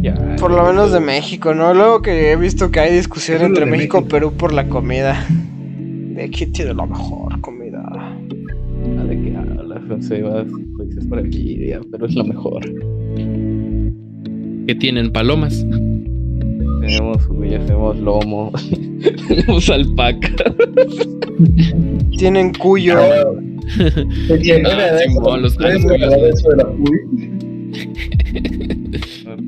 [0.00, 1.72] Ya, Por lo menos de México, ¿no?
[1.72, 4.10] Luego que he visto que hay discusión entre México y.
[4.10, 5.24] Perú por la comida.
[5.78, 7.80] De aquí tiene la mejor comida.
[7.94, 8.16] Ah,
[9.08, 10.46] ¿De qué hablas, Sebas?
[10.76, 12.62] Lo dices por aquí, ya, pero es lo mejor.
[14.66, 15.64] ¿Qué tienen palomas?
[16.92, 18.52] Tenemos, uy, hacemos lomo.
[19.28, 20.28] Tenemos alpaca.
[22.18, 22.98] Tienen cuyo.
[22.98, 23.24] Ah,
[25.38, 25.54] los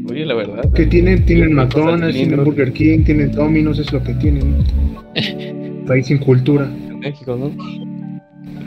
[0.09, 0.73] Sí, la verdad.
[0.73, 2.43] Que tienen, tienen McDonald's, tienen.
[2.43, 4.65] Burger King, tienen Domino's, es lo que tienen.
[5.87, 6.65] País sin cultura.
[6.65, 7.51] En México, ¿no?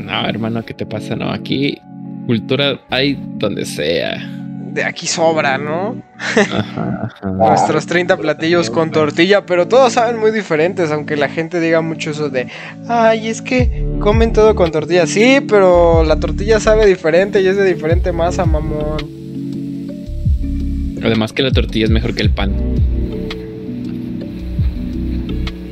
[0.03, 1.15] No, hermano, ¿qué te pasa?
[1.15, 1.75] No, aquí
[2.27, 4.46] cultura hay donde sea.
[4.77, 6.03] De aquí sobra, ¿no?
[6.19, 7.31] Ajá, ajá.
[7.31, 12.11] Nuestros 30 platillos con tortilla, pero todos saben muy diferentes, aunque la gente diga mucho
[12.11, 12.47] eso de,
[12.87, 15.07] ay, es que comen todo con tortilla.
[15.07, 18.97] Sí, pero la tortilla sabe diferente y es de diferente masa, mamón.
[21.03, 22.53] Además que la tortilla es mejor que el pan.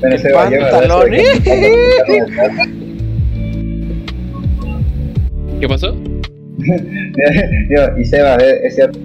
[0.01, 2.19] Llevar Pantalón, que-
[5.61, 5.95] ¿Qué pasó?
[7.69, 8.99] Yo, y Seba, ¿es es cierto?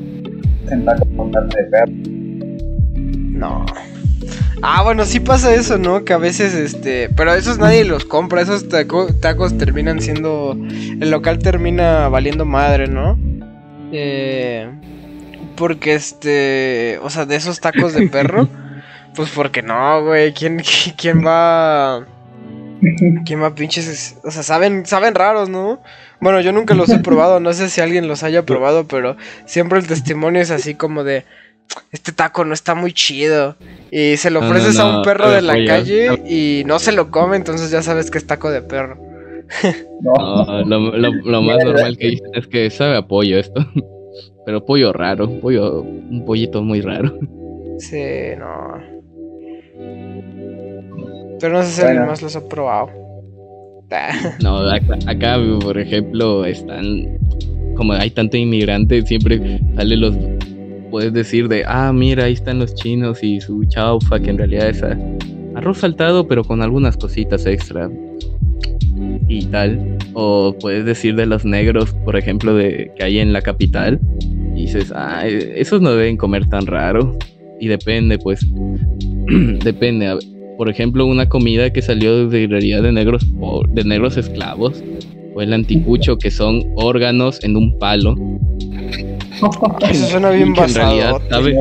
[0.70, 1.92] En tacos con carne de perro.
[3.38, 3.66] No.
[4.62, 6.04] Ah, bueno, sí pasa eso, ¿no?
[6.04, 7.08] Que a veces, este...
[7.16, 10.56] Pero esos nadie los compra, esos taco- tacos terminan siendo...
[11.00, 13.18] El local termina valiendo madre, ¿no?
[13.92, 14.68] Eh...
[15.56, 16.98] Porque, este...
[17.02, 18.48] O sea, de esos tacos de perro...
[19.16, 20.32] Pues porque no, güey.
[20.32, 20.62] ¿Quién,
[20.96, 22.06] quién va...
[23.26, 24.16] ¿Quién va pinches?
[24.22, 25.82] O sea, saben, saben raros, ¿no?
[26.20, 29.16] Bueno, yo nunca los he probado, no sé si alguien los haya probado, pero
[29.46, 31.24] siempre el testimonio es así como de
[31.92, 33.56] este taco no está muy chido.
[33.90, 36.92] Y se lo No, ofreces no, a un perro de la calle y no se
[36.92, 38.98] lo come, entonces ya sabes que es taco de perro.
[40.00, 40.14] No,
[40.64, 43.60] lo, lo- lo más normal que dicen es que sabe a pollo esto.
[44.46, 47.18] Pero pollo raro, pollo, un pollito muy raro.
[47.78, 48.80] Sí, no.
[51.40, 52.90] Pero no sé si alguien más los ha probado.
[54.42, 57.18] No, acá, acá, por ejemplo, están.
[57.76, 60.16] Como hay tanto inmigrante, siempre sale los.
[60.90, 64.68] Puedes decir de, ah, mira, ahí están los chinos y su chaufa, que en realidad
[64.68, 64.82] es
[65.54, 67.90] arroz saltado, pero con algunas cositas extra.
[69.28, 69.98] Y tal.
[70.14, 74.00] O puedes decir de los negros, por ejemplo, de que hay en la capital.
[74.54, 77.16] Y dices, ah, eh, esos no deben comer tan raro.
[77.60, 78.40] Y depende, pues.
[79.64, 80.18] depende.
[80.60, 83.24] Por ejemplo, una comida que salió de realidad de negros,
[83.70, 84.84] de negros esclavos.
[85.34, 88.14] O el anticucho, que son órganos en un palo.
[89.90, 91.30] Eso suena bien en realidad basado.
[91.30, 91.58] sabe,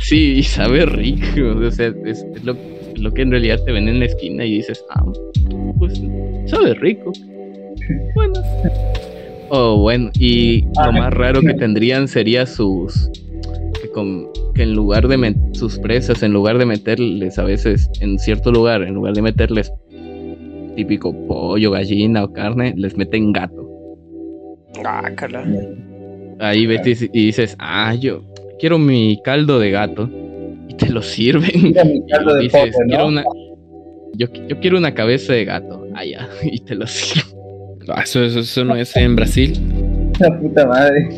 [0.00, 1.26] sí, sabe rico.
[1.64, 2.56] O sea, es, es lo,
[2.96, 5.04] lo que en realidad te ven en la esquina y dices, ah,
[5.78, 6.02] pues
[6.46, 7.12] sabe rico.
[8.16, 8.34] Bueno.
[9.50, 13.08] Oh, bueno, y lo más raro que tendrían sería sus.
[13.80, 18.18] Que, con- que en lugar de sus presas, en lugar de meterles a veces en
[18.18, 19.72] cierto lugar, en lugar de meterles
[20.76, 23.68] típico pollo, gallina o carne, les meten gato.
[24.84, 25.44] Ah, cala.
[26.40, 28.22] Ahí ves y dices- y dices, ah, yo
[28.58, 30.10] quiero mi caldo de gato.
[30.68, 31.50] Y te lo sirven.
[31.62, 33.08] mira mi Y caldo de dices, pollo, quiero ¿no?
[33.08, 33.24] una.
[34.16, 35.86] Yo, yo quiero una cabeza de gato.
[35.94, 36.28] Ah, ya.
[36.42, 37.34] Y te lo sirven.
[37.88, 39.52] Ah, Eso, eso, eso no es en Brasil.
[40.18, 41.08] La puta madre.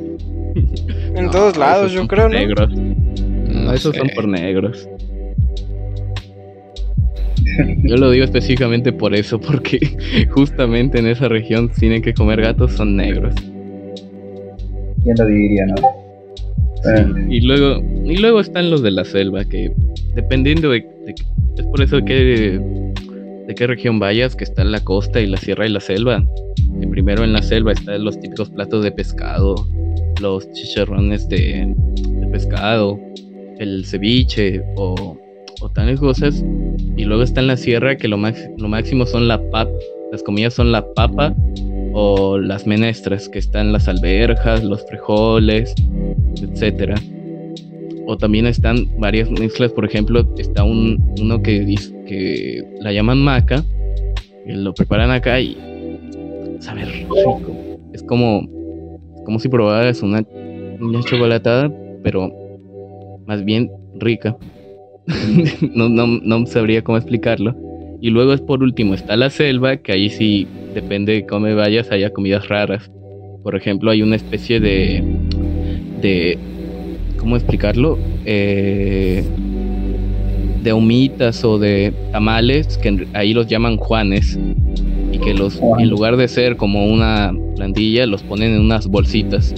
[1.15, 2.29] En No, todos lados, yo creo.
[2.29, 2.71] Negros.
[2.75, 2.86] No
[3.67, 3.99] No, esos sé.
[4.01, 4.89] son por negros.
[7.85, 9.79] Yo lo digo específicamente por eso, porque
[10.31, 13.35] justamente en esa región tienen que comer gatos son negros.
[15.03, 15.75] ¿Quién lo diría, no?
[16.97, 19.73] Eh, Y luego, y luego están los de la selva, que
[20.15, 21.15] dependiendo de, de-
[21.59, 22.61] es por eso que
[23.47, 26.25] de qué región vayas, que está en la costa y la sierra y la selva.
[26.81, 29.55] Que primero en la selva están los típicos platos de pescado,
[30.21, 32.99] los chicharrones de, de pescado,
[33.59, 35.17] el ceviche o,
[35.61, 36.45] o tales cosas.
[36.97, 39.69] Y luego está en la sierra que lo, max- lo máximo son la pap,
[40.13, 41.35] las comidas son la papa
[41.93, 45.75] o las menestras, que están las alberjas, los frijoles,
[46.43, 46.95] etcétera.
[48.07, 51.75] O también están varias mezclas, por ejemplo, está un, uno que
[52.07, 53.65] que la llaman maca,
[54.47, 55.57] que lo preparan acá y
[56.61, 56.83] sabe.
[57.93, 58.49] Es como,
[59.25, 60.23] como si probaras una,
[60.81, 61.73] una chocolatada,
[62.05, 62.31] pero
[63.27, 64.37] más bien rica.
[65.75, 67.55] no, no, no sabría cómo explicarlo.
[68.01, 71.91] Y luego es por último, está la selva, que ahí sí depende de cómo vayas,
[71.91, 72.91] haya comidas raras.
[73.43, 75.03] Por ejemplo, hay una especie de,
[76.03, 76.39] de
[77.19, 77.99] ¿cómo explicarlo?
[78.25, 79.25] Eh,
[80.63, 84.39] de humitas o de tamales, que ahí los llaman juanes,
[85.13, 89.55] y que los, en lugar de ser como una plantilla, los ponen en unas bolsitas.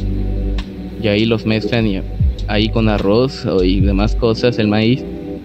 [1.02, 2.00] Y ahí los mezclan y
[2.48, 5.04] ahí con arroz y demás cosas, el maíz,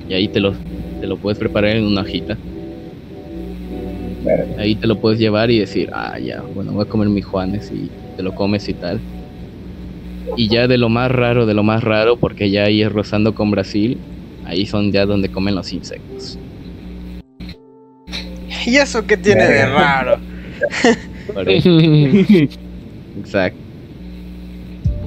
[0.10, 0.54] y ahí te lo,
[1.00, 2.38] te lo puedes preparar en una hojita.
[4.58, 7.72] Ahí te lo puedes llevar y decir, ah, ya, bueno, voy a comer mi Juanes
[7.72, 9.00] y te lo comes y tal.
[10.38, 13.36] Y ya de lo más raro, de lo más raro, porque ya ahí es rozando
[13.36, 13.98] con Brasil,
[14.46, 16.40] ahí son ya donde comen los insectos.
[18.66, 20.18] ¿Y eso qué tiene de raro?
[23.20, 23.73] Exacto.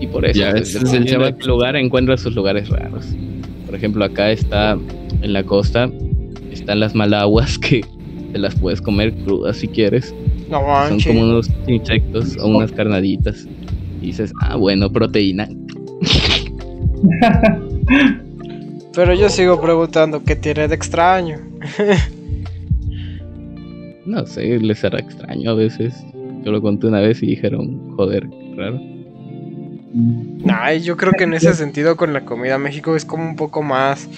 [0.00, 3.06] Y por eso, Ya, pues, ese es el qué lugar encuentra sus lugares raros.
[3.64, 4.78] Por ejemplo, acá está
[5.22, 5.90] en la costa,
[6.52, 7.84] están las malaguas que
[8.32, 10.14] te las puedes comer crudas si quieres.
[10.50, 13.46] No Son como unos insectos o unas carnaditas.
[14.00, 15.48] Y dices, ah, bueno, proteína.
[18.94, 21.38] Pero yo sigo preguntando qué tiene de extraño.
[24.06, 25.92] No sé, les será extraño a veces.
[26.44, 28.24] Yo lo conté una vez y dijeron, joder,
[28.56, 28.80] raro.
[30.48, 33.62] Ay, yo creo que en ese sentido con la comida México es como un poco
[33.62, 34.08] más,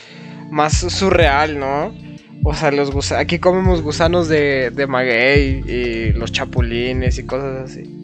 [0.51, 1.93] más surreal, ¿no?
[2.45, 7.71] O sea, los gusa- aquí comemos gusanos de, de maguey y los chapulines y cosas
[7.71, 8.01] así.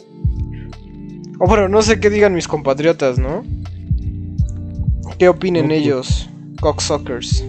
[1.41, 3.45] O bueno, no sé qué digan mis compatriotas, ¿no?
[5.19, 6.29] ¿Qué opinen No, ellos,
[6.61, 7.45] cocksuckers?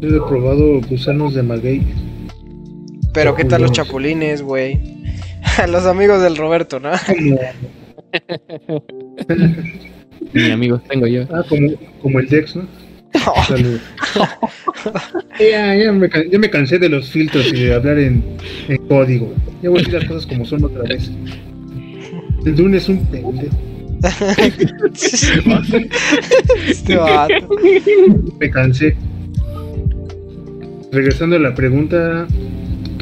[0.00, 1.86] Yo he probado gusanos de maguey.
[3.12, 4.40] Pero ¿qué tal los Chapulines.
[4.40, 4.42] chapulines,
[5.66, 6.90] los amigos del Roberto, ¿no?
[10.32, 11.22] Ni amigos tengo yo.
[11.32, 11.68] ah, como,
[12.02, 12.66] como el Dex, ¿no?
[13.46, 13.80] Salud.
[15.40, 18.22] ya, ya, me, ya me cansé de los filtros y de hablar en,
[18.68, 19.34] en código.
[19.62, 21.10] Ya voy a decir las cosas como son otra vez.
[22.46, 23.58] El Dune es un pendejo.
[26.68, 27.48] este vato.
[28.38, 28.96] Me cansé.
[30.92, 32.26] Regresando a la pregunta,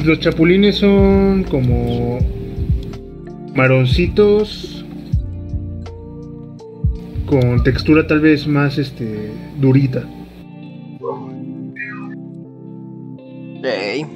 [0.05, 2.19] los chapulines son como
[3.59, 4.87] maroncitos
[7.27, 10.09] con textura tal vez más este durita.
[13.65, 14.07] Ey.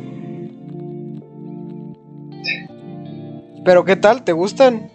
[3.64, 4.22] Pero ¿qué tal?
[4.22, 4.88] ¿Te gustan?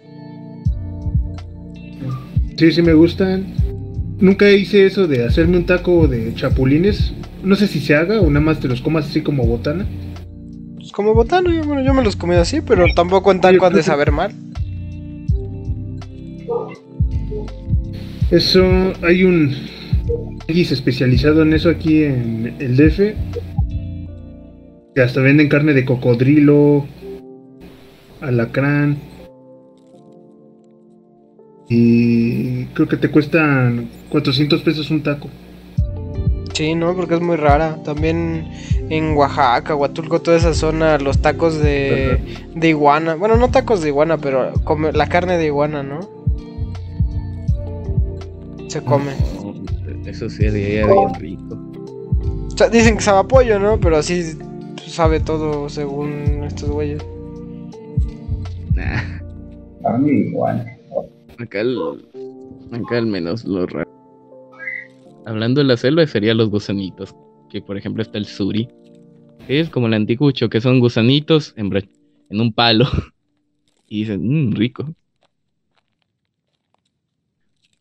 [2.56, 3.54] Sí, sí me gustan.
[4.18, 7.14] Nunca hice eso de hacerme un taco de chapulines.
[7.44, 9.86] No sé si se haga o nada más te los comas así como botana.
[10.98, 13.74] Pues como botano, yo, bueno, yo me los comí así, pero tampoco en taco han
[13.74, 14.34] de saber mal.
[18.32, 18.64] Eso,
[19.04, 19.54] hay un
[20.48, 23.14] X especializado en eso aquí en el DF.
[24.96, 26.88] Que hasta venden carne de cocodrilo,
[28.20, 28.98] alacrán.
[31.70, 35.30] Y creo que te cuestan 400 pesos un taco.
[36.58, 37.84] Sí, no, porque es muy rara.
[37.84, 38.50] También
[38.90, 42.20] en Oaxaca, Huatulco, toda esa zona, los tacos de,
[42.56, 43.14] de iguana.
[43.14, 46.00] Bueno, no tacos de iguana, pero come, la carne de iguana, ¿no?
[48.70, 49.12] Se come.
[50.08, 51.60] Eso sería bien rico.
[52.52, 53.80] O sea, dicen que sabe a pollo, ¿no?
[53.80, 54.24] Pero así
[54.84, 57.06] sabe todo según estos güeyes.
[58.74, 59.20] Nah,
[59.86, 60.66] A mí igual.
[61.38, 61.78] acá, el,
[62.72, 63.88] acá al menos lo raro.
[65.28, 67.14] Hablando de la selva, serían los gusanitos.
[67.50, 68.70] Que por ejemplo está el suri.
[69.46, 71.70] Que es como el anticucho, que son gusanitos en,
[72.32, 72.86] un palo.
[73.90, 74.96] Y dicen, mmm, rico.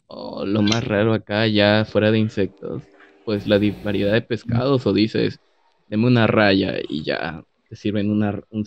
[0.09, 2.85] O lo más raro acá, ya fuera de insectos,
[3.25, 4.87] pues la variedad de pescados.
[4.87, 5.41] O dices,
[5.89, 8.41] deme una raya y ya te sirven una.
[8.51, 8.65] Un,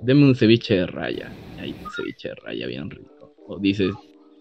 [0.00, 1.32] deme un ceviche de raya.
[1.56, 3.34] Y hay un ceviche de raya bien rico.
[3.46, 3.94] O dices,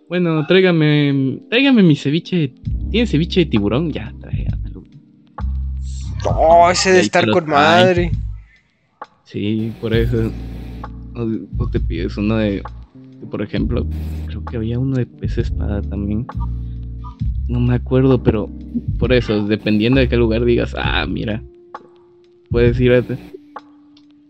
[0.07, 2.53] bueno, tráigame, tráigame mi ceviche.
[2.91, 3.91] ¿Tiene ceviche de tiburón?
[3.91, 4.83] Ya, tráigamelo.
[6.25, 8.11] Oh, ese de estar con madre.
[9.23, 10.31] Sí, por eso.
[11.15, 12.61] O, o te pides uno de,
[13.31, 13.85] por ejemplo,
[14.27, 16.25] creo que había uno de pez espada también.
[17.47, 18.49] No me acuerdo, pero
[18.97, 21.43] por eso, dependiendo de qué lugar digas, ah, mira,
[22.49, 23.03] puedes ir a,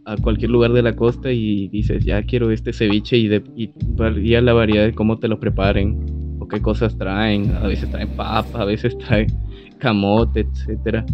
[0.06, 3.72] a cualquier lugar de la costa y dices, ya quiero este ceviche y, de, y
[3.96, 7.52] varía la variedad de cómo te lo preparen o qué cosas traen.
[7.56, 9.28] A veces traen papa, a veces traen
[9.80, 11.06] camote, etcétera.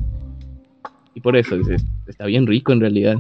[1.16, 3.18] Y por eso dices, está bien rico en realidad.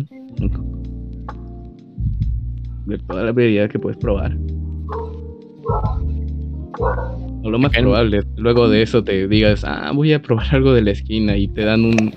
[2.85, 4.37] De toda la variedad que puedes probar.
[7.43, 10.81] O lo más probable, luego de eso te digas, ah, voy a probar algo de
[10.81, 12.13] la esquina y te dan un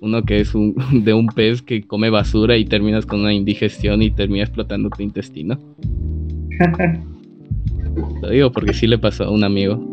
[0.00, 4.02] uno que es un de un pez que come basura y terminas con una indigestión
[4.02, 5.58] y termina explotando tu intestino.
[8.22, 9.84] Lo digo porque sí le pasó a un amigo.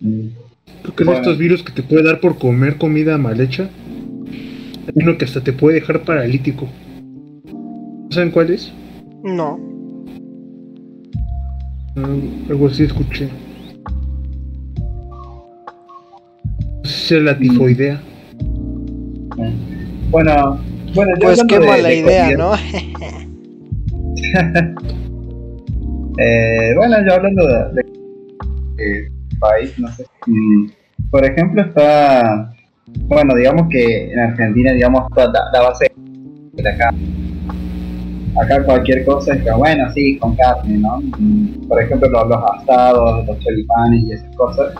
[0.00, 1.20] Creo que es Bueno.
[1.20, 3.68] estos virus que te puede dar por comer comida mal hecha.
[4.86, 6.68] Hay uno que hasta te puede dejar paralítico.
[8.10, 8.72] ¿Saben cuál es?
[9.22, 9.58] No.
[11.96, 12.16] Ah,
[12.48, 13.28] algo así escuché.
[16.90, 18.00] Es la tifoidea.
[20.10, 20.58] Bueno,
[20.94, 22.52] bueno, yo Pues qué de- mala de idea, ¿no?
[26.22, 27.84] Eh, bueno, yo hablando de,
[29.38, 30.04] país, no sé.
[30.26, 30.66] mm,
[31.10, 32.52] por ejemplo, está.
[33.06, 35.90] Bueno, digamos que en Argentina, digamos, toda la, la base
[36.52, 37.00] de carne.
[38.42, 41.00] acá cualquier cosa es que, bueno, sí, con carne, ¿no?
[41.18, 44.74] Mm, Por ejemplo, los, los asados, los choripanes y esas cosas.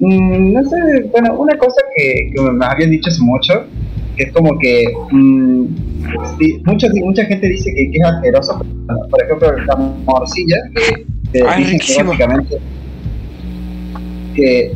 [0.00, 0.76] Mm, no sé,
[1.12, 3.64] bueno, una cosa que, que me habían dicho hace mucho,
[4.16, 5.66] que es como que mm,
[6.38, 8.60] sí, mucha, mucha gente dice que, que es asqueroso,
[9.10, 12.58] por ejemplo, la morcilla, que, que Ay, dicen que básicamente
[14.34, 14.72] que,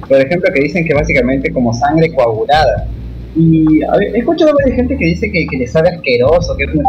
[0.08, 2.86] por ejemplo, que dicen que básicamente como sangre coagulada.
[3.34, 6.64] Y a ver, he escuchado a gente que dice que, que le sabe asqueroso, que
[6.64, 6.84] es una,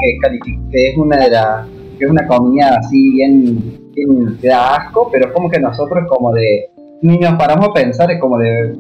[0.72, 1.68] que es una de las
[1.98, 6.04] que es una comida así bien, bien que da asco, pero es como que nosotros
[6.10, 6.68] como de
[7.02, 8.74] ni nos paramos a pensar, es como de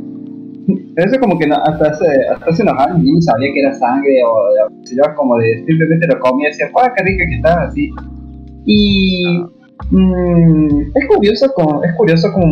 [0.95, 3.73] eso es como que no- hasta, hace, hasta hace unos años ni sabía que era
[3.73, 7.35] sangre o si yo como de simplemente lo comía y decía, ¡ah, qué rica que
[7.35, 7.63] está!
[7.63, 7.89] así.
[8.65, 9.37] Y
[9.89, 12.51] mm, es curioso como, es curioso como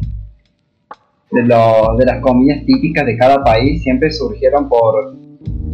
[1.31, 5.15] de, lo- de las comidas típicas de cada país siempre surgieron por,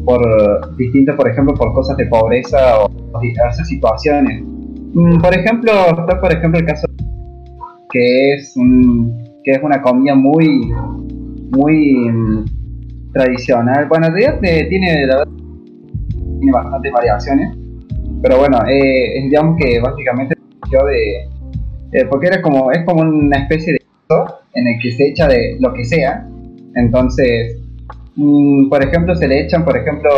[0.04, 2.90] por distintas, por ejemplo, por cosas de pobreza o
[3.22, 4.44] diversas situaciones.
[4.94, 6.86] Mm, Por ejemplo, está por ejemplo el caso
[7.92, 10.74] que es un- que es una comida muy
[11.56, 12.46] muy mm,
[13.14, 13.88] tradicional.
[13.88, 15.34] Bueno, en realidad eh, tiene la verdad,
[16.40, 17.56] tiene bastantes variaciones,
[18.22, 21.36] pero bueno, eh, digamos que básicamente surgió de
[21.92, 23.80] eh, porque era como es como una especie de
[24.56, 26.28] en el que se echa de lo que sea.
[26.76, 27.62] Entonces,
[28.16, 30.10] mm, por ejemplo, se le echan, por ejemplo,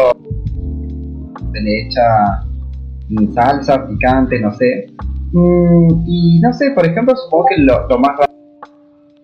[1.53, 2.43] se le echa
[3.09, 4.87] mm, salsa, picante, no sé.
[5.33, 8.26] Mm, y no sé, por ejemplo, supongo que lo, lo más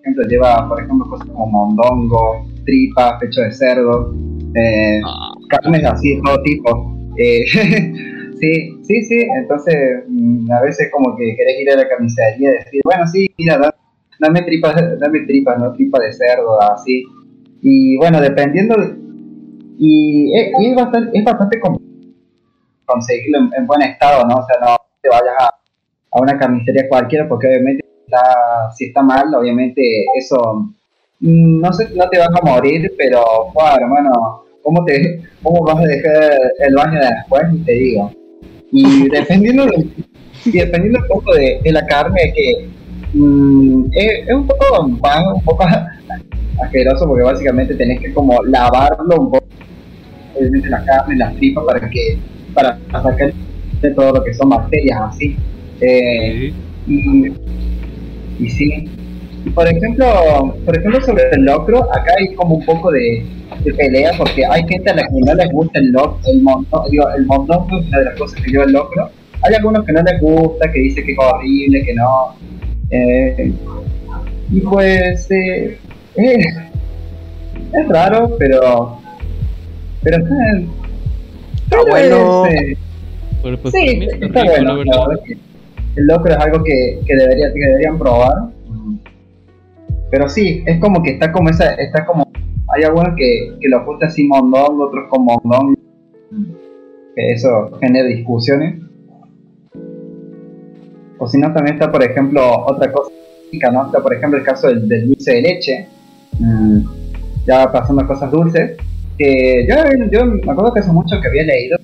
[0.03, 4.13] ejemplo, lleva, por ejemplo, cosas como mondongo, tripas, pecho de cerdo,
[4.55, 4.99] eh,
[5.49, 6.97] carnes así de todo tipo.
[7.17, 7.45] Eh,
[8.39, 12.53] sí, sí, sí, entonces mm, a veces como que querés ir a la carnicería y
[12.53, 13.75] decir, bueno, sí, mira, da-
[14.19, 17.03] dame tripas, dame tripas, no tripa de cerdo, así.
[17.61, 18.95] Y bueno, dependiendo, de-
[19.77, 21.59] y, es, y es bastante, es bastante
[22.85, 24.35] conseguirlo en, en buen estado, ¿no?
[24.35, 29.01] O sea, no te vayas a, a una carnicería cualquiera porque obviamente está, si está
[29.01, 29.81] mal, obviamente
[30.17, 30.69] eso
[31.19, 33.23] mm, no sé, no te vas a morir, pero
[33.53, 37.43] wow, hermano, ¿cómo te cómo vas a dejar el baño de después?
[37.51, 38.11] Ni te digo.
[38.71, 39.87] Y dependiendo de,
[40.45, 42.69] y dependiendo un poco de, de la carne que
[43.13, 44.99] mm, es, es un poco un
[45.43, 45.65] poco
[46.63, 49.45] asqueroso porque básicamente tenés que como lavarlo un poco
[50.35, 52.17] obviamente la carne, las tripas para que
[52.53, 53.33] para sacar
[53.81, 55.35] de todo lo que son bacterias así.
[55.81, 56.53] Eh,
[56.87, 57.31] y,
[58.43, 58.89] y sí.
[59.53, 63.25] Por ejemplo, por ejemplo sobre el locro, acá hay como un poco de,
[63.63, 66.89] de pelea porque hay gente a la que no les gusta el locro, el mondongo,
[66.89, 69.09] digo, el mondongo es una de las cosas que lleva el locro.
[69.45, 72.35] Hay algunos que no les gusta, que dicen que es horrible, que no.
[72.89, 73.53] Eh,
[74.51, 75.77] y pues eh,
[76.15, 76.45] eh,
[77.73, 78.99] es raro, pero
[80.03, 80.35] pero está,
[81.63, 82.45] Está bueno.
[82.45, 82.77] es, eh,
[83.41, 85.19] Pero pues sí, mí está está rico, bueno.
[85.95, 88.49] El locro es algo que, que, debería, deberían probar.
[90.09, 92.31] Pero sí, es como que está como esa, está como,
[92.75, 95.73] hay algunos que, que lo gusta así mondongo, otros con mondongo,
[97.15, 98.79] que eso genera discusiones.
[101.17, 103.11] O si no, también está, por ejemplo, otra cosa,
[103.71, 103.85] ¿no?
[103.85, 105.87] Está, por ejemplo, el caso del, dulce de leche,
[106.39, 106.79] mm,
[107.45, 108.77] ya pasando cosas dulces,
[109.17, 109.75] que yo,
[110.11, 111.77] yo me acuerdo que hace mucho que había leído,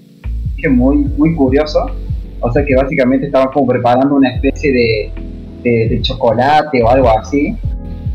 [0.58, 1.90] que muy, muy curioso,
[2.42, 5.12] o sea que básicamente estaban como preparando una especie de,
[5.90, 7.56] de, chocolate o algo así,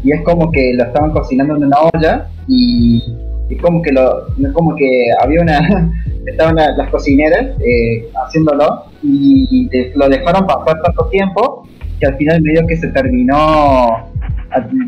[0.03, 3.03] y es como que lo estaban cocinando en una olla y,
[3.49, 5.93] y como que lo como que había una
[6.27, 11.67] estaban la- las cocineras eh, haciéndolo y lo dejaron pasar tanto tiempo
[12.01, 14.09] que al final medio que se terminó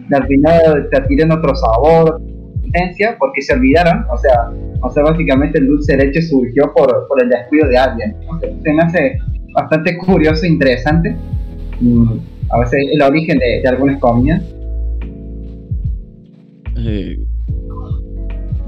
[0.09, 2.21] se adquiriendo otro sabor
[3.19, 4.51] porque se olvidaron o sea
[4.83, 8.15] o sea básicamente el dulce de leche surgió por, por el descuido de alguien.
[8.28, 9.19] O se me hace
[9.53, 11.16] bastante curioso e interesante
[11.81, 12.12] mm,
[12.51, 14.43] a veces el origen de, de algunas comidas.
[16.77, 17.19] Eh,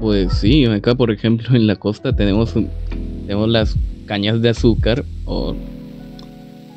[0.01, 2.53] pues sí, acá por ejemplo en la costa tenemos
[3.25, 5.55] tenemos las cañas de azúcar o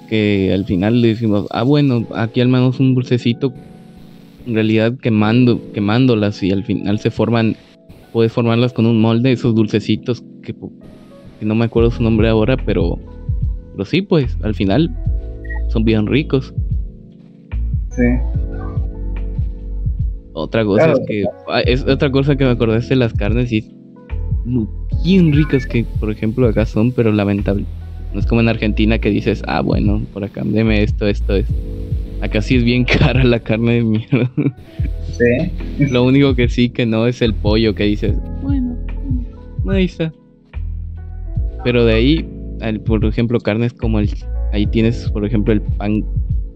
[0.09, 3.55] que al final le decimos, ah bueno, aquí al menos un dulcecito,
[4.47, 7.57] en realidad quemando, quemándolas y al final se forman,
[8.13, 10.55] puedes formarlas con un molde, esos dulcecitos que,
[11.41, 12.99] no me acuerdo su nombre ahora, pero,
[13.73, 14.91] pero sí, pues al final
[15.69, 16.55] son bien ricos.
[17.91, 18.03] sí
[20.35, 20.99] Otra cosa Claro.
[20.99, 23.65] es que ah, es otra cosa que me acordé es de las carnes y
[25.05, 27.65] bien ricas que por ejemplo acá son, pero lamentable.
[28.13, 31.55] No es como en Argentina que dices, ah bueno, por acá deme esto, esto, esto.
[32.23, 34.31] Acá sí es bien cara la carne de mierda.
[35.19, 38.77] sí Lo único que sí que no es el pollo que dices, bueno,
[39.69, 40.13] ahí está.
[41.65, 42.29] Pero de ahí,
[42.87, 44.09] por ejemplo, carnes como el.
[44.53, 46.05] Ahí tienes, por ejemplo, el pan,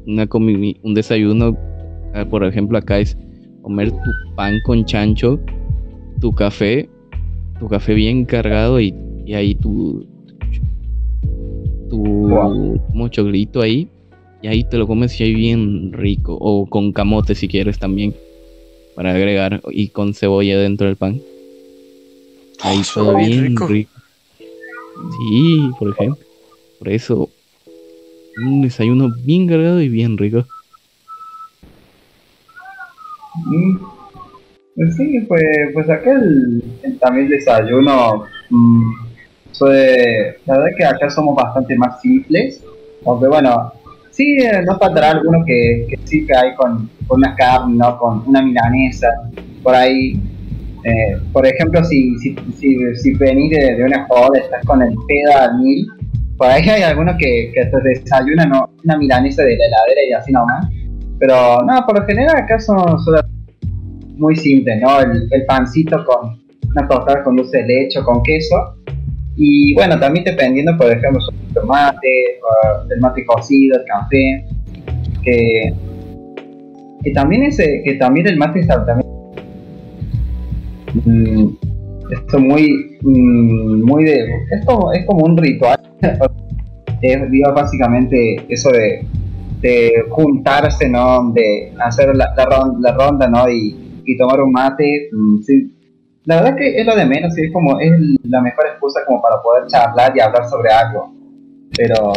[0.07, 1.57] una comi- un desayuno.
[2.15, 3.17] ah, Por ejemplo, acá es
[3.63, 5.39] comer tu pan con chancho,
[6.21, 6.89] tu café,
[7.61, 8.93] tu café bien cargado y,
[9.25, 10.05] y ahí tu.
[11.89, 11.97] Tu.
[11.99, 12.81] Wow.
[12.91, 13.89] Como choclito ahí.
[14.47, 16.39] Y ahí te lo comes y ahí bien rico.
[16.41, 18.15] O con camote si quieres también.
[18.95, 19.61] Para agregar.
[19.73, 21.21] Y con cebolla dentro del pan.
[22.61, 23.67] Ahí suena todo bien rico.
[23.67, 23.91] rico.
[25.19, 26.25] Sí, por ejemplo.
[26.79, 27.29] Por eso.
[28.41, 30.47] Un desayuno bien cargado y bien rico.
[33.47, 33.79] Mm,
[34.77, 35.43] pues sí, pues,
[35.75, 38.93] pues acá el, el también desayuno, mm,
[39.61, 42.63] la verdad que acá somos bastante más simples,
[43.05, 43.73] aunque bueno,
[44.17, 47.99] sí, eh, no faltará alguno que, que sí que hay con, con una carne, ¿no?
[47.99, 49.09] con una milanesa,
[49.63, 50.21] por ahí,
[50.85, 54.95] eh, por ejemplo, si, si, si, si venís de, de una joda, estás con el
[55.07, 55.87] pedo al mil,
[56.39, 58.71] por ahí hay algunos que, que desayunan ¿no?
[58.85, 60.67] una milanesa de la heladera y así nomás.
[61.19, 63.15] Pero no, por lo general acá son, son
[64.17, 65.01] muy simple, ¿no?
[65.01, 66.39] El, el pancito con
[66.71, 68.76] una tostada con dulce de leche con queso.
[69.37, 72.09] Y bueno, también dependiendo, por ejemplo, sobre el tomate,
[72.43, 74.47] o el mate cocido, el café,
[75.23, 75.73] que,
[77.05, 79.07] que también ese, que también el mate está también
[81.05, 81.49] mm,
[82.13, 85.79] esto muy mm, muy de es como, es como un ritual
[87.03, 87.19] es
[87.55, 89.05] básicamente eso de,
[89.61, 94.53] de juntarse no de hacer la, la, ron- la ronda no y, y tomar un
[94.53, 95.37] mate mm.
[96.27, 97.93] La verdad que es lo de menos sí, es como es
[98.25, 101.13] la mejor excusa como para poder charlar y hablar sobre algo
[101.77, 102.13] pero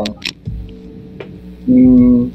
[1.68, 2.26] mm,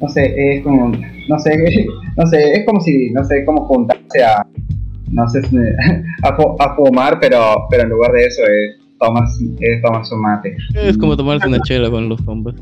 [0.00, 0.88] no sé es como
[1.28, 1.56] no sé
[2.16, 4.44] no sé es como si no sé como juntarse a
[5.10, 5.40] no sé
[6.22, 7.38] a, a fumar pero
[7.70, 9.24] pero en lugar de eso es tomar
[9.60, 12.54] es tomar su mate Es como tomarse una chela con los compas.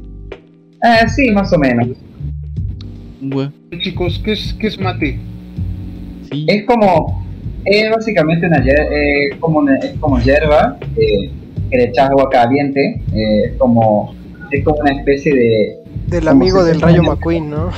[0.83, 1.89] eh, sí más o menos
[3.21, 3.53] Bueno,
[3.83, 5.19] Chicos, ¿qué es, qué es mate?
[6.31, 6.47] sí.
[6.49, 7.25] es como
[7.65, 11.31] es básicamente una eh, como una- es como hierba eh,
[11.71, 14.15] que le echas agua caliente eh, es como
[14.51, 15.77] es como una especie de
[16.09, 17.71] Del amigo del Rayo McQueen, ¿no?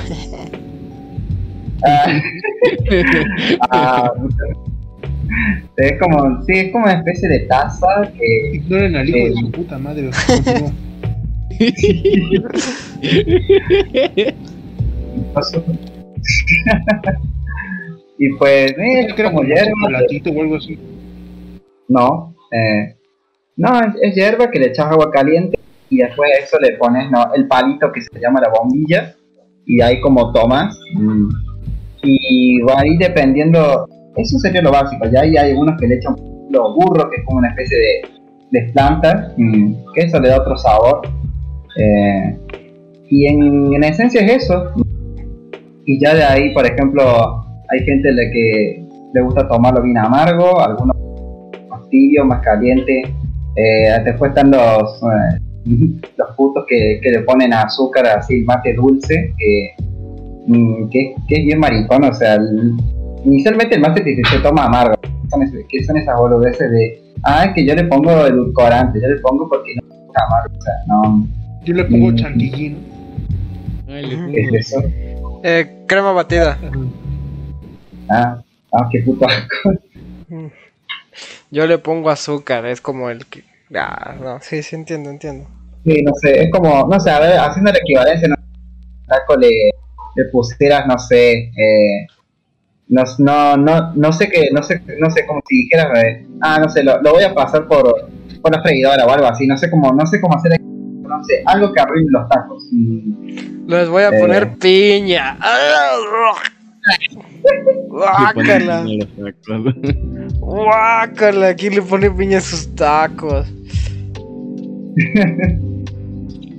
[1.85, 2.21] ah,
[3.71, 4.13] ah,
[5.77, 9.31] es como sí es como una especie de taza que Ignoren al hijo Eh.
[9.31, 10.11] de su puta madre.
[10.27, 10.73] continúa.
[15.35, 15.63] pasó.
[18.19, 20.79] Y pues eh, como como hierba chocolatito o algo así.
[21.89, 22.97] No, eh,
[23.57, 25.59] no, es, es hierba que le echas agua caliente
[25.91, 29.15] y después a eso le pones no, el palito que se llama la bombilla
[29.67, 30.79] y ahí como tomas.
[30.95, 31.29] mm,
[32.03, 35.07] Y va ahí dependiendo, eso sería lo básico.
[35.13, 36.15] Ya ahí hay algunos que le echan
[36.51, 40.41] los burros, que es como una especie de, de planta, mm, que eso le da
[40.41, 41.03] otro sabor.
[41.77, 42.39] Eh,
[43.09, 44.73] y en, en esencia es eso.
[45.85, 47.42] Y ya de ahí, por ejemplo,
[47.73, 48.85] hay gente a la que
[49.15, 50.97] le gusta tomarlo bien amargo, algunos
[51.69, 53.03] más tibio, más caliente.
[53.57, 55.41] Eh, después están los, eh,
[56.17, 59.71] los putos que, que le ponen azúcar así, el mate dulce, que,
[60.47, 62.05] mm, que, que es bien maricón.
[62.05, 62.73] O sea, el-
[63.25, 64.95] inicialmente el mate se, se toma amargo.
[65.31, 69.21] Son, es- que son esas boludeces de, ah, que yo le pongo edulcorante, yo le
[69.21, 70.55] pongo porque no me gusta amargo.
[70.59, 71.27] O sea, no,
[71.65, 72.17] Yo le pongo Mm.
[74.33, 74.83] ¿qué es eso?
[75.45, 76.57] Eh, crema batida.
[78.13, 79.27] Ah, ah, qué puto.
[81.51, 83.45] Yo le pongo azúcar, es como el que.
[83.75, 85.49] Ah, no, sí, sí, entiendo, entiendo.
[85.85, 88.37] Sí, no sé, es como, no sé, a ver, haciendo la equivalencia, no
[89.07, 92.07] taco le, le pusieras, no sé, eh,
[92.89, 96.59] no, no, no, no sé qué, no sé, no sé, como si dijeras, eh, ah,
[96.61, 98.09] no sé, lo, lo voy a pasar por,
[98.41, 101.43] por la freidora o algo así, no sé cómo, no sé cómo hacer, no sé,
[101.47, 102.63] algo que arruine los tacos.
[102.71, 104.21] Mm, Les voy a Eh.
[104.21, 105.37] poner piña.
[107.89, 108.85] Guácala.
[110.41, 111.55] Guácala.
[111.55, 113.47] ¿Quién le pone piña a sus tacos?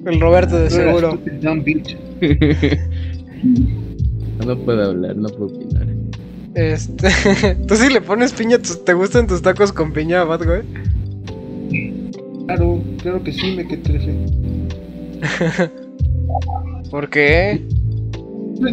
[0.05, 1.19] El Roberto de seguro.
[4.45, 5.87] No puedo hablar, no puedo opinar.
[6.55, 7.07] Este.
[7.67, 8.57] ¿Tú sí le pones piña?
[8.57, 10.61] a tus- ¿Te gustan tus tacos con piña, Bad güey?
[12.45, 14.13] Claro, claro que sí, me que trefe.
[16.91, 17.61] ¿Por qué?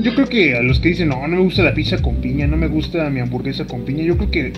[0.03, 2.47] Yo creo que a los que dicen, no, no me gusta la pizza con piña,
[2.47, 4.53] no me gusta mi hamburguesa con piña, yo creo que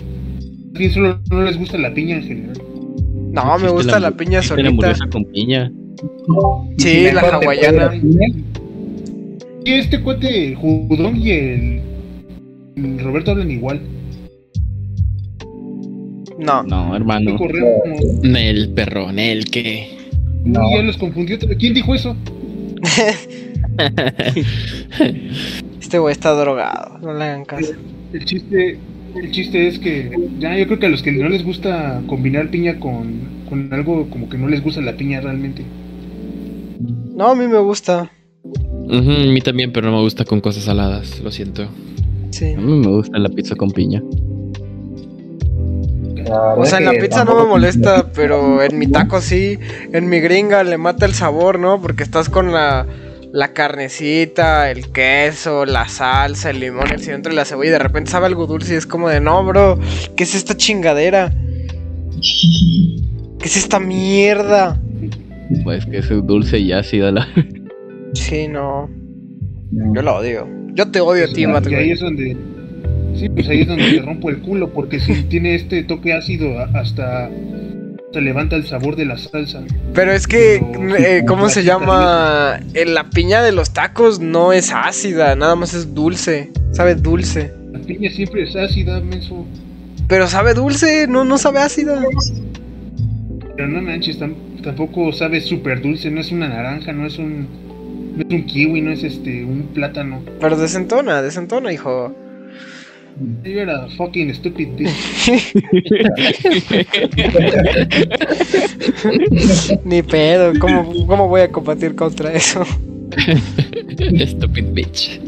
[0.91, 2.57] solo no les gusta la piña en general.
[3.31, 4.69] No, me ¿Existe gusta la piña solita.
[4.69, 5.71] hamburguesa con piña.
[6.77, 7.91] Sí, la hawaiana.
[9.65, 11.81] Y este cuate, el Judón y el,
[12.75, 13.81] el Roberto hablan igual.
[16.37, 16.63] No.
[16.63, 17.37] No, hermano.
[17.37, 19.97] Correo como- Nel, perro, Nel, que.
[20.43, 20.67] No.
[20.67, 21.37] Uy, ya los confundió.
[21.57, 22.15] ¿Quién dijo eso?
[25.81, 27.73] Este güey está drogado, no le hagan caso.
[28.13, 28.79] El chiste,
[29.15, 32.49] el chiste es que ya yo creo que a los que no les gusta combinar
[32.49, 35.63] piña con, con algo como que no les gusta la piña realmente.
[37.15, 38.11] No, a mí me gusta.
[38.43, 41.67] Ujú, a mí también, pero no me gusta con cosas saladas, lo siento.
[42.31, 42.53] Sí.
[42.53, 44.01] A mí me gusta la pizza con piña.
[46.57, 49.59] O sea, en la pizza no me molesta, pero en mi taco sí.
[49.91, 51.81] En mi gringa le mata el sabor, ¿no?
[51.81, 52.87] Porque estás con la,
[53.33, 57.69] la carnecita, el queso, la salsa, el limón, el cilantro y la cebolla.
[57.69, 59.79] Y de repente sabe algo dulce y es como de, no, bro,
[60.15, 61.33] ¿qué es esta chingadera?
[63.39, 64.79] ¿Qué es esta mierda?
[65.63, 67.27] Pues que es dulce y ácida la.
[68.13, 68.87] Sí, no.
[69.71, 70.47] Yo la odio.
[70.75, 72.37] Yo te odio a ti, Matt, ahí es donde.
[73.15, 76.59] Sí, pues ahí es donde te rompo el culo, porque si tiene este toque ácido
[76.75, 77.31] hasta
[78.13, 79.61] se levanta el sabor de la salsa.
[79.93, 82.59] Pero es que, Pero- eh, ¿cómo se llama?
[82.73, 86.51] Eh, la piña de los tacos no es ácida, nada más es dulce.
[86.71, 87.51] Sabe dulce.
[87.71, 89.45] La piña siempre es ácida, menso.
[90.07, 92.03] Pero sabe dulce, no, no sabe ácida.
[93.55, 97.47] Pero no manches, tam- tampoco sabe súper dulce, no es una naranja, no es un.
[98.15, 100.21] No es un kiwi, no es este, un plátano.
[100.39, 102.13] Pero desentona, desentona, hijo.
[103.43, 105.53] Yo era fucking stupid bitch.
[109.85, 112.63] Ni pedo, ¿cómo, cómo voy a combatir contra eso?
[114.27, 115.19] Stupid bitch.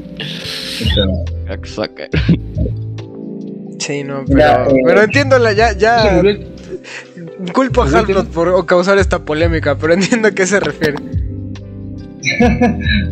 [1.49, 2.18] Exacto.
[3.80, 6.22] Sí, no, pero, Ya, eh, pero entiendo, la- ya, ya
[7.53, 10.95] culpo a Halbrot por causar esta polémica, pero entiendo a qué se refiere.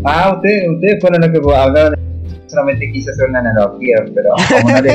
[0.04, 2.13] Ah, ustedes, ustedes fueron los que hablaron.
[2.54, 4.30] Solamente quise hacer una analogía, pero
[4.62, 4.94] como no le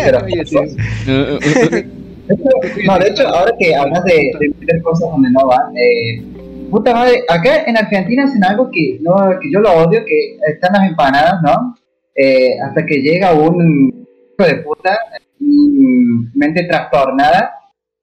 [2.86, 6.22] no, de hecho, ahora que hablas de, de meter cosas donde no van, eh,
[6.70, 10.74] puta madre, acá en Argentina hacen algo que, no, que yo lo odio, que están
[10.74, 11.74] las empanadas, ¿no?
[12.14, 14.06] Eh, hasta que llega un
[14.39, 14.98] hijo de puta,
[15.39, 17.52] mente trastornada,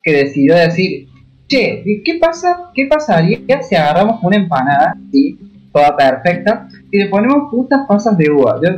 [0.02, 1.08] que decidió decir,
[1.48, 2.72] che, ¿y ¿qué pasa?
[2.74, 5.38] ¿Qué pasaría si agarramos una empanada, ¿sí?
[5.72, 8.60] toda perfecta, y le ponemos putas pasas de uva?
[8.64, 8.70] Yo,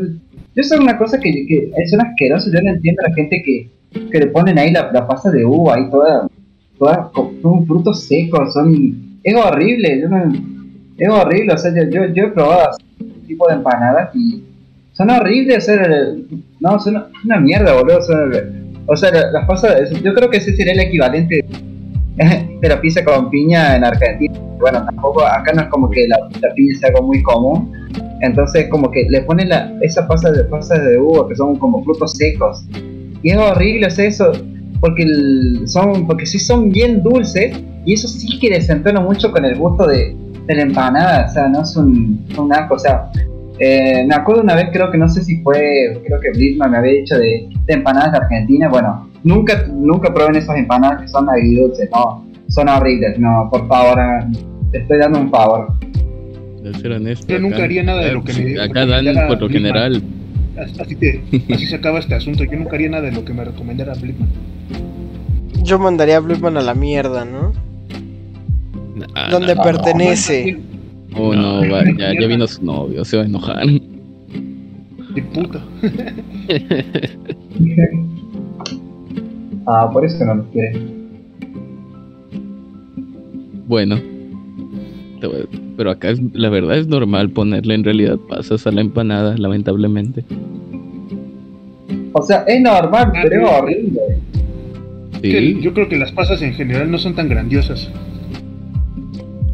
[0.58, 3.42] yo sé una cosa que, que es un asqueroso, yo no entiendo a la gente
[3.46, 3.70] que
[4.12, 6.28] que le ponen ahí la, la pasa de uva ahí toda,
[6.78, 7.10] toda
[7.42, 10.32] son frutos secos, son es horrible, yo no-
[10.98, 14.44] es horrible, o sea, yo, yo, yo he probado ese tipo de empanadas y
[14.94, 15.72] son horribles, o
[16.60, 18.18] no, son una mierda, boludo, sea,
[18.86, 21.44] o sea, la- las pasas, yo creo que ese sería el equivalente
[22.62, 26.18] de la pizza con piña en Argentina, bueno, tampoco, acá no es como que la,
[26.42, 27.72] la piña sea algo muy común,
[28.22, 31.84] entonces como que le ponen la, esa pasa de pasas de uva que son como
[31.84, 32.66] frutos secos.
[33.24, 34.32] Y es horrible hacer eso
[34.80, 39.44] porque el- son porque sí son bien dulces y eso sí que desentona mucho con
[39.46, 40.16] el gusto de,
[40.46, 43.10] de la empanada o sea no es un, un asco o sea
[43.60, 46.78] eh, me acuerdo una vez creo que no sé si fue creo que Blisman me
[46.78, 51.28] había dicho de, de empanadas de Argentina bueno nunca nunca prueben esas empanadas que son
[51.28, 53.98] agridulces no son horribles no por favor
[54.72, 55.74] te estoy dando un favor
[56.72, 57.28] De ser honesto.
[57.28, 60.02] Yo nunca acá- haría nada de lo que me- Acá me dan por lo general.
[60.80, 61.22] Así, te-
[61.54, 62.44] así se acaba este asunto.
[62.44, 64.30] Yo nunca haría nada de lo que me recomendara Blickman.
[65.64, 67.54] Yo mandaría a Blueman a la mierda, ¿no?
[69.16, 69.62] Ah, Donde no.
[69.62, 70.58] pertenece.
[71.16, 73.66] Oh no, va, ya, ya vino su novio, se va a enojar.
[73.68, 75.64] De puta.
[79.68, 80.80] ah por eso no los quiere
[83.68, 84.00] Bueno.
[85.78, 90.24] Pero acá es, la verdad es normal ponerle en realidad pasas a la empanada, lamentablemente.
[92.14, 94.00] o sea es normal Ah, pero es horrible
[95.22, 97.90] Que Yo creo que las pasas en general no son tan grandiosas.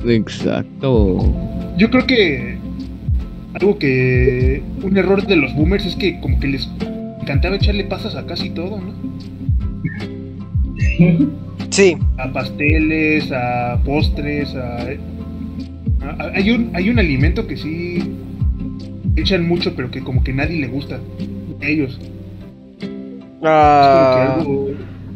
[0.06, 1.34] exacto.
[1.78, 2.58] Yo creo que
[3.54, 6.70] algo que un error de los boomers es que como que les
[7.22, 8.94] encantaba echarle pasas a casi todo, ¿no?
[11.70, 14.88] Sí, A pasteles, a postres, a-
[16.34, 18.00] hay un hay un alimento que sí
[19.16, 21.00] echan mucho pero que como que nadie le gusta
[21.62, 22.00] ellos.
[22.80, 24.72] Que a, algo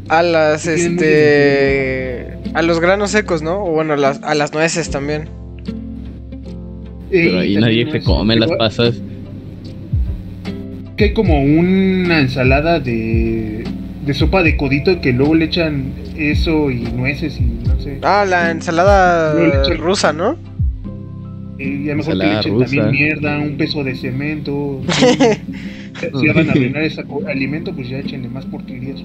[0.08, 2.38] a las, este...
[2.54, 3.64] A los granos secos, ¿no?
[3.64, 5.28] O bueno, a las, a las nueces también.
[7.10, 9.00] Pero ahí nadie se come las pasas.
[10.96, 13.64] que hay como una ensalada de,
[14.04, 17.98] de sopa de codito que luego le echan eso y nueces y no sé.
[18.02, 19.34] Ah, la ensalada
[19.76, 20.36] rusa, ¿no?
[21.58, 22.64] Y a lo mejor que le echen rusa.
[22.66, 24.80] también mierda, un peso de cemento.
[24.88, 29.02] si ya van a arruinar ese alimento, pues ya échenle más porquerías.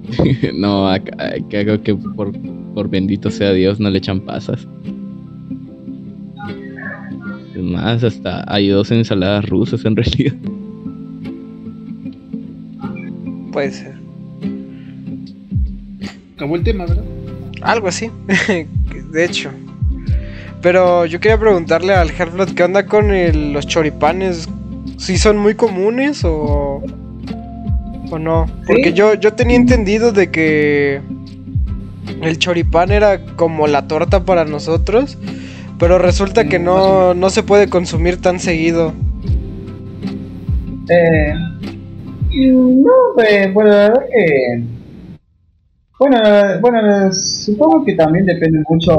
[0.54, 2.32] no, acá, acá creo que por,
[2.74, 4.66] por bendito sea Dios no le echan pasas.
[7.54, 10.34] Es más, hasta hay dos ensaladas rusas en realidad.
[13.52, 13.94] Puede ser.
[16.36, 17.04] Acabó el tema, ¿verdad?
[17.60, 18.10] Algo así.
[19.12, 19.50] de hecho.
[20.62, 24.48] Pero yo quería preguntarle al Half-Blood qué onda con el- los choripanes.
[24.98, 26.82] ¿Si son muy comunes o,
[28.10, 28.46] o no?
[28.66, 28.92] Porque Sí.
[28.92, 31.00] yo, yo tenía entendido de que
[32.20, 35.16] el choripán era como la torta para nosotros.
[35.78, 38.92] Pero resulta que no, no se puede consumir tan seguido.
[40.90, 41.32] Eh,
[42.34, 44.62] no, pues, bueno, la verdad que.
[45.98, 46.18] Bueno,
[46.60, 48.96] bueno, supongo que también depende mucho.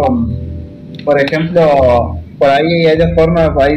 [1.05, 1.61] Por ejemplo,
[2.37, 3.73] por ahí hay de formas, por ahí.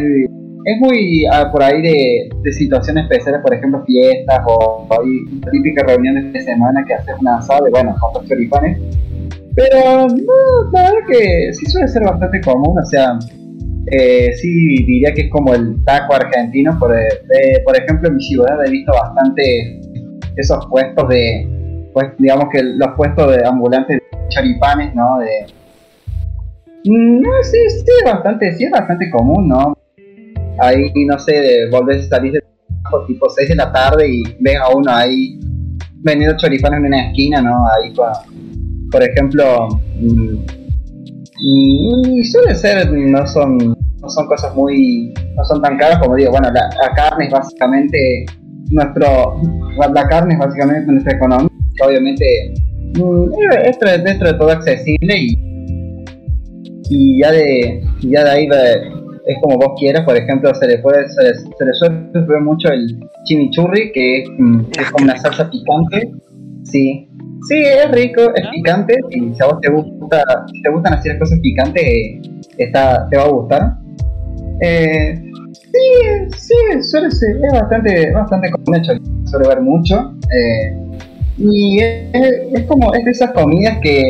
[0.66, 5.86] Es muy ah, por ahí de, de situaciones especiales, por ejemplo, fiestas o hay típicas
[5.86, 8.78] reuniones de semana que haces una asado, y bueno, con choripanes.
[9.54, 13.18] Pero no, la verdad que sí suele ser bastante común, o sea,
[13.92, 16.76] eh, sí diría que es como el taco argentino.
[16.78, 19.80] Por, eh, de- por ejemplo, en mi ciudad he visto bastante
[20.36, 21.46] esos puestos de,
[21.92, 25.18] pues digamos que los puestos de ambulantes de choripanes, ¿no?
[25.18, 25.46] De,
[26.84, 29.76] no, sí, sí, bastante, sí es bastante común, ¿no?
[30.58, 32.40] Ahí, no sé, de volver a salir de
[32.82, 35.40] trabajo tipo 6 de la tarde y ves a uno ahí
[36.02, 37.66] vendiendo choripanes en una esquina, ¿no?
[37.68, 37.92] Ahí
[38.90, 40.44] por ejemplo, mm,
[42.22, 46.48] suele ser, no son, no son cosas muy, no son tan caras como digo, bueno,
[46.52, 48.26] la, carne es básicamente
[48.70, 49.40] nuestro,
[49.92, 52.54] la, carne es básicamente nuestra economía, que obviamente
[52.98, 53.30] mm,
[53.64, 55.53] es dentro de todo accesible y,
[56.90, 58.56] y ya de, ya de ahí va-
[59.26, 62.40] es como vos quieras, por ejemplo, se le puede, se le, se le suele ver
[62.42, 66.10] mucho el chimichurri, que es, mm, es como una salsa picante,
[66.64, 67.08] sí,
[67.46, 71.10] Sí, es rico, es picante y si a vos te gusta, si te gustan así
[71.10, 72.20] las cosas picantes, eh,
[72.56, 73.74] está, te va a gustar.
[74.62, 76.54] Eh, sí, sí,
[76.88, 78.82] suele ser, es bastante, bastante común,
[79.26, 80.14] suele ver mucho.
[80.34, 80.74] eh,
[81.36, 82.14] y es,
[82.54, 84.08] es como, es de esas comidas que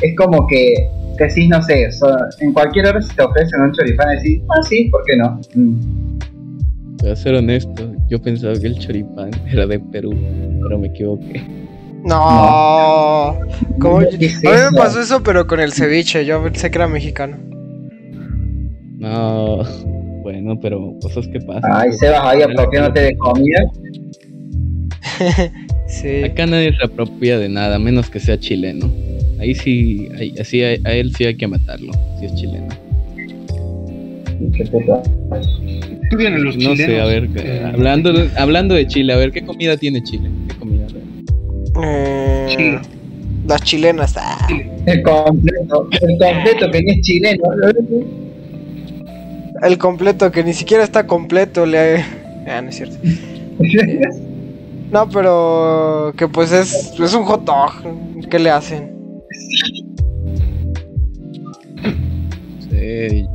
[0.00, 0.74] es como que
[1.16, 4.88] decís, no sé, so- en cualquier hora si te ofrecen un choripán, decís, ah, sí,
[4.90, 5.40] ¿por qué no?
[5.54, 6.18] Mm.
[7.02, 10.12] Voy a ser honesto, yo pensaba que el choripán era de Perú,
[10.62, 11.42] pero me equivoqué.
[12.04, 13.38] No.
[13.80, 13.98] ¿Cómo?
[13.98, 16.26] A mí ¿Qué es me pasó eso, pero con el ceviche.
[16.26, 17.38] Yo pensé que era mexicano.
[18.98, 19.62] No,
[20.22, 21.70] bueno, pero cosas que pasan.
[21.72, 23.60] Ay, Sebas ahí apropiándote de comida.
[25.86, 26.24] Sí.
[26.24, 28.90] Acá nadie se apropia de nada, menos que sea chileno.
[29.40, 32.68] Ahí sí, ahí- así a, a él sí hay que matarlo, si es chileno.
[34.56, 35.02] Qué puta.
[36.10, 36.86] ¿Qué vienen los No chilenos?
[36.86, 40.28] sé, a ver, Eh, hablando, de- hablando de Chile, a ver, ¿qué comida tiene Chile?
[40.48, 40.86] ¿Qué comida?
[41.82, 42.88] Eh, Sí.
[43.48, 44.14] Las chilenas.
[44.16, 44.46] ah.
[44.86, 47.42] El completo, el completo que ni es chileno.
[49.62, 51.66] El completo, que ni siquiera está completo.
[51.66, 51.96] Le...
[52.46, 52.96] Ah, no es cierto.
[54.92, 57.72] No, pero que pues es, es un hot dog.
[58.30, 58.93] ¿Qué le hacen?
[62.70, 63.26] Sí,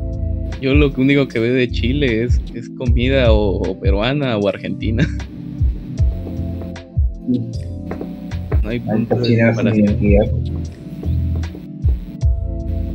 [0.62, 5.08] yo lo único que veo de Chile es, es comida o, o peruana o argentina.
[8.64, 9.98] No hay punto de comparación.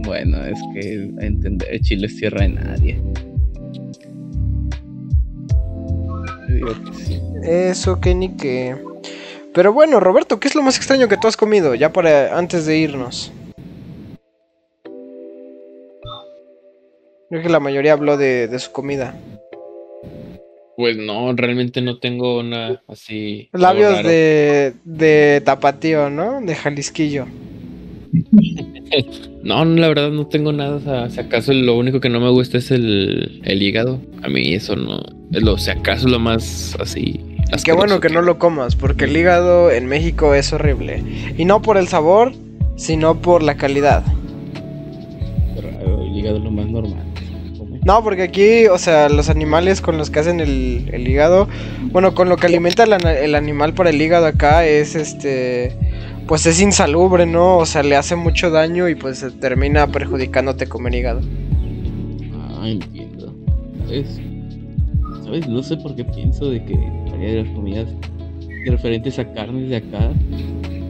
[0.04, 3.02] Bueno, es que a entender Chile es tierra de nadie.
[6.48, 7.20] Yo digo que sí.
[7.42, 8.76] Eso, que ni que.
[9.54, 11.76] Pero bueno, Roberto, ¿qué es lo más extraño que tú has comido?
[11.76, 13.32] Ya para antes de irnos.
[17.30, 19.16] Creo que la mayoría habló de, de su comida.
[20.76, 23.48] Pues no, realmente no tengo nada así.
[23.52, 26.40] Labios de, de tapatío, ¿no?
[26.40, 27.26] De Jalisquillo.
[29.44, 30.76] No, no, la verdad no tengo nada.
[30.76, 34.00] o sea, si acaso lo único que no me gusta es el, el hígado.
[34.22, 35.00] A mí eso no.
[35.32, 37.20] Es lo, si acaso lo más así.
[37.64, 41.02] Qué bueno que no lo comas, porque el hígado en México es horrible.
[41.36, 42.32] Y no por el sabor,
[42.76, 44.02] sino por la calidad.
[45.56, 47.04] Raro, el hígado es lo más normal.
[47.84, 51.48] No, porque aquí, o sea, los animales con los que hacen el, el hígado,
[51.92, 55.76] bueno, con lo que alimenta el, animal para el hígado acá es este,
[56.26, 57.58] pues es insalubre, ¿no?
[57.58, 61.20] O sea, le hace mucho daño y pues se termina perjudicándote comer hígado.
[62.32, 63.34] Ah, entiendo.
[63.84, 64.18] ¿Sabes?
[65.22, 65.46] ¿Sabes?
[65.46, 67.88] No sé por qué pienso de que mayoría de las comidas
[68.66, 70.12] referentes a carnes de acá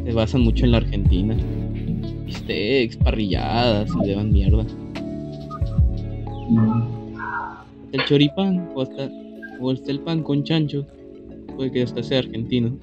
[0.04, 1.36] se basan mucho en la Argentina.
[2.28, 4.64] Steaks, parrilladas y demás mierda.
[7.92, 9.08] El choripán o hasta
[9.60, 10.86] o hasta el pan con chancho
[11.56, 12.76] puede que hasta sea argentino.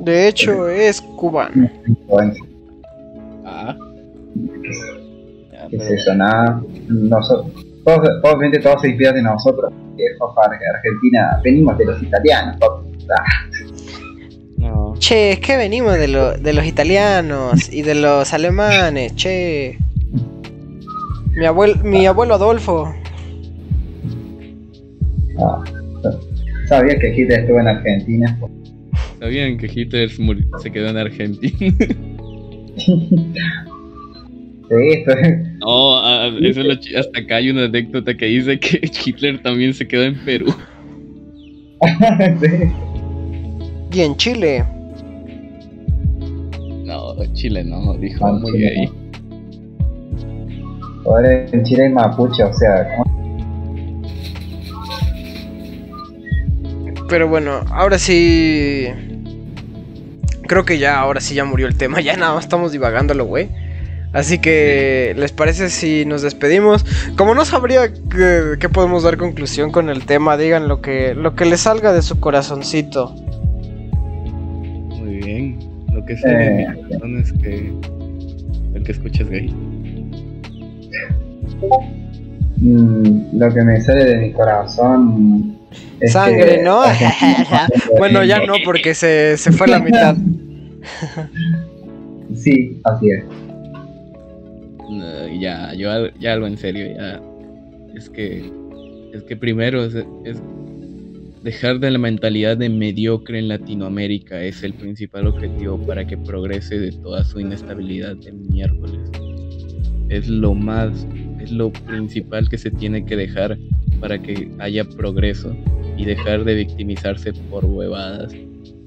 [0.00, 1.68] De hecho, es cubano.
[3.44, 3.76] Ah.
[5.52, 6.14] Ya, ¿Qué es eso?
[6.14, 6.62] Nada.
[6.88, 9.72] Nosotros, todos, obviamente todos se inspiran de nosotros.
[9.96, 10.04] Que
[10.76, 12.56] Argentina, venimos de los italianos.
[12.62, 13.24] Ah,
[14.58, 14.94] No.
[14.98, 19.76] Che, es que venimos de, lo- de los italianos y de los alemanes, che.
[21.34, 22.94] Mi abuelo, mi abuelo Adolfo.
[25.40, 25.64] ah.
[26.68, 28.38] Sabía que Hitler estuvo en Argentina.
[29.18, 30.10] ¿Sabían que Hitler
[30.62, 31.86] se quedó en Argentina?
[34.80, 35.12] Esto.
[35.60, 39.86] No, eso es lo hasta acá hay una anécdota que dice que Hitler también se
[39.86, 40.52] quedó en Perú.
[42.40, 42.48] sí.
[43.92, 44.64] Y en Chile.
[46.84, 48.90] No, Chile no, dijo Ah, muy Chile gay.
[51.06, 53.12] Ahora en Chile hay mapuche, o sea, ¿cómo?
[57.08, 58.88] Pero bueno, ahora sí.
[60.46, 62.00] Creo que ya, ahora sí ya murió el tema.
[62.00, 63.48] Ya nada más estamos divagándolo, güey.
[64.12, 66.84] Así que, ¿les parece si nos despedimos?
[67.16, 71.34] Como no sabría qué, qué podemos dar conclusión con el tema, digan lo que, lo
[71.34, 73.14] que les salga de su corazoncito.
[74.98, 75.58] Muy bien.
[75.92, 76.68] Lo que sé de Eh.
[76.68, 77.72] mi corazón es que
[78.74, 79.54] el que escucha es gay.
[82.56, 85.56] Mm, lo que me sale de mi corazón.
[86.00, 86.82] es Sangre, que- ¿no?
[87.98, 90.16] bueno, ya no, porque se, se fue la mitad.
[92.34, 93.24] Sí, así es.
[95.40, 97.20] Ya, yo ya algo en serio, ya.
[97.94, 98.50] Es que,
[99.12, 99.94] es que primero es,
[100.24, 100.42] es
[101.42, 106.78] dejar de la mentalidad de mediocre en Latinoamérica es el principal objetivo para que progrese
[106.78, 109.10] de toda su inestabilidad de miércoles.
[110.08, 111.06] Es lo más,
[111.40, 113.58] es lo principal que se tiene que dejar
[114.00, 115.56] para que haya progreso
[115.96, 118.32] y dejar de victimizarse por huevadas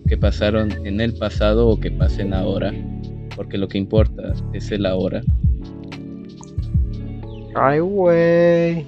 [0.08, 2.74] que pasaron en el pasado o que pasen ahora,
[3.36, 5.22] porque lo que importa es el ahora.
[7.56, 8.86] Ay, güey.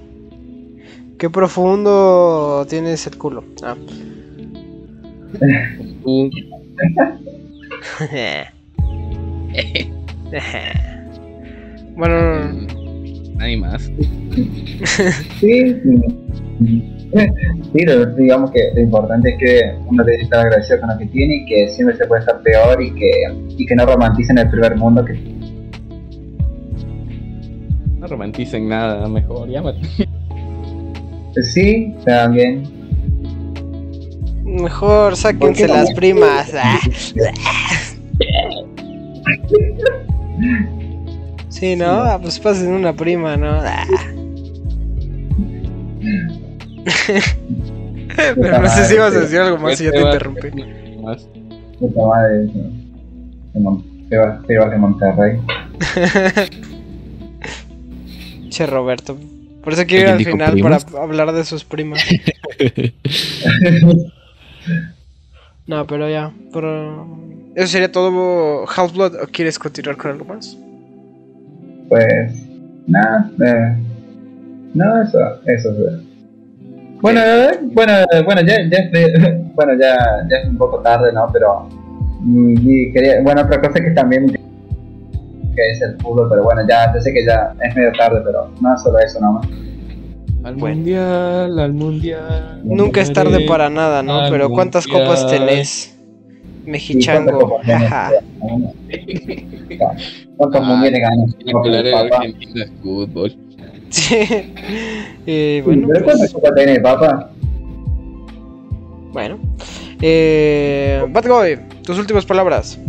[1.18, 3.44] Qué profundo tienes el culo.
[3.64, 3.76] Ah.
[11.96, 13.90] Bueno, mm, nadie más.
[15.40, 16.02] Sí, sí,
[18.18, 21.46] digamos que lo importante es que uno debe estar agradecido con lo que tiene y
[21.46, 23.12] que siempre se puede estar peor y que,
[23.58, 25.14] y que no romanticen el primer mundo que
[28.08, 29.82] No romanticen nada, mejor llámate.
[31.44, 32.64] sí, también.
[34.46, 36.54] mejor sáquense las primas.
[36.56, 36.80] Ah.
[41.50, 41.86] Sí, ¿no?
[41.86, 43.60] Ah, pues pasen una prima, ¿no?
[43.62, 43.86] Ah.
[48.16, 50.50] Pero no sé si ibas a decir algo más y ya te interrumpí.
[51.02, 51.28] Más.
[51.78, 52.48] Puta madre.
[54.10, 55.42] Sebas Sebas de Monterrey.
[58.58, 59.16] Che, Roberto.
[59.64, 62.04] Por eso quiero ir al ¿Alguien dijo final para hablar de sus primas.
[65.68, 66.32] No, pero ya.
[66.54, 67.06] Pero...
[67.54, 70.58] ¿Eso sería todo Half-Blood o quieres continuar con algo más?
[71.90, 72.48] Pues,
[72.88, 73.76] nada, eh,
[74.74, 76.00] no, eso, eso es.
[77.02, 80.80] Bueno, eh, bueno, eh, bueno, ya, ya, es de- bueno, ya, ya es un poco
[80.80, 81.30] tarde, ¿no?
[81.34, 81.68] Pero,
[82.22, 84.32] mm, y quería, bueno, otra cosa que también
[85.58, 88.50] que es el fútbol, pero bueno, ya, yo sé que ya es medio tarde, pero
[88.62, 89.48] no solo eso nomás.
[90.44, 90.76] Al Bueno.
[90.78, 92.62] mundial, al mundial.
[92.64, 94.20] Nunca es tarde para nada, ¿no?
[94.22, 95.08] al Pero ¿cuántas mundial.
[95.08, 95.98] copas tenés?
[96.66, 97.32] ¿Y Mexichango.
[97.32, 97.90] cuántas copas ganas?
[97.90, 98.12] Jaja.
[100.38, 102.12] ¿Cuántos Ah, mundiales ganas?
[102.12, 103.36] Argentina de fútbol.
[103.90, 104.16] Sí.
[105.30, 107.30] Eh, bueno, ¿Pero cuántas pues, copas tenés, papá?
[109.12, 109.38] bueno.
[110.02, 112.80] Eh, Batgoy, tus últimas palabras.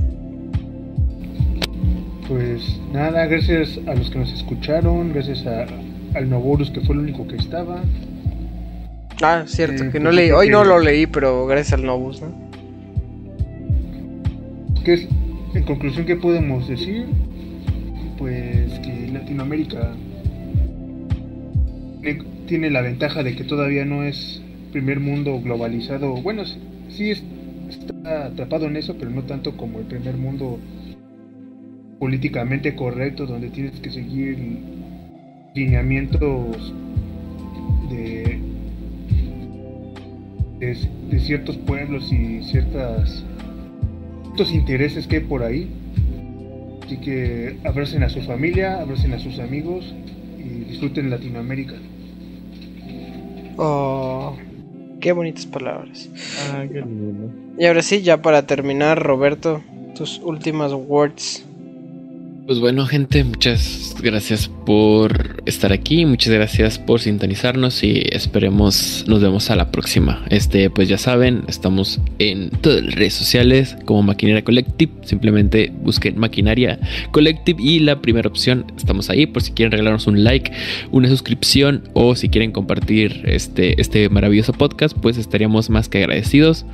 [2.29, 5.67] Pues nada, gracias a los que nos escucharon, gracias a,
[6.15, 7.83] al Novorus que fue el único que estaba.
[9.23, 10.27] Ah, cierto, Eh, que no pues leí.
[10.27, 12.29] creo Hoy que- no lo leí, pero gracias al Nobus, ¿no?
[14.85, 15.09] ¿Qué es,
[15.55, 17.07] en conclusión, qué podemos decir?
[18.19, 19.93] Pues que Latinoamérica
[22.47, 24.41] tiene- la ventaja de que todavía no es
[24.73, 26.15] primer mundo globalizado.
[26.23, 26.59] Bueno, sí,
[26.91, 27.23] sí es-
[27.71, 30.59] está atrapado en eso, pero no tanto como el primer mundo
[31.99, 34.39] políticamente correcto, donde tienes que seguir
[35.55, 36.73] lineamientos
[37.91, 38.39] de,
[40.61, 40.77] de,
[41.11, 43.25] de ciertos pueblos y ciertas
[44.39, 45.69] ciertos intereses que hay por ahí.
[46.85, 49.93] Así que abracen a su familia, abracen a sus amigos
[50.39, 51.75] y disfruten Latinoamérica.
[53.57, 54.37] Oh,
[55.01, 56.09] qué bonitas palabras.
[56.53, 57.31] Ah, qué lindo.
[57.59, 59.61] Y ahora sí, ya para terminar, Roberto,
[59.97, 61.45] tus últimas words.
[62.49, 69.21] Pues bueno, gente, muchas gracias por estar aquí, muchas gracias por sintonizarnos y esperemos nos
[69.21, 70.25] vemos a la próxima.
[70.31, 76.19] Este, pues ya saben, estamos en todas las redes sociales como Maquinaria Collective, simplemente busquen
[76.19, 76.81] Maquinaria
[77.11, 80.51] Collective y la primera opción, estamos ahí por si quieren regalarnos un like,
[80.91, 86.65] una suscripción o si quieren compartir este, este maravilloso podcast, pues estaríamos más que agradecidos.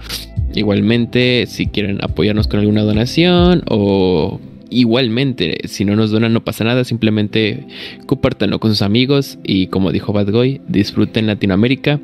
[0.54, 4.38] Igualmente, si quieren apoyarnos con alguna donación o
[4.70, 7.66] Igualmente, si no nos donan no pasa nada, simplemente
[8.06, 12.00] compártanlo con sus amigos y como dijo Bad Boy, disfruten Latinoamérica.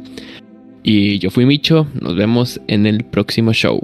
[0.82, 3.82] Y yo fui Micho, nos vemos en el próximo show.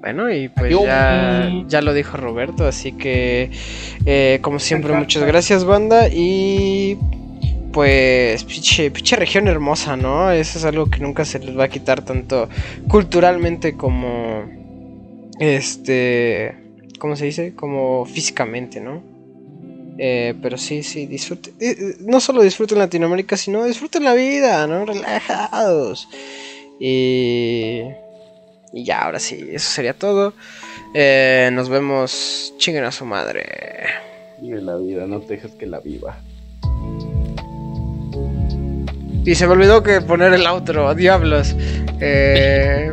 [0.00, 3.50] Bueno, y pues ya, ya lo dijo Roberto, así que
[4.06, 6.96] eh, como siempre muchas gracias banda y
[7.72, 10.30] pues pinche, pinche región hermosa, ¿no?
[10.30, 12.48] Eso es algo que nunca se les va a quitar tanto
[12.88, 14.44] culturalmente como
[15.38, 16.59] este
[17.00, 17.54] ¿cómo se dice?
[17.56, 19.02] Como físicamente, ¿no?
[19.98, 21.54] Eh, pero sí, sí, disfruten.
[21.58, 24.86] Eh, eh, no solo disfruten Latinoamérica, sino disfruten la vida, ¿no?
[24.86, 26.08] Relajados.
[26.78, 27.82] Y.
[28.72, 30.32] Y ya, ahora sí, eso sería todo.
[30.94, 32.54] nos vemos.
[32.58, 33.44] Chinguen a su madre.
[34.40, 36.20] Vive la vida, no te dejes que la viva.
[39.24, 41.54] Y se me olvidó que poner el outro, diablos.
[42.00, 42.92] Eh.